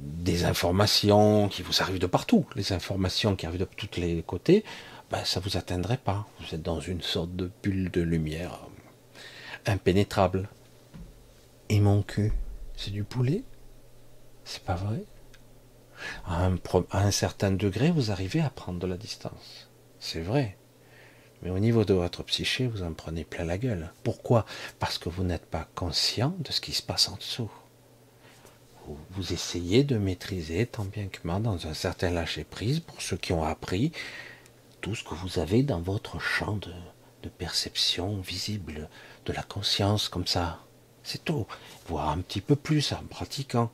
[0.00, 4.64] des informations qui vous arrivent de partout, les informations qui arrivent de tous les côtés,
[5.10, 6.26] ben, ça vous atteindrait pas.
[6.40, 8.60] Vous êtes dans une sorte de bulle de lumière
[9.66, 10.48] impénétrable.
[11.68, 12.32] Et mon cul,
[12.76, 13.42] c'est du poulet?
[14.44, 15.02] C'est pas vrai?
[16.26, 16.50] À
[16.92, 19.68] un, certain degré, vous arrivez à prendre de la distance.
[20.00, 20.56] C'est vrai.
[21.42, 23.92] Mais au niveau de votre psyché, vous en prenez plein la gueule.
[24.02, 24.44] Pourquoi?
[24.78, 27.50] Parce que vous n'êtes pas conscient de ce qui se passe en dessous.
[29.10, 33.34] Vous, essayez de maîtriser tant bien que mal dans un certain lâcher-prise pour ceux qui
[33.34, 33.92] ont appris
[34.80, 36.72] tout ce que vous avez dans votre champ de,
[37.36, 38.88] perception visible,
[39.26, 40.60] de la conscience comme ça.
[41.02, 41.46] C'est tout.
[41.86, 43.70] Voir un petit peu plus en pratiquant.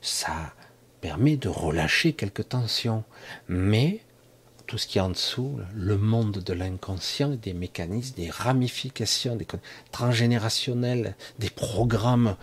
[0.00, 0.52] Ça
[1.00, 3.04] permet de relâcher quelques tensions.
[3.48, 4.00] Mais
[4.66, 9.46] tout ce qui est en dessous, le monde de l'inconscient, des mécanismes, des ramifications, des
[9.92, 12.36] transgénérationnels, des programmes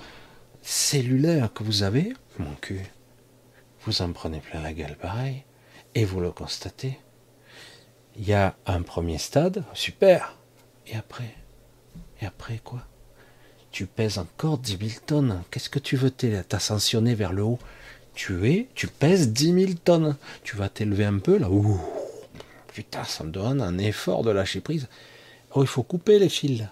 [0.61, 2.81] cellulaires que vous avez, mon cul,
[3.85, 5.43] vous en prenez plein la gueule pareil,
[5.93, 6.97] et vous le constatez
[8.17, 10.37] il y a un premier stade, super.
[10.87, 11.35] Et après
[12.21, 12.81] Et après quoi?
[13.71, 15.43] Tu pèses encore 10 000 tonnes.
[15.51, 17.59] Qu'est-ce que tu veux t'ascensionner vers le haut?
[18.15, 20.15] Tu es, tu pèses 10 000 tonnes.
[20.43, 21.49] Tu vas t'élever un peu là.
[21.49, 21.79] Ouh,
[22.73, 24.87] putain, ça me donne un effort de lâcher prise.
[25.53, 26.63] Oh, il faut couper les fils.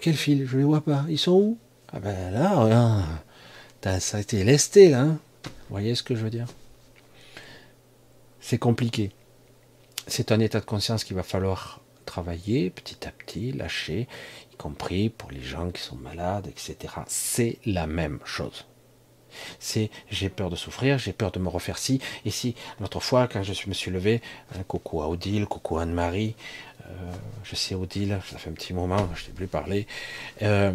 [0.00, 0.46] Quels fils?
[0.46, 1.04] Je les vois pas.
[1.08, 1.58] Ils sont où?
[1.92, 5.02] Ah ben là, ça a été lesté là.
[5.02, 5.18] Hein.
[5.44, 6.46] Vous voyez ce que je veux dire?
[8.40, 9.10] C'est compliqué
[10.06, 14.08] c'est un état de conscience qu'il va falloir travailler petit à petit, lâcher.
[14.58, 16.94] compris pour les gens qui sont malades, etc.
[17.06, 18.66] C'est la même chose.
[19.58, 22.00] C'est j'ai peur de souffrir, j'ai peur de me refaire ci.
[22.24, 24.20] Et si, l'autre fois, quand je me suis levé,
[24.58, 26.34] un coucou à Odile, coucou à Anne-Marie,
[26.86, 27.12] euh,
[27.44, 29.86] je sais Odile, ça fait un petit moment, je n'ai plus parlé,
[30.42, 30.72] euh,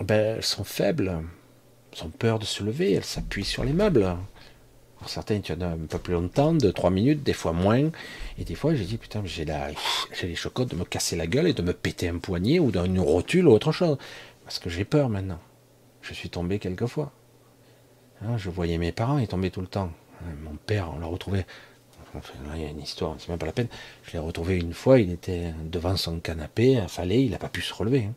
[0.00, 1.22] ben, elles sont faibles,
[1.92, 4.16] elles ont peur de se lever, elles s'appuient sur les meubles.
[5.00, 7.90] Pour certains, tu en as un peu plus longtemps, de trois minutes, des fois moins.
[8.38, 9.70] Et des fois, j'ai dit, putain, j'ai la,
[10.12, 12.70] j'ai les chocottes de me casser la gueule et de me péter un poignet ou
[12.70, 13.96] d'une rotule ou autre chose.
[14.44, 15.38] Parce que j'ai peur maintenant.
[16.02, 17.12] Je suis tombé quelques fois.
[17.14, 17.19] Hein,
[18.36, 19.90] je voyais mes parents, ils tombaient tout le temps.
[20.22, 21.44] Hein, mon père, on l'a retrouvé.
[22.14, 23.68] Enfin, là, il y a une histoire, c'est même pas la peine.
[24.04, 27.62] Je l'ai retrouvé une fois, il était devant son canapé, affalé, il n'a pas pu
[27.62, 28.04] se relever.
[28.04, 28.14] Hein.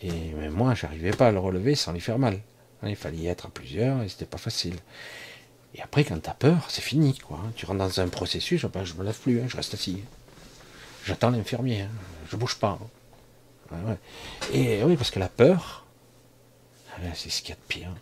[0.00, 2.40] Et même moi, j'arrivais pas à le relever sans lui faire mal.
[2.84, 4.74] Il fallait y être à plusieurs et c'était pas facile.
[5.74, 7.16] Et après, quand tu as peur, c'est fini.
[7.18, 7.38] Quoi.
[7.54, 10.02] Tu rentres dans un processus, je ne me lève plus, je reste assis.
[11.04, 11.86] J'attends l'infirmier,
[12.28, 12.78] je bouge pas.
[14.52, 15.86] Et oui, parce que la peur,
[17.14, 17.94] c'est ce qu'il y a de pire.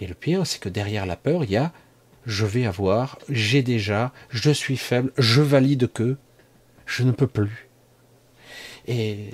[0.00, 1.72] Et le pire, c'est que derrière la peur, il y a
[2.28, 6.18] je vais avoir, j'ai déjà, je suis faible, je valide que,
[6.84, 7.68] je ne peux plus.
[8.86, 9.30] Et,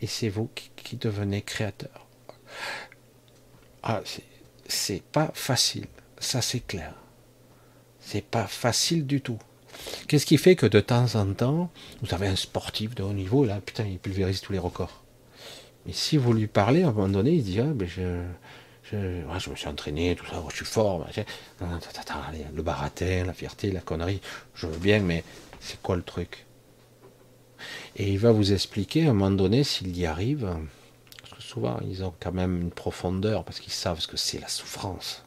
[0.00, 2.06] et c'est vous qui, devenez créateur.
[3.84, 4.02] Ah,
[4.66, 5.86] c'est pas facile,
[6.18, 6.94] ça c'est clair.
[8.00, 9.38] C'est pas facile du tout.
[10.08, 11.70] Qu'est-ce qui fait que de temps en temps,
[12.02, 15.04] vous avez un sportif de haut niveau, là, putain, il pulvérise tous les records.
[15.84, 18.22] Mais si vous lui parlez, à un moment donné, il dit, ah, ben je,
[18.92, 21.06] je, me suis entraîné, tout ça, je suis fort.
[22.54, 24.20] le baratin, la fierté, la connerie,
[24.54, 25.24] je veux bien, mais
[25.60, 26.46] c'est quoi le truc?
[27.96, 30.56] Et il va vous expliquer à un moment donné s'il y arrive,
[31.20, 34.38] parce que souvent ils ont quand même une profondeur, parce qu'ils savent ce que c'est
[34.38, 35.24] la souffrance.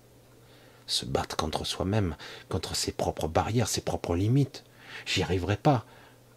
[0.86, 2.16] Se battre contre soi-même,
[2.48, 4.64] contre ses propres barrières, ses propres limites.
[5.06, 5.86] J'y arriverai pas.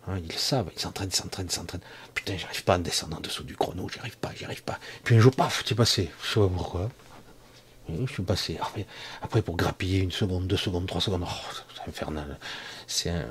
[0.07, 1.81] Hein, ils le savent, ils s'entraînent, s'entraînent, s'entraînent.
[2.13, 4.79] Putain, j'arrive pas en descendant en dessous du chrono, j'y arrive pas, j'y arrive pas.
[5.05, 6.11] Puis un jour, paf, tu es passé.
[6.23, 6.91] Je sais pas pourquoi.
[7.89, 8.59] Je suis passé.
[9.23, 12.39] Après, pour grappiller une seconde, deux secondes, trois secondes, oh, c'est infernal.
[12.87, 13.27] C'est un,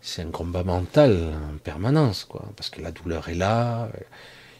[0.00, 2.44] c'est un combat mental en permanence, quoi.
[2.56, 3.88] Parce que la douleur est là,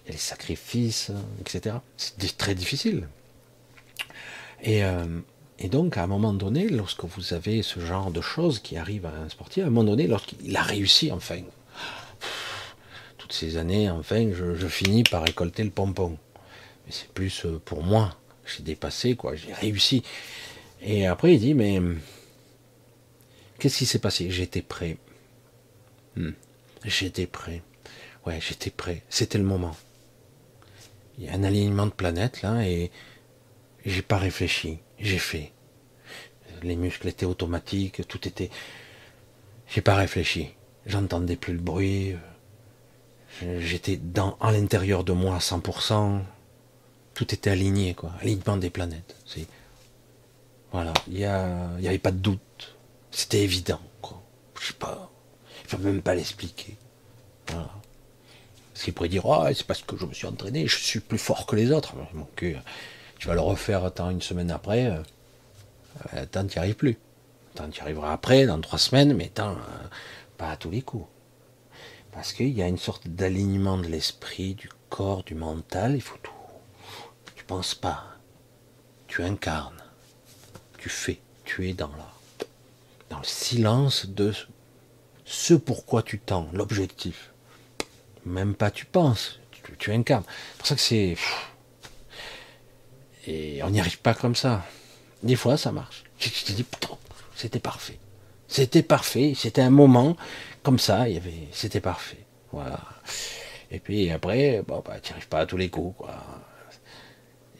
[0.04, 1.76] il y a les sacrifices, etc.
[1.96, 3.08] C'est très difficile.
[4.62, 5.20] Et, euh,
[5.58, 9.06] et, donc, à un moment donné, lorsque vous avez ce genre de choses qui arrivent
[9.06, 11.40] à un sportif, à un moment donné, lorsqu'il a réussi, enfin,
[13.18, 16.16] toutes ces années, enfin, je, je finis par récolter le pompon.
[16.86, 18.16] Mais c'est plus euh, pour moi
[18.46, 20.02] j'ai dépassé, quoi, j'ai réussi.
[20.82, 21.80] Et après, il dit, mais
[23.58, 24.30] qu'est-ce qui s'est passé?
[24.30, 24.98] J'étais prêt.
[26.16, 26.32] Hmm.
[26.84, 27.62] J'étais prêt.
[28.26, 29.02] Ouais, j'étais prêt.
[29.08, 29.76] C'était le moment.
[31.18, 32.90] Il y a un alignement de planètes là, et
[33.86, 34.78] j'ai pas réfléchi.
[34.98, 35.52] J'ai fait.
[36.62, 38.50] Les muscles étaient automatiques, tout était.
[39.68, 40.50] J'ai pas réfléchi.
[40.86, 42.14] J'entendais plus le bruit.
[43.58, 46.20] J'étais dans à l'intérieur de moi à 100%
[47.14, 48.12] tout était aligné, quoi.
[48.20, 49.16] Alignement des planètes.
[50.72, 52.74] Voilà, il n'y avait pas de doute.
[53.12, 54.20] C'était évident, quoi.
[54.60, 55.10] Je sais pas.
[55.62, 56.76] Il faut même pas l'expliquer.
[57.48, 57.70] Voilà.
[58.72, 61.18] Parce qu'il pourrait dire, oh, c'est parce que je me suis entraîné, je suis plus
[61.18, 61.94] fort que les autres.
[62.12, 62.56] Mon cul,
[63.20, 66.98] tu vas le refaire tant une semaine après, euh, tant tu n'y arrives plus.
[67.54, 69.88] Tant tu arriveras après, dans trois semaines, mais tant, euh,
[70.36, 71.06] pas à tous les coups.
[72.10, 76.18] Parce qu'il y a une sorte d'alignement de l'esprit, du corps, du mental, il faut
[76.20, 76.33] tout
[77.44, 78.06] tu penses pas,
[79.06, 79.82] tu incarnes,
[80.78, 82.10] tu fais, tu es dans la,
[83.10, 84.32] dans le silence de
[85.26, 87.32] ce pourquoi tu tends, l'objectif.
[88.24, 89.40] Même pas tu penses,
[89.78, 90.24] tu, incarnes.
[90.26, 91.16] C'est pour ça que c'est.
[93.26, 94.64] Et on n'y arrive pas comme ça.
[95.22, 96.04] Des fois, ça marche.
[96.18, 96.64] Je te dis,
[97.36, 97.98] c'était parfait.
[98.48, 99.34] C'était parfait.
[99.36, 100.16] C'était un moment
[100.62, 101.10] comme ça.
[101.10, 102.24] Il y avait, c'était parfait.
[102.52, 102.80] Voilà.
[103.70, 106.43] Et puis après, bon, bah, tu n'y arrives pas à tous les coups, quoi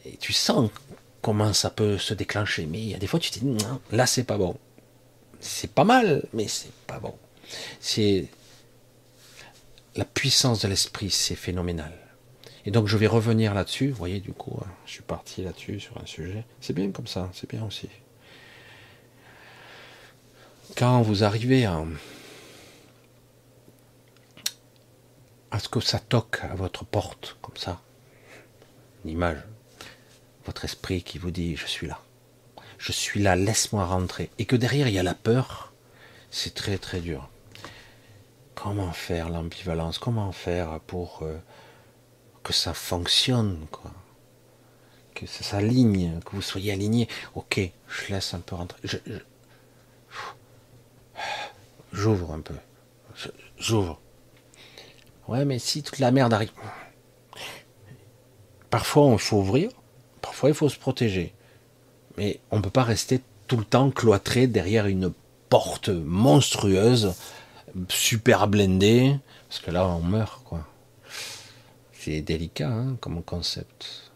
[0.05, 0.69] et tu sens
[1.21, 2.65] comment ça peut se déclencher.
[2.67, 4.57] Mais il y a des fois, tu te dis, non, là, c'est pas bon.
[5.39, 7.15] C'est pas mal, mais c'est pas bon.
[7.79, 8.27] C'est
[9.95, 11.93] la puissance de l'esprit, c'est phénoménal.
[12.65, 13.89] Et donc, je vais revenir là-dessus.
[13.89, 16.45] Vous voyez, du coup, hein, je suis parti là-dessus sur un sujet.
[16.61, 17.89] C'est bien comme ça, c'est bien aussi.
[20.75, 21.83] Quand vous arrivez à,
[25.51, 27.81] à ce que ça toque à votre porte, comme ça,
[29.05, 29.11] une
[30.45, 31.99] votre esprit qui vous dit je suis là.
[32.77, 34.29] Je suis là, laisse-moi rentrer.
[34.37, 35.73] Et que derrière il y a la peur,
[36.29, 37.29] c'est très très dur.
[38.53, 39.99] Comment faire l'ambivalence?
[39.99, 41.37] Comment faire pour euh,
[42.43, 43.91] que ça fonctionne quoi?
[45.13, 47.07] Que ça s'aligne, que vous soyez aligné.
[47.35, 48.79] Ok, je laisse un peu rentrer.
[51.93, 52.55] j'ouvre un peu.
[53.57, 54.01] J'ouvre.
[55.27, 56.51] Ouais, mais si toute la merde arrive.
[58.69, 59.69] Parfois, il faut ouvrir,
[60.25, 61.33] parfois, il faut se protéger.
[62.17, 65.13] Mais on ne peut pas rester tout le temps cloîtré derrière une
[65.49, 67.13] porte monstrueuse,
[67.89, 70.65] super blindée, parce que là, on meurt, quoi.
[71.93, 74.11] C'est délicat hein, comme concept.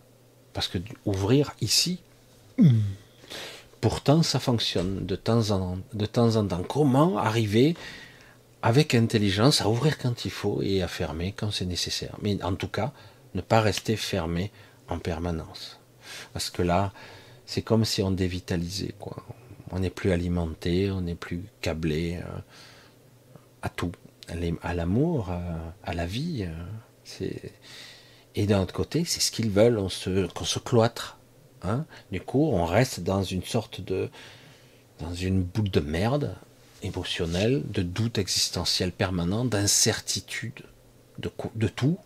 [0.53, 1.99] Parce que ouvrir ici,
[3.79, 6.63] pourtant ça fonctionne de temps, en, de temps en temps.
[6.63, 7.75] Comment arriver
[8.63, 12.15] avec intelligence à ouvrir quand il faut et à fermer quand c'est nécessaire?
[12.21, 12.93] Mais en tout cas,
[13.35, 14.51] ne pas rester fermé
[14.87, 15.78] en permanence.
[16.33, 16.93] Parce que là,
[17.45, 18.93] c'est comme si on dévitalisait.
[18.99, 19.17] Quoi.
[19.71, 22.39] On n'est plus alimenté, on n'est plus câblé euh,
[23.61, 23.91] à tout,
[24.61, 25.31] à l'amour,
[25.83, 26.47] à, la vie.
[27.21, 27.29] Euh,
[28.35, 31.17] et d'un autre côté, c'est ce qu'ils veulent, on se, qu'on se cloître.
[31.63, 31.85] Hein.
[32.11, 34.09] Du coup, on reste dans une sorte de.
[34.99, 36.35] dans une boule de merde
[36.83, 40.63] émotionnelle, de doute existentiel permanent, d'incertitude
[41.17, 41.97] de, de, tout.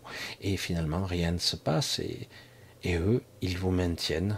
[0.41, 1.99] Et finalement, rien ne se passe.
[1.99, 2.27] Et,
[2.83, 4.37] et eux, ils vous maintiennent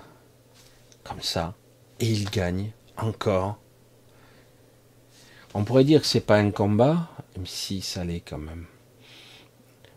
[1.03, 1.55] comme ça.
[1.99, 3.57] Et ils gagnent encore.
[5.53, 8.65] On pourrait dire que c'est pas un combat, même si ça l'est quand même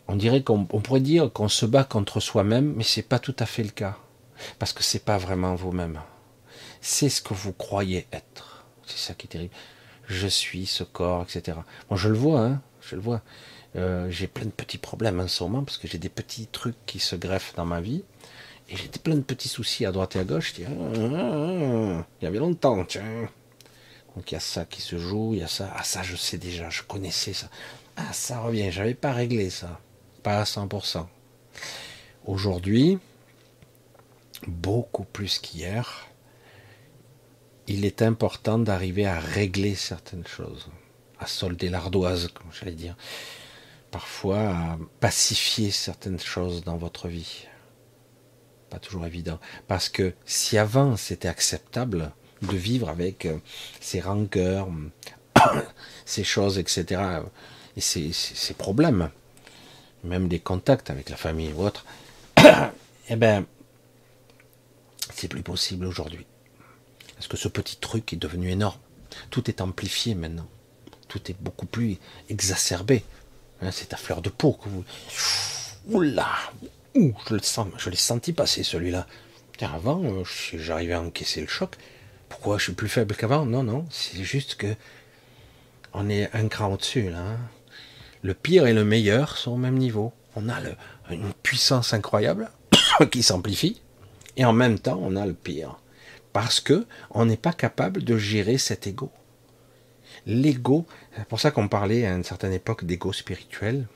[0.09, 3.47] on dirait qu'on pourrait dire qu'on se bat contre soi-même, mais c'est pas tout à
[3.47, 3.99] fait le cas.
[4.59, 6.01] Parce que c'est pas vraiment vous-même.
[6.81, 8.65] C'est ce que vous croyez être.
[8.87, 9.55] C'est ça qui est terrible.
[10.07, 11.59] Je suis ce corps, etc.
[11.91, 13.21] Moi, je le vois, hein, je le vois.
[13.77, 16.87] Euh, j'ai plein de petits problèmes en ce moment parce que j'ai des petits trucs
[16.87, 18.03] qui se greffent dans ma vie.
[18.71, 20.55] Et j'ai plein de petits soucis à droite et à gauche.
[20.55, 23.29] Dis, ah, ah, ah, il y avait longtemps, tiens.
[24.15, 25.73] Donc il y a ça qui se joue, il y a ça.
[25.77, 27.49] Ah, ça, je sais déjà, je connaissais ça.
[27.97, 29.81] Ah, ça revient, j'avais pas réglé ça
[30.23, 31.07] pas à 100%.
[32.27, 32.99] Aujourd'hui,
[34.47, 36.07] beaucoup plus qu'hier,
[37.67, 40.69] il est important d'arriver à régler certaines choses,
[41.19, 42.97] à solder l'ardoise, comme j'allais dire,
[43.91, 47.47] parfois à pacifier certaines choses dans votre vie.
[48.71, 49.39] Pas toujours évident.
[49.67, 52.13] Parce que si avant c'était acceptable
[52.43, 53.39] de vivre avec euh,
[53.81, 54.69] ces rancœurs,
[56.05, 57.01] ces choses, etc.,
[57.77, 59.11] et ces problèmes,
[60.03, 61.87] même des contacts avec la famille ou autre,
[63.09, 63.47] eh ben,
[65.15, 66.27] c'est plus possible aujourd'hui.
[67.15, 68.79] Parce que ce petit truc est devenu énorme.
[69.31, 70.49] Tout est amplifié maintenant.
[71.09, 73.05] Tout est beaucoup plus exacerbé.
[73.63, 74.85] Hein, c'est à fleur de peau que vous.
[75.91, 76.37] Oula
[77.29, 79.07] Je l'ai senti passer celui-là.
[79.61, 80.23] Avant, euh,
[80.55, 81.75] j'arrivais à encaisser le choc.
[82.29, 83.45] Pourquoi je suis plus faible qu'avant?
[83.45, 84.75] Non, non, c'est juste que
[85.95, 87.09] on est un cran au-dessus.
[87.09, 87.39] Hein
[88.23, 90.13] le pire et le meilleur sont au même niveau.
[90.37, 90.59] On a
[91.11, 92.51] une puissance incroyable
[93.11, 93.81] qui s'amplifie,
[94.37, 95.79] et en même temps, on a le pire.
[96.33, 99.11] Parce que on n'est pas capable de gérer cet ego.
[100.27, 103.87] L'ego, c'est pour ça qu'on parlait à une certaine époque d'ego spirituel,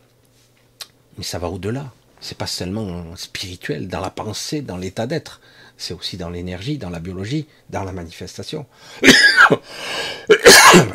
[1.19, 1.93] mais ça va au-delà.
[2.23, 5.41] C'est pas seulement spirituel, dans la pensée, dans l'état d'être.
[5.77, 8.65] C'est aussi dans l'énergie, dans la biologie, dans la manifestation.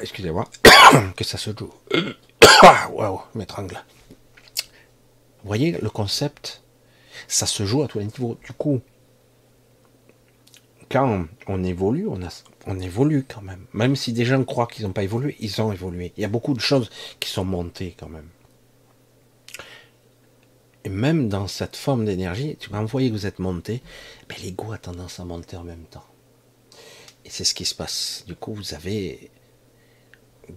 [0.02, 0.48] Excusez-moi,
[1.18, 1.74] que ça se joue.
[2.94, 3.84] Waouh, m'étrangle.
[4.56, 6.62] Vous voyez le concept
[7.28, 8.38] Ça se joue à tous les niveaux.
[8.46, 8.80] Du coup,
[10.90, 12.30] quand on évolue, on, a,
[12.68, 13.66] on évolue quand même.
[13.74, 16.14] Même si des gens croient qu'ils n'ont pas évolué, ils ont évolué.
[16.16, 16.90] Il y a beaucoup de choses
[17.20, 18.30] qui sont montées quand même.
[20.88, 23.84] Et même dans cette forme d'énergie, quand vous voyez que vous êtes monté,
[24.30, 26.06] ben, l'ego a tendance à monter en même temps.
[27.26, 28.24] Et c'est ce qui se passe.
[28.26, 29.30] Du coup, vous avez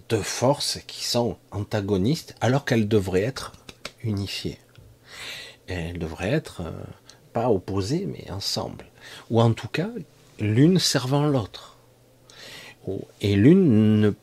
[0.07, 3.51] deux forces qui sont antagonistes alors qu'elles devraient être
[4.05, 4.57] unifiées.
[5.67, 6.71] elles devraient être euh,
[7.33, 8.85] pas opposées mais ensemble.
[9.31, 9.89] Ou en tout cas,
[10.39, 11.77] l'une servant l'autre.
[13.19, 14.15] Et l'une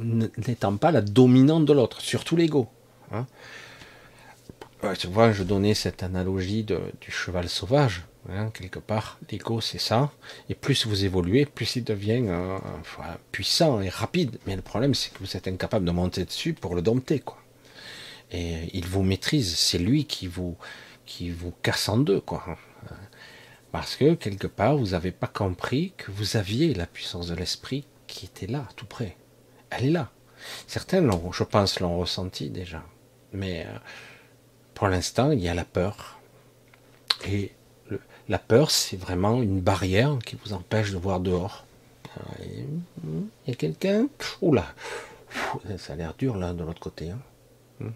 [0.00, 2.66] n'étant pas la dominante de l'autre, surtout l'ego.
[3.12, 3.28] Hein.
[4.98, 8.04] Tu vois, je donnais cette analogie du cheval sauvage.
[8.30, 10.10] Hein, quelque part, l'ego c'est ça.
[10.50, 12.58] Et plus vous évoluez, plus il devient euh,
[13.32, 14.38] puissant et rapide.
[14.46, 17.38] Mais le problème c'est que vous êtes incapable de monter dessus pour le dompter, quoi.
[18.30, 19.56] Et il vous maîtrise.
[19.56, 20.56] C'est lui qui vous
[21.06, 22.44] qui vous casse en deux, quoi.
[23.72, 27.86] Parce que quelque part vous n'avez pas compris que vous aviez la puissance de l'esprit
[28.06, 29.16] qui était là, tout près.
[29.70, 30.10] Elle est là.
[30.66, 32.82] Certains, je pense, l'ont ressenti déjà.
[33.32, 33.78] Mais euh,
[34.78, 36.20] pour l'instant, il y a la peur.
[37.26, 37.50] Et
[38.28, 41.66] la peur, c'est vraiment une barrière qui vous empêche de voir dehors.
[42.44, 42.66] Il
[43.48, 44.08] y a quelqu'un?
[44.40, 44.72] Oula
[45.78, 47.10] Ça a l'air dur là de l'autre côté.
[47.10, 47.18] Hein.
[47.80, 47.90] Hmm.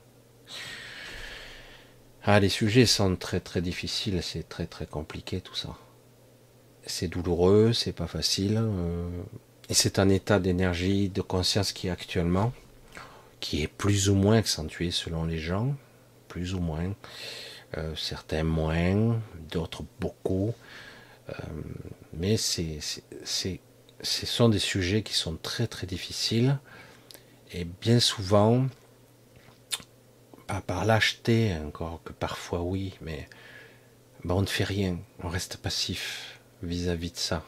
[2.25, 5.77] Ah, les sujets sont très très difficiles, c'est très très compliqué tout ça.
[6.85, 8.59] C'est douloureux, c'est pas facile.
[8.61, 9.09] Euh,
[9.69, 12.53] et c'est un état d'énergie, de conscience qui est actuellement,
[13.39, 15.77] qui est plus ou moins accentué selon les gens,
[16.33, 16.95] plus ou moins.
[17.77, 20.55] Euh, certains moins, d'autres beaucoup.
[21.29, 21.35] Euh,
[22.15, 26.59] mais c'est, ce sont des sujets qui sont très très difficiles.
[27.53, 28.67] Et bien souvent,
[30.47, 33.29] pas par lâcheté, encore que parfois oui, mais
[34.25, 37.45] ben, on ne fait rien, on reste passif vis-à-vis de ça,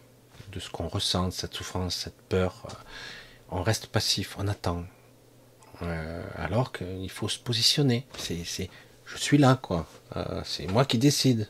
[0.52, 2.84] de ce qu'on ressent, cette souffrance, cette peur.
[3.48, 4.84] On reste passif, on attend.
[5.82, 8.06] Euh, alors qu'il faut se positionner.
[8.16, 8.70] C'est,
[9.04, 9.86] je suis là, quoi.
[10.16, 11.48] Euh, c'est moi qui décide.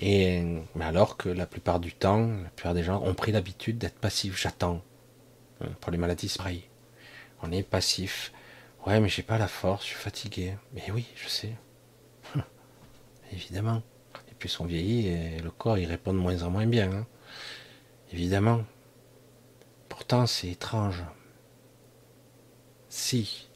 [0.00, 0.42] Et
[0.74, 3.98] mais alors que la plupart du temps, la plupart des gens ont pris l'habitude d'être
[3.98, 4.40] passif.
[4.40, 4.82] J'attends.
[5.62, 6.64] Euh, pour les maladies, c'est pareil.
[7.42, 8.32] On est passif.
[8.86, 10.54] Ouais, mais j'ai pas la force, je suis fatigué.
[10.74, 11.52] Mais oui, je sais.
[13.32, 13.82] Évidemment.
[14.30, 16.92] Et puis on vieillit et le corps il répond de moins en moins bien.
[16.92, 17.06] Hein.
[18.12, 18.64] Évidemment.
[19.88, 21.02] Pourtant, c'est étrange.
[22.98, 23.46] Si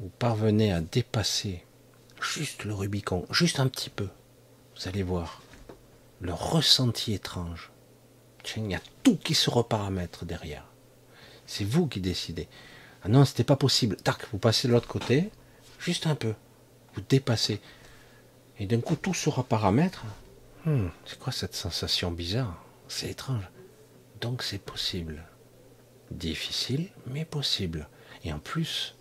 [0.00, 1.64] vous parvenez à dépasser
[2.20, 4.08] juste le Rubicon, juste un petit peu,
[4.74, 5.40] vous allez voir
[6.20, 7.70] le ressenti étrange.
[8.56, 10.66] Il y a tout qui se reparamètre derrière.
[11.46, 12.48] C'est vous qui décidez.
[13.04, 13.96] Ah non, c'était pas possible.
[13.98, 15.30] Tac, vous passez de l'autre côté,
[15.78, 16.34] juste un peu.
[16.94, 17.60] Vous dépassez.
[18.58, 20.04] Et d'un coup, tout se reparamètre.
[20.64, 22.60] Hmm, c'est quoi cette sensation bizarre?
[22.88, 23.48] C'est étrange.
[24.20, 25.22] Donc c'est possible.
[26.10, 27.88] Difficile, mais possible.
[28.26, 28.96] Et en plus,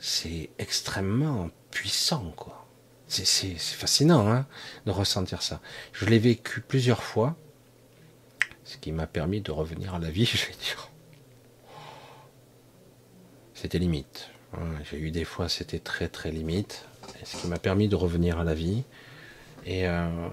[0.00, 2.66] c'est extrêmement puissant, quoi.
[3.06, 4.46] C'est fascinant hein,
[4.84, 5.60] de ressentir ça.
[5.92, 7.36] Je l'ai vécu plusieurs fois,
[8.64, 10.90] ce qui m'a permis de revenir à la vie, je vais dire.
[13.54, 14.30] C'était limite.
[14.90, 16.84] J'ai eu des fois, c'était très très limite,
[17.22, 18.82] ce qui m'a permis de revenir à la vie.
[19.66, 20.28] Et, euh,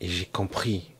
[0.00, 0.90] et j'ai compris.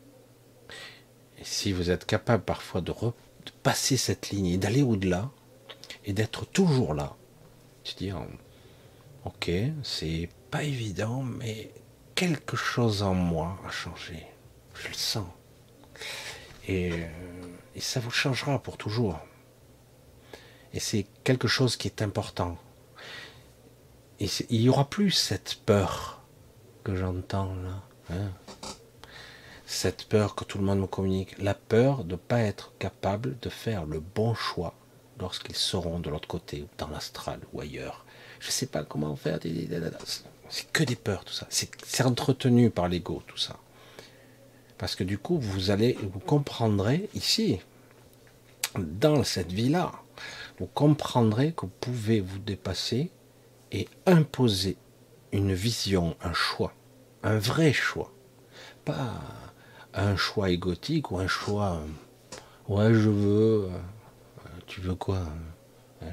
[1.38, 5.30] Et si vous êtes capable parfois de, de passer cette ligne et d'aller au-delà,
[6.04, 7.16] et d'être toujours là,
[7.84, 8.10] tu dis,
[9.24, 9.50] ok,
[9.82, 11.70] c'est pas évident, mais
[12.14, 14.26] quelque chose en moi a changé.
[14.74, 15.28] Je le sens.
[16.66, 17.06] Et, euh,
[17.74, 19.18] et ça vous changera pour toujours.
[20.72, 22.56] Et c'est quelque chose qui est important.
[24.20, 26.22] Et il n'y aura plus cette peur
[26.84, 27.82] que j'entends là.
[28.10, 28.32] Hein.
[29.64, 31.38] cette peur que tout le monde me communique.
[31.38, 34.74] La peur de ne pas être capable de faire le bon choix
[35.22, 38.04] lorsqu'ils seront de l'autre côté, dans l'astral ou ailleurs.
[38.40, 39.38] Je ne sais pas comment faire.
[40.48, 41.46] C'est que des peurs, tout ça.
[41.48, 43.56] C'est entretenu par l'ego, tout ça.
[44.76, 47.60] Parce que du coup, vous allez, vous comprendrez ici,
[48.76, 49.92] dans cette vie-là,
[50.58, 53.10] vous comprendrez que vous pouvez vous dépasser
[53.70, 54.76] et imposer
[55.30, 56.74] une vision, un choix,
[57.22, 58.12] un vrai choix.
[58.84, 59.20] Pas
[59.94, 61.80] un choix égotique ou un choix,
[62.68, 63.68] ouais, je veux,
[64.72, 65.20] tu veux quoi?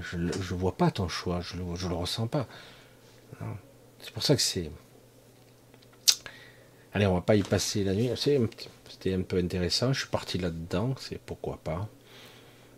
[0.02, 2.46] Je ne vois pas ton choix, je ne le, ressens pas.
[4.02, 4.70] C'est pour ça que c'est.
[6.94, 8.10] Allez, on va pas y passer la nuit.
[8.16, 9.94] C'était un peu intéressant.
[9.94, 11.88] Je suis parti là-dedans, c'est pourquoi pas.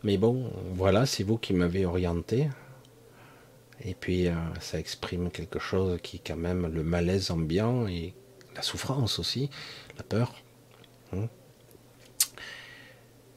[0.04, 2.48] Mais bon, voilà, c'est vous qui m'avez orienté.
[3.84, 8.14] Et puis, euh, ça exprime quelque chose qui est quand même le malaise ambiant et
[8.56, 9.50] la souffrance aussi,
[9.98, 10.36] la peur.
[11.14, 11.28] Hein.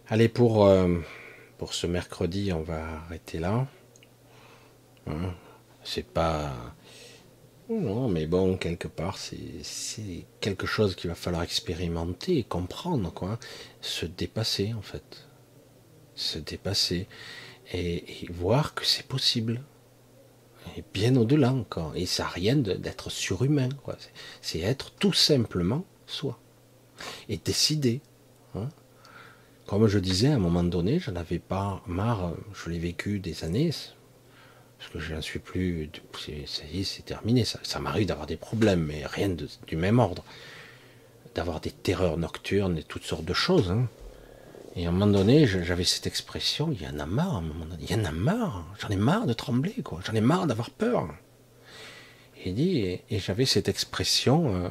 [0.08, 0.66] Allez, pour.
[0.66, 0.98] Euh,
[1.64, 3.66] pour ce mercredi, on va arrêter là.
[5.06, 5.32] Hein,
[5.82, 6.52] c'est pas.
[7.70, 13.38] Non, mais bon, quelque part, c'est quelque chose qu'il va falloir expérimenter et comprendre, quoi.
[13.80, 15.26] Se dépasser, en fait.
[16.14, 17.08] Se dépasser.
[17.72, 19.62] Et, voir que c'est possible.
[20.76, 21.96] Et bien au-delà encore.
[21.96, 23.70] Et ça n'a rien d'être surhumain.
[24.42, 26.38] C'est être tout simplement soi.
[27.30, 28.02] Et décider.
[29.74, 33.42] Comme je disais, à un moment donné, je n'avais pas marre, je l'ai vécu des
[33.42, 33.70] années,
[34.78, 35.90] parce que je n'en suis plus,
[36.46, 40.22] ça y est, c'est terminé, ça, m'arrive d'avoir des problèmes, mais rien du même ordre,
[41.34, 43.72] d'avoir des terreurs nocturnes et toutes sortes de choses.
[43.72, 43.88] Hein.
[44.76, 47.66] Et à un moment donné, j'avais cette expression, il y en a marre, un moment
[47.80, 50.70] il y en a marre, j'en ai marre de trembler, quoi, j'en ai marre d'avoir
[50.70, 51.08] peur.
[52.44, 54.68] Et, dit, et, j'avais cette expression euh,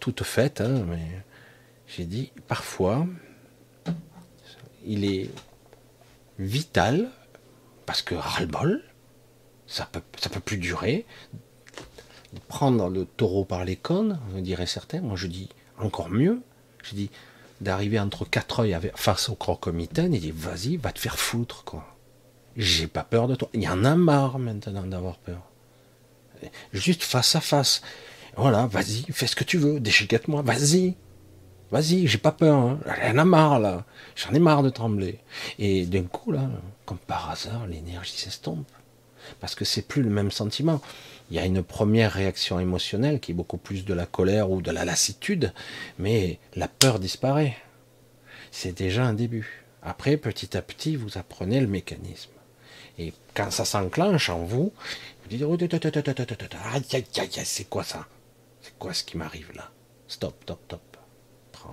[0.00, 1.22] toute faite, hein, mais
[1.86, 3.06] j'ai dit, parfois,
[4.86, 5.30] il est
[6.38, 7.10] vital,
[7.86, 8.82] parce que ras-le-bol,
[9.66, 11.06] ça peut, peut plus durer.
[12.48, 15.48] Prendre le taureau par les cônes, on dirait certains, moi je dis
[15.78, 16.40] encore mieux,
[16.82, 17.10] je dis
[17.60, 21.96] d'arriver entre quatre œils face au croque-mitaine et dit vas-y, va te faire foutre, quoi.
[22.56, 23.50] J'ai pas peur de toi.
[23.52, 25.42] Il y en a marre maintenant d'avoir peur.
[26.72, 27.82] Juste face à face.
[28.36, 30.94] Voilà, vas-y, fais ce que tu veux, déchiquette-moi, vas-y.
[31.72, 32.78] Vas-y, j'ai pas peur, hein.
[32.86, 33.84] j'en ai marre là,
[34.14, 35.18] j'en ai marre de trembler.
[35.58, 36.48] Et d'un coup là,
[36.84, 38.66] comme par hasard, l'énergie s'estompe.
[39.40, 40.80] Parce que c'est plus le même sentiment.
[41.30, 44.62] il y a une première réaction émotionnelle qui est beaucoup plus de la colère ou
[44.62, 45.52] de la lassitude,
[45.98, 47.56] mais la peur disparaît.
[48.52, 49.64] C'est déjà un début.
[49.82, 52.30] Après, petit à petit, vous apprenez le mécanisme.
[52.98, 54.72] Et quand ça s'enclenche en vous,
[55.22, 55.44] vous dites
[57.44, 58.06] c'est quoi ça
[58.62, 59.70] C'est quoi ce qui m'arrive là
[60.08, 60.95] Stop, stop, stop.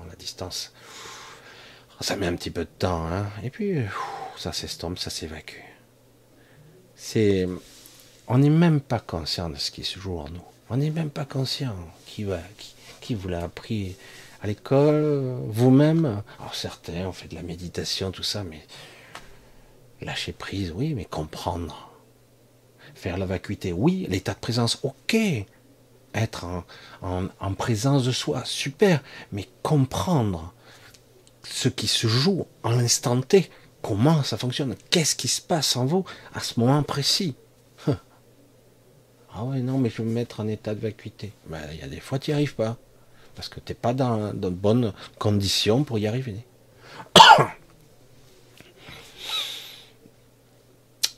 [0.09, 0.73] La distance.
[2.01, 3.77] Ça met un petit peu de temps, hein et puis
[4.35, 5.61] ça s'estompe, ça s'évacue.
[6.95, 7.47] C'est
[8.27, 10.43] on n'est même pas conscient de ce qui se joue en nous.
[10.69, 11.75] On n'est même pas conscient
[12.05, 12.39] qui, va,
[13.01, 13.95] qui, vous l'a appris
[14.41, 16.23] à l'école, vous-même.
[16.39, 18.61] Alors certains ont fait de la méditation, tout ça, mais
[20.01, 21.91] lâcher prise, oui, mais comprendre.
[22.95, 25.17] Faire la vacuité, oui, l'état de présence, ok.
[26.13, 26.45] Être
[27.01, 30.53] en, en présence de soi, super, mais comprendre
[31.43, 33.49] ce qui se joue en l'instant T,
[33.81, 37.35] comment ça fonctionne, qu'est-ce qui se passe en vous à ce moment précis.
[39.35, 41.33] Ah ouais, non, mais je vais me mettre en état de vacuité.
[41.47, 42.77] Ben, il y a des fois, tu n'y arrives pas.
[43.35, 46.45] Parce que tu n'es pas dans, de bonnes conditions pour y arriver.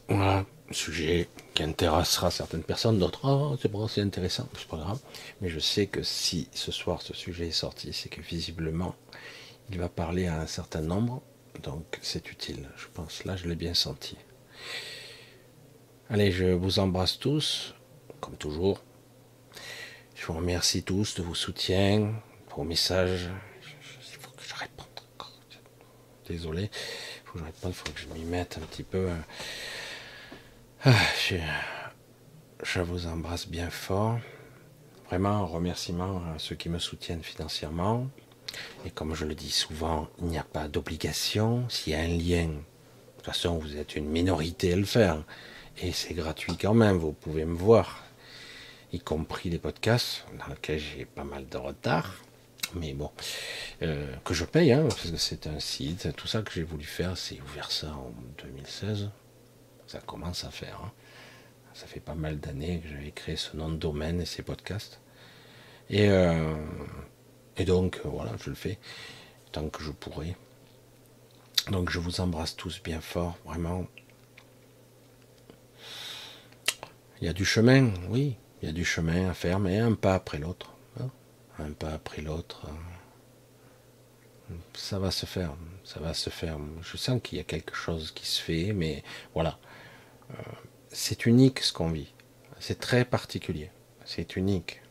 [0.07, 4.99] voilà, sujet qui intéressera certaines personnes, d'autres, oh, c'est bon, c'est intéressant, c'est pas grave.
[5.41, 8.95] Mais je sais que si ce soir ce sujet est sorti, c'est que visiblement,
[9.69, 11.21] il va parler à un certain nombre,
[11.63, 13.25] donc c'est utile, je pense.
[13.25, 14.17] Là, je l'ai bien senti.
[16.09, 17.73] Allez, je vous embrasse tous
[18.19, 18.81] comme toujours.
[20.15, 22.13] Je vous remercie tous de vos soutiens,
[22.55, 23.29] vos messages.
[24.11, 24.85] Il faut que je réponde
[26.27, 29.09] Désolé, il faut que je réponde, il faut que je m'y mette un petit peu.
[30.87, 30.93] Ah,
[32.61, 34.19] je, vous embrasse bien fort.
[35.07, 38.07] Vraiment, remerciement à ceux qui me soutiennent financièrement.
[38.85, 41.67] Et comme je le dis souvent, il n'y a pas d'obligation.
[41.69, 42.59] S'il y a un lien, de
[43.17, 45.23] toute façon, vous êtes une minorité à le faire.
[45.81, 48.03] Et c'est gratuit quand même, vous pouvez me voir
[48.93, 52.13] y compris les podcasts, dans lesquels j'ai pas mal de retard,
[52.75, 53.09] mais bon,
[53.81, 56.85] euh, que je paye, hein, parce que c'est un site, tout ça que j'ai voulu
[56.85, 58.13] faire, c'est ouvert ça en
[58.43, 59.09] 2016.
[59.87, 60.79] Ça commence à faire.
[60.83, 60.91] Hein.
[61.73, 65.01] Ça fait pas mal d'années que j'avais créé ce nom de domaine et ces podcasts.
[65.89, 66.55] Et, euh,
[67.65, 68.79] donc, voilà, je le fais
[69.51, 70.35] tant que je pourrai.
[71.71, 73.85] Donc, je vous embrasse tous bien fort, vraiment.
[77.19, 79.93] Il y a du chemin, oui, il y a du chemin à faire, mais un
[79.93, 80.73] pas après l'autre.
[80.99, 81.09] Hein.
[81.59, 82.67] un pas après l'autre.
[84.49, 84.55] Hein.
[84.73, 86.57] ça va se faire, ça va se faire.
[86.81, 89.03] Je sens qu'il y a quelque chose qui se fait, mais
[89.33, 89.59] voilà.
[90.31, 90.43] Euh,
[90.89, 92.14] c'est unique ce qu'on vit.
[92.60, 93.69] C'est très particulier.
[94.06, 94.81] C'est unique.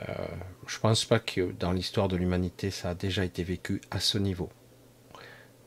[0.00, 0.26] Euh,
[0.66, 4.00] je ne pense pas que dans l'histoire de l'humanité, ça a déjà été vécu à
[4.00, 4.50] ce niveau.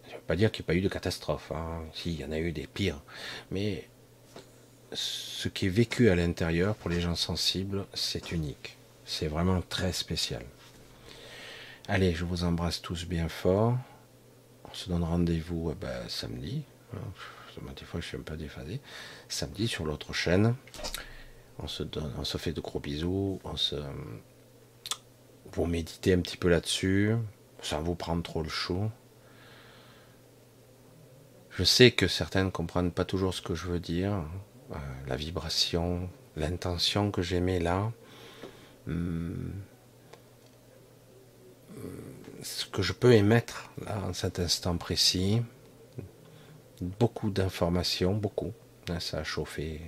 [0.04, 1.52] Ça ne veut pas dire qu'il n'y a pas eu de catastrophe.
[1.52, 1.84] Hein.
[1.94, 3.02] Si, il y en a eu des pires.
[3.52, 3.88] Mais
[4.94, 8.78] ce qui est vécu à l'intérieur pour les gens sensibles, c'est unique.
[9.06, 10.44] C'est vraiment très spécial.
[11.88, 13.78] Allez, je vous embrasse tous bien fort.
[14.70, 16.64] On se donne rendez-vous eh ben, samedi.
[17.76, 18.82] Des fois, je suis un peu déphasé.
[19.30, 20.56] Samedi sur l'autre chaîne.
[21.60, 23.40] On se, fait de gros bisous.
[23.44, 23.76] On se,
[25.52, 27.16] vous méditez un petit peu là-dessus,
[27.62, 28.92] sans vous prendre trop le chaud.
[31.50, 34.24] Je sais que certains ne comprennent pas toujours ce que je veux dire.
[34.72, 34.76] Euh,
[35.08, 37.92] la vibration, l'intention que j'aimais là,
[38.88, 39.54] hum,
[42.44, 45.42] ce que je peux émettre là en cet instant précis,
[46.82, 48.54] beaucoup d'informations, beaucoup.
[48.90, 49.82] Hein, ça a chauffé,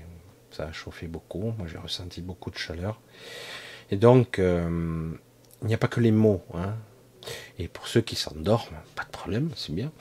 [0.52, 1.54] ça a chauffé beaucoup.
[1.58, 3.00] Moi, j'ai ressenti beaucoup de chaleur.
[3.92, 5.12] Et donc, euh,
[5.62, 6.44] il n'y a pas que les mots.
[6.54, 6.76] Hein.
[7.58, 9.92] Et pour ceux qui s'endorment, pas de problème, c'est bien.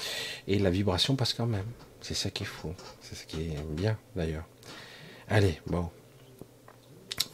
[0.47, 1.66] Et la vibration passe quand même.
[2.01, 2.74] C'est ça qui est fou.
[3.01, 4.44] C'est ce qui est bien d'ailleurs.
[5.28, 5.90] Allez, bon.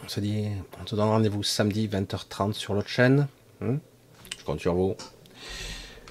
[0.03, 0.49] On se dit,
[0.83, 3.29] on se donne rendez-vous samedi 20h30 sur l'autre chaîne.
[3.61, 3.77] Hmm
[4.39, 4.97] Je compte sur vous.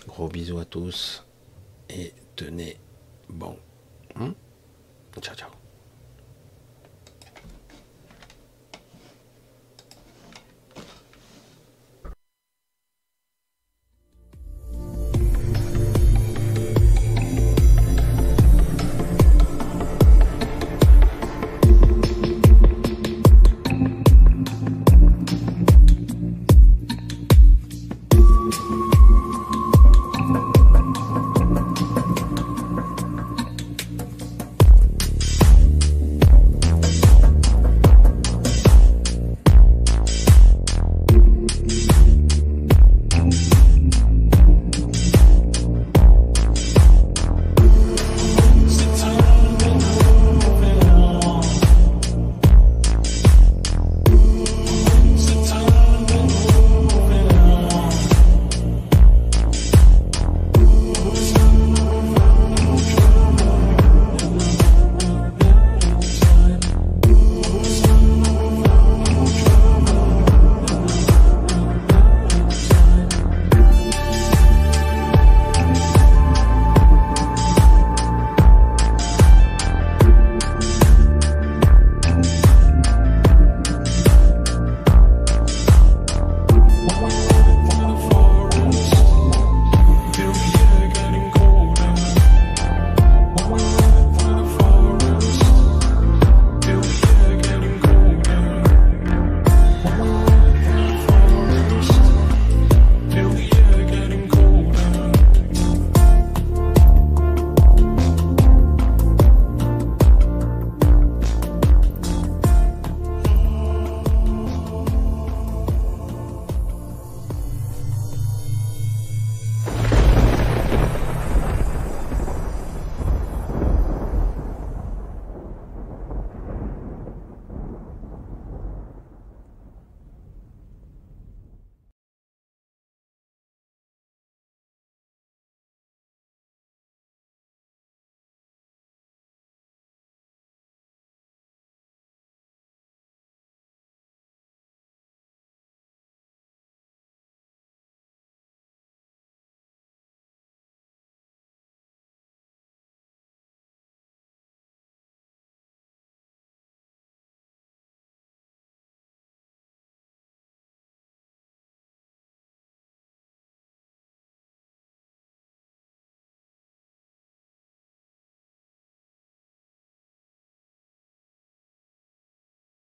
[0.07, 1.25] Gros bisous à tous.
[1.89, 2.77] Et tenez
[3.33, 3.57] bon.
[4.15, 4.33] Hmm
[5.23, 5.62] ciao, ciao.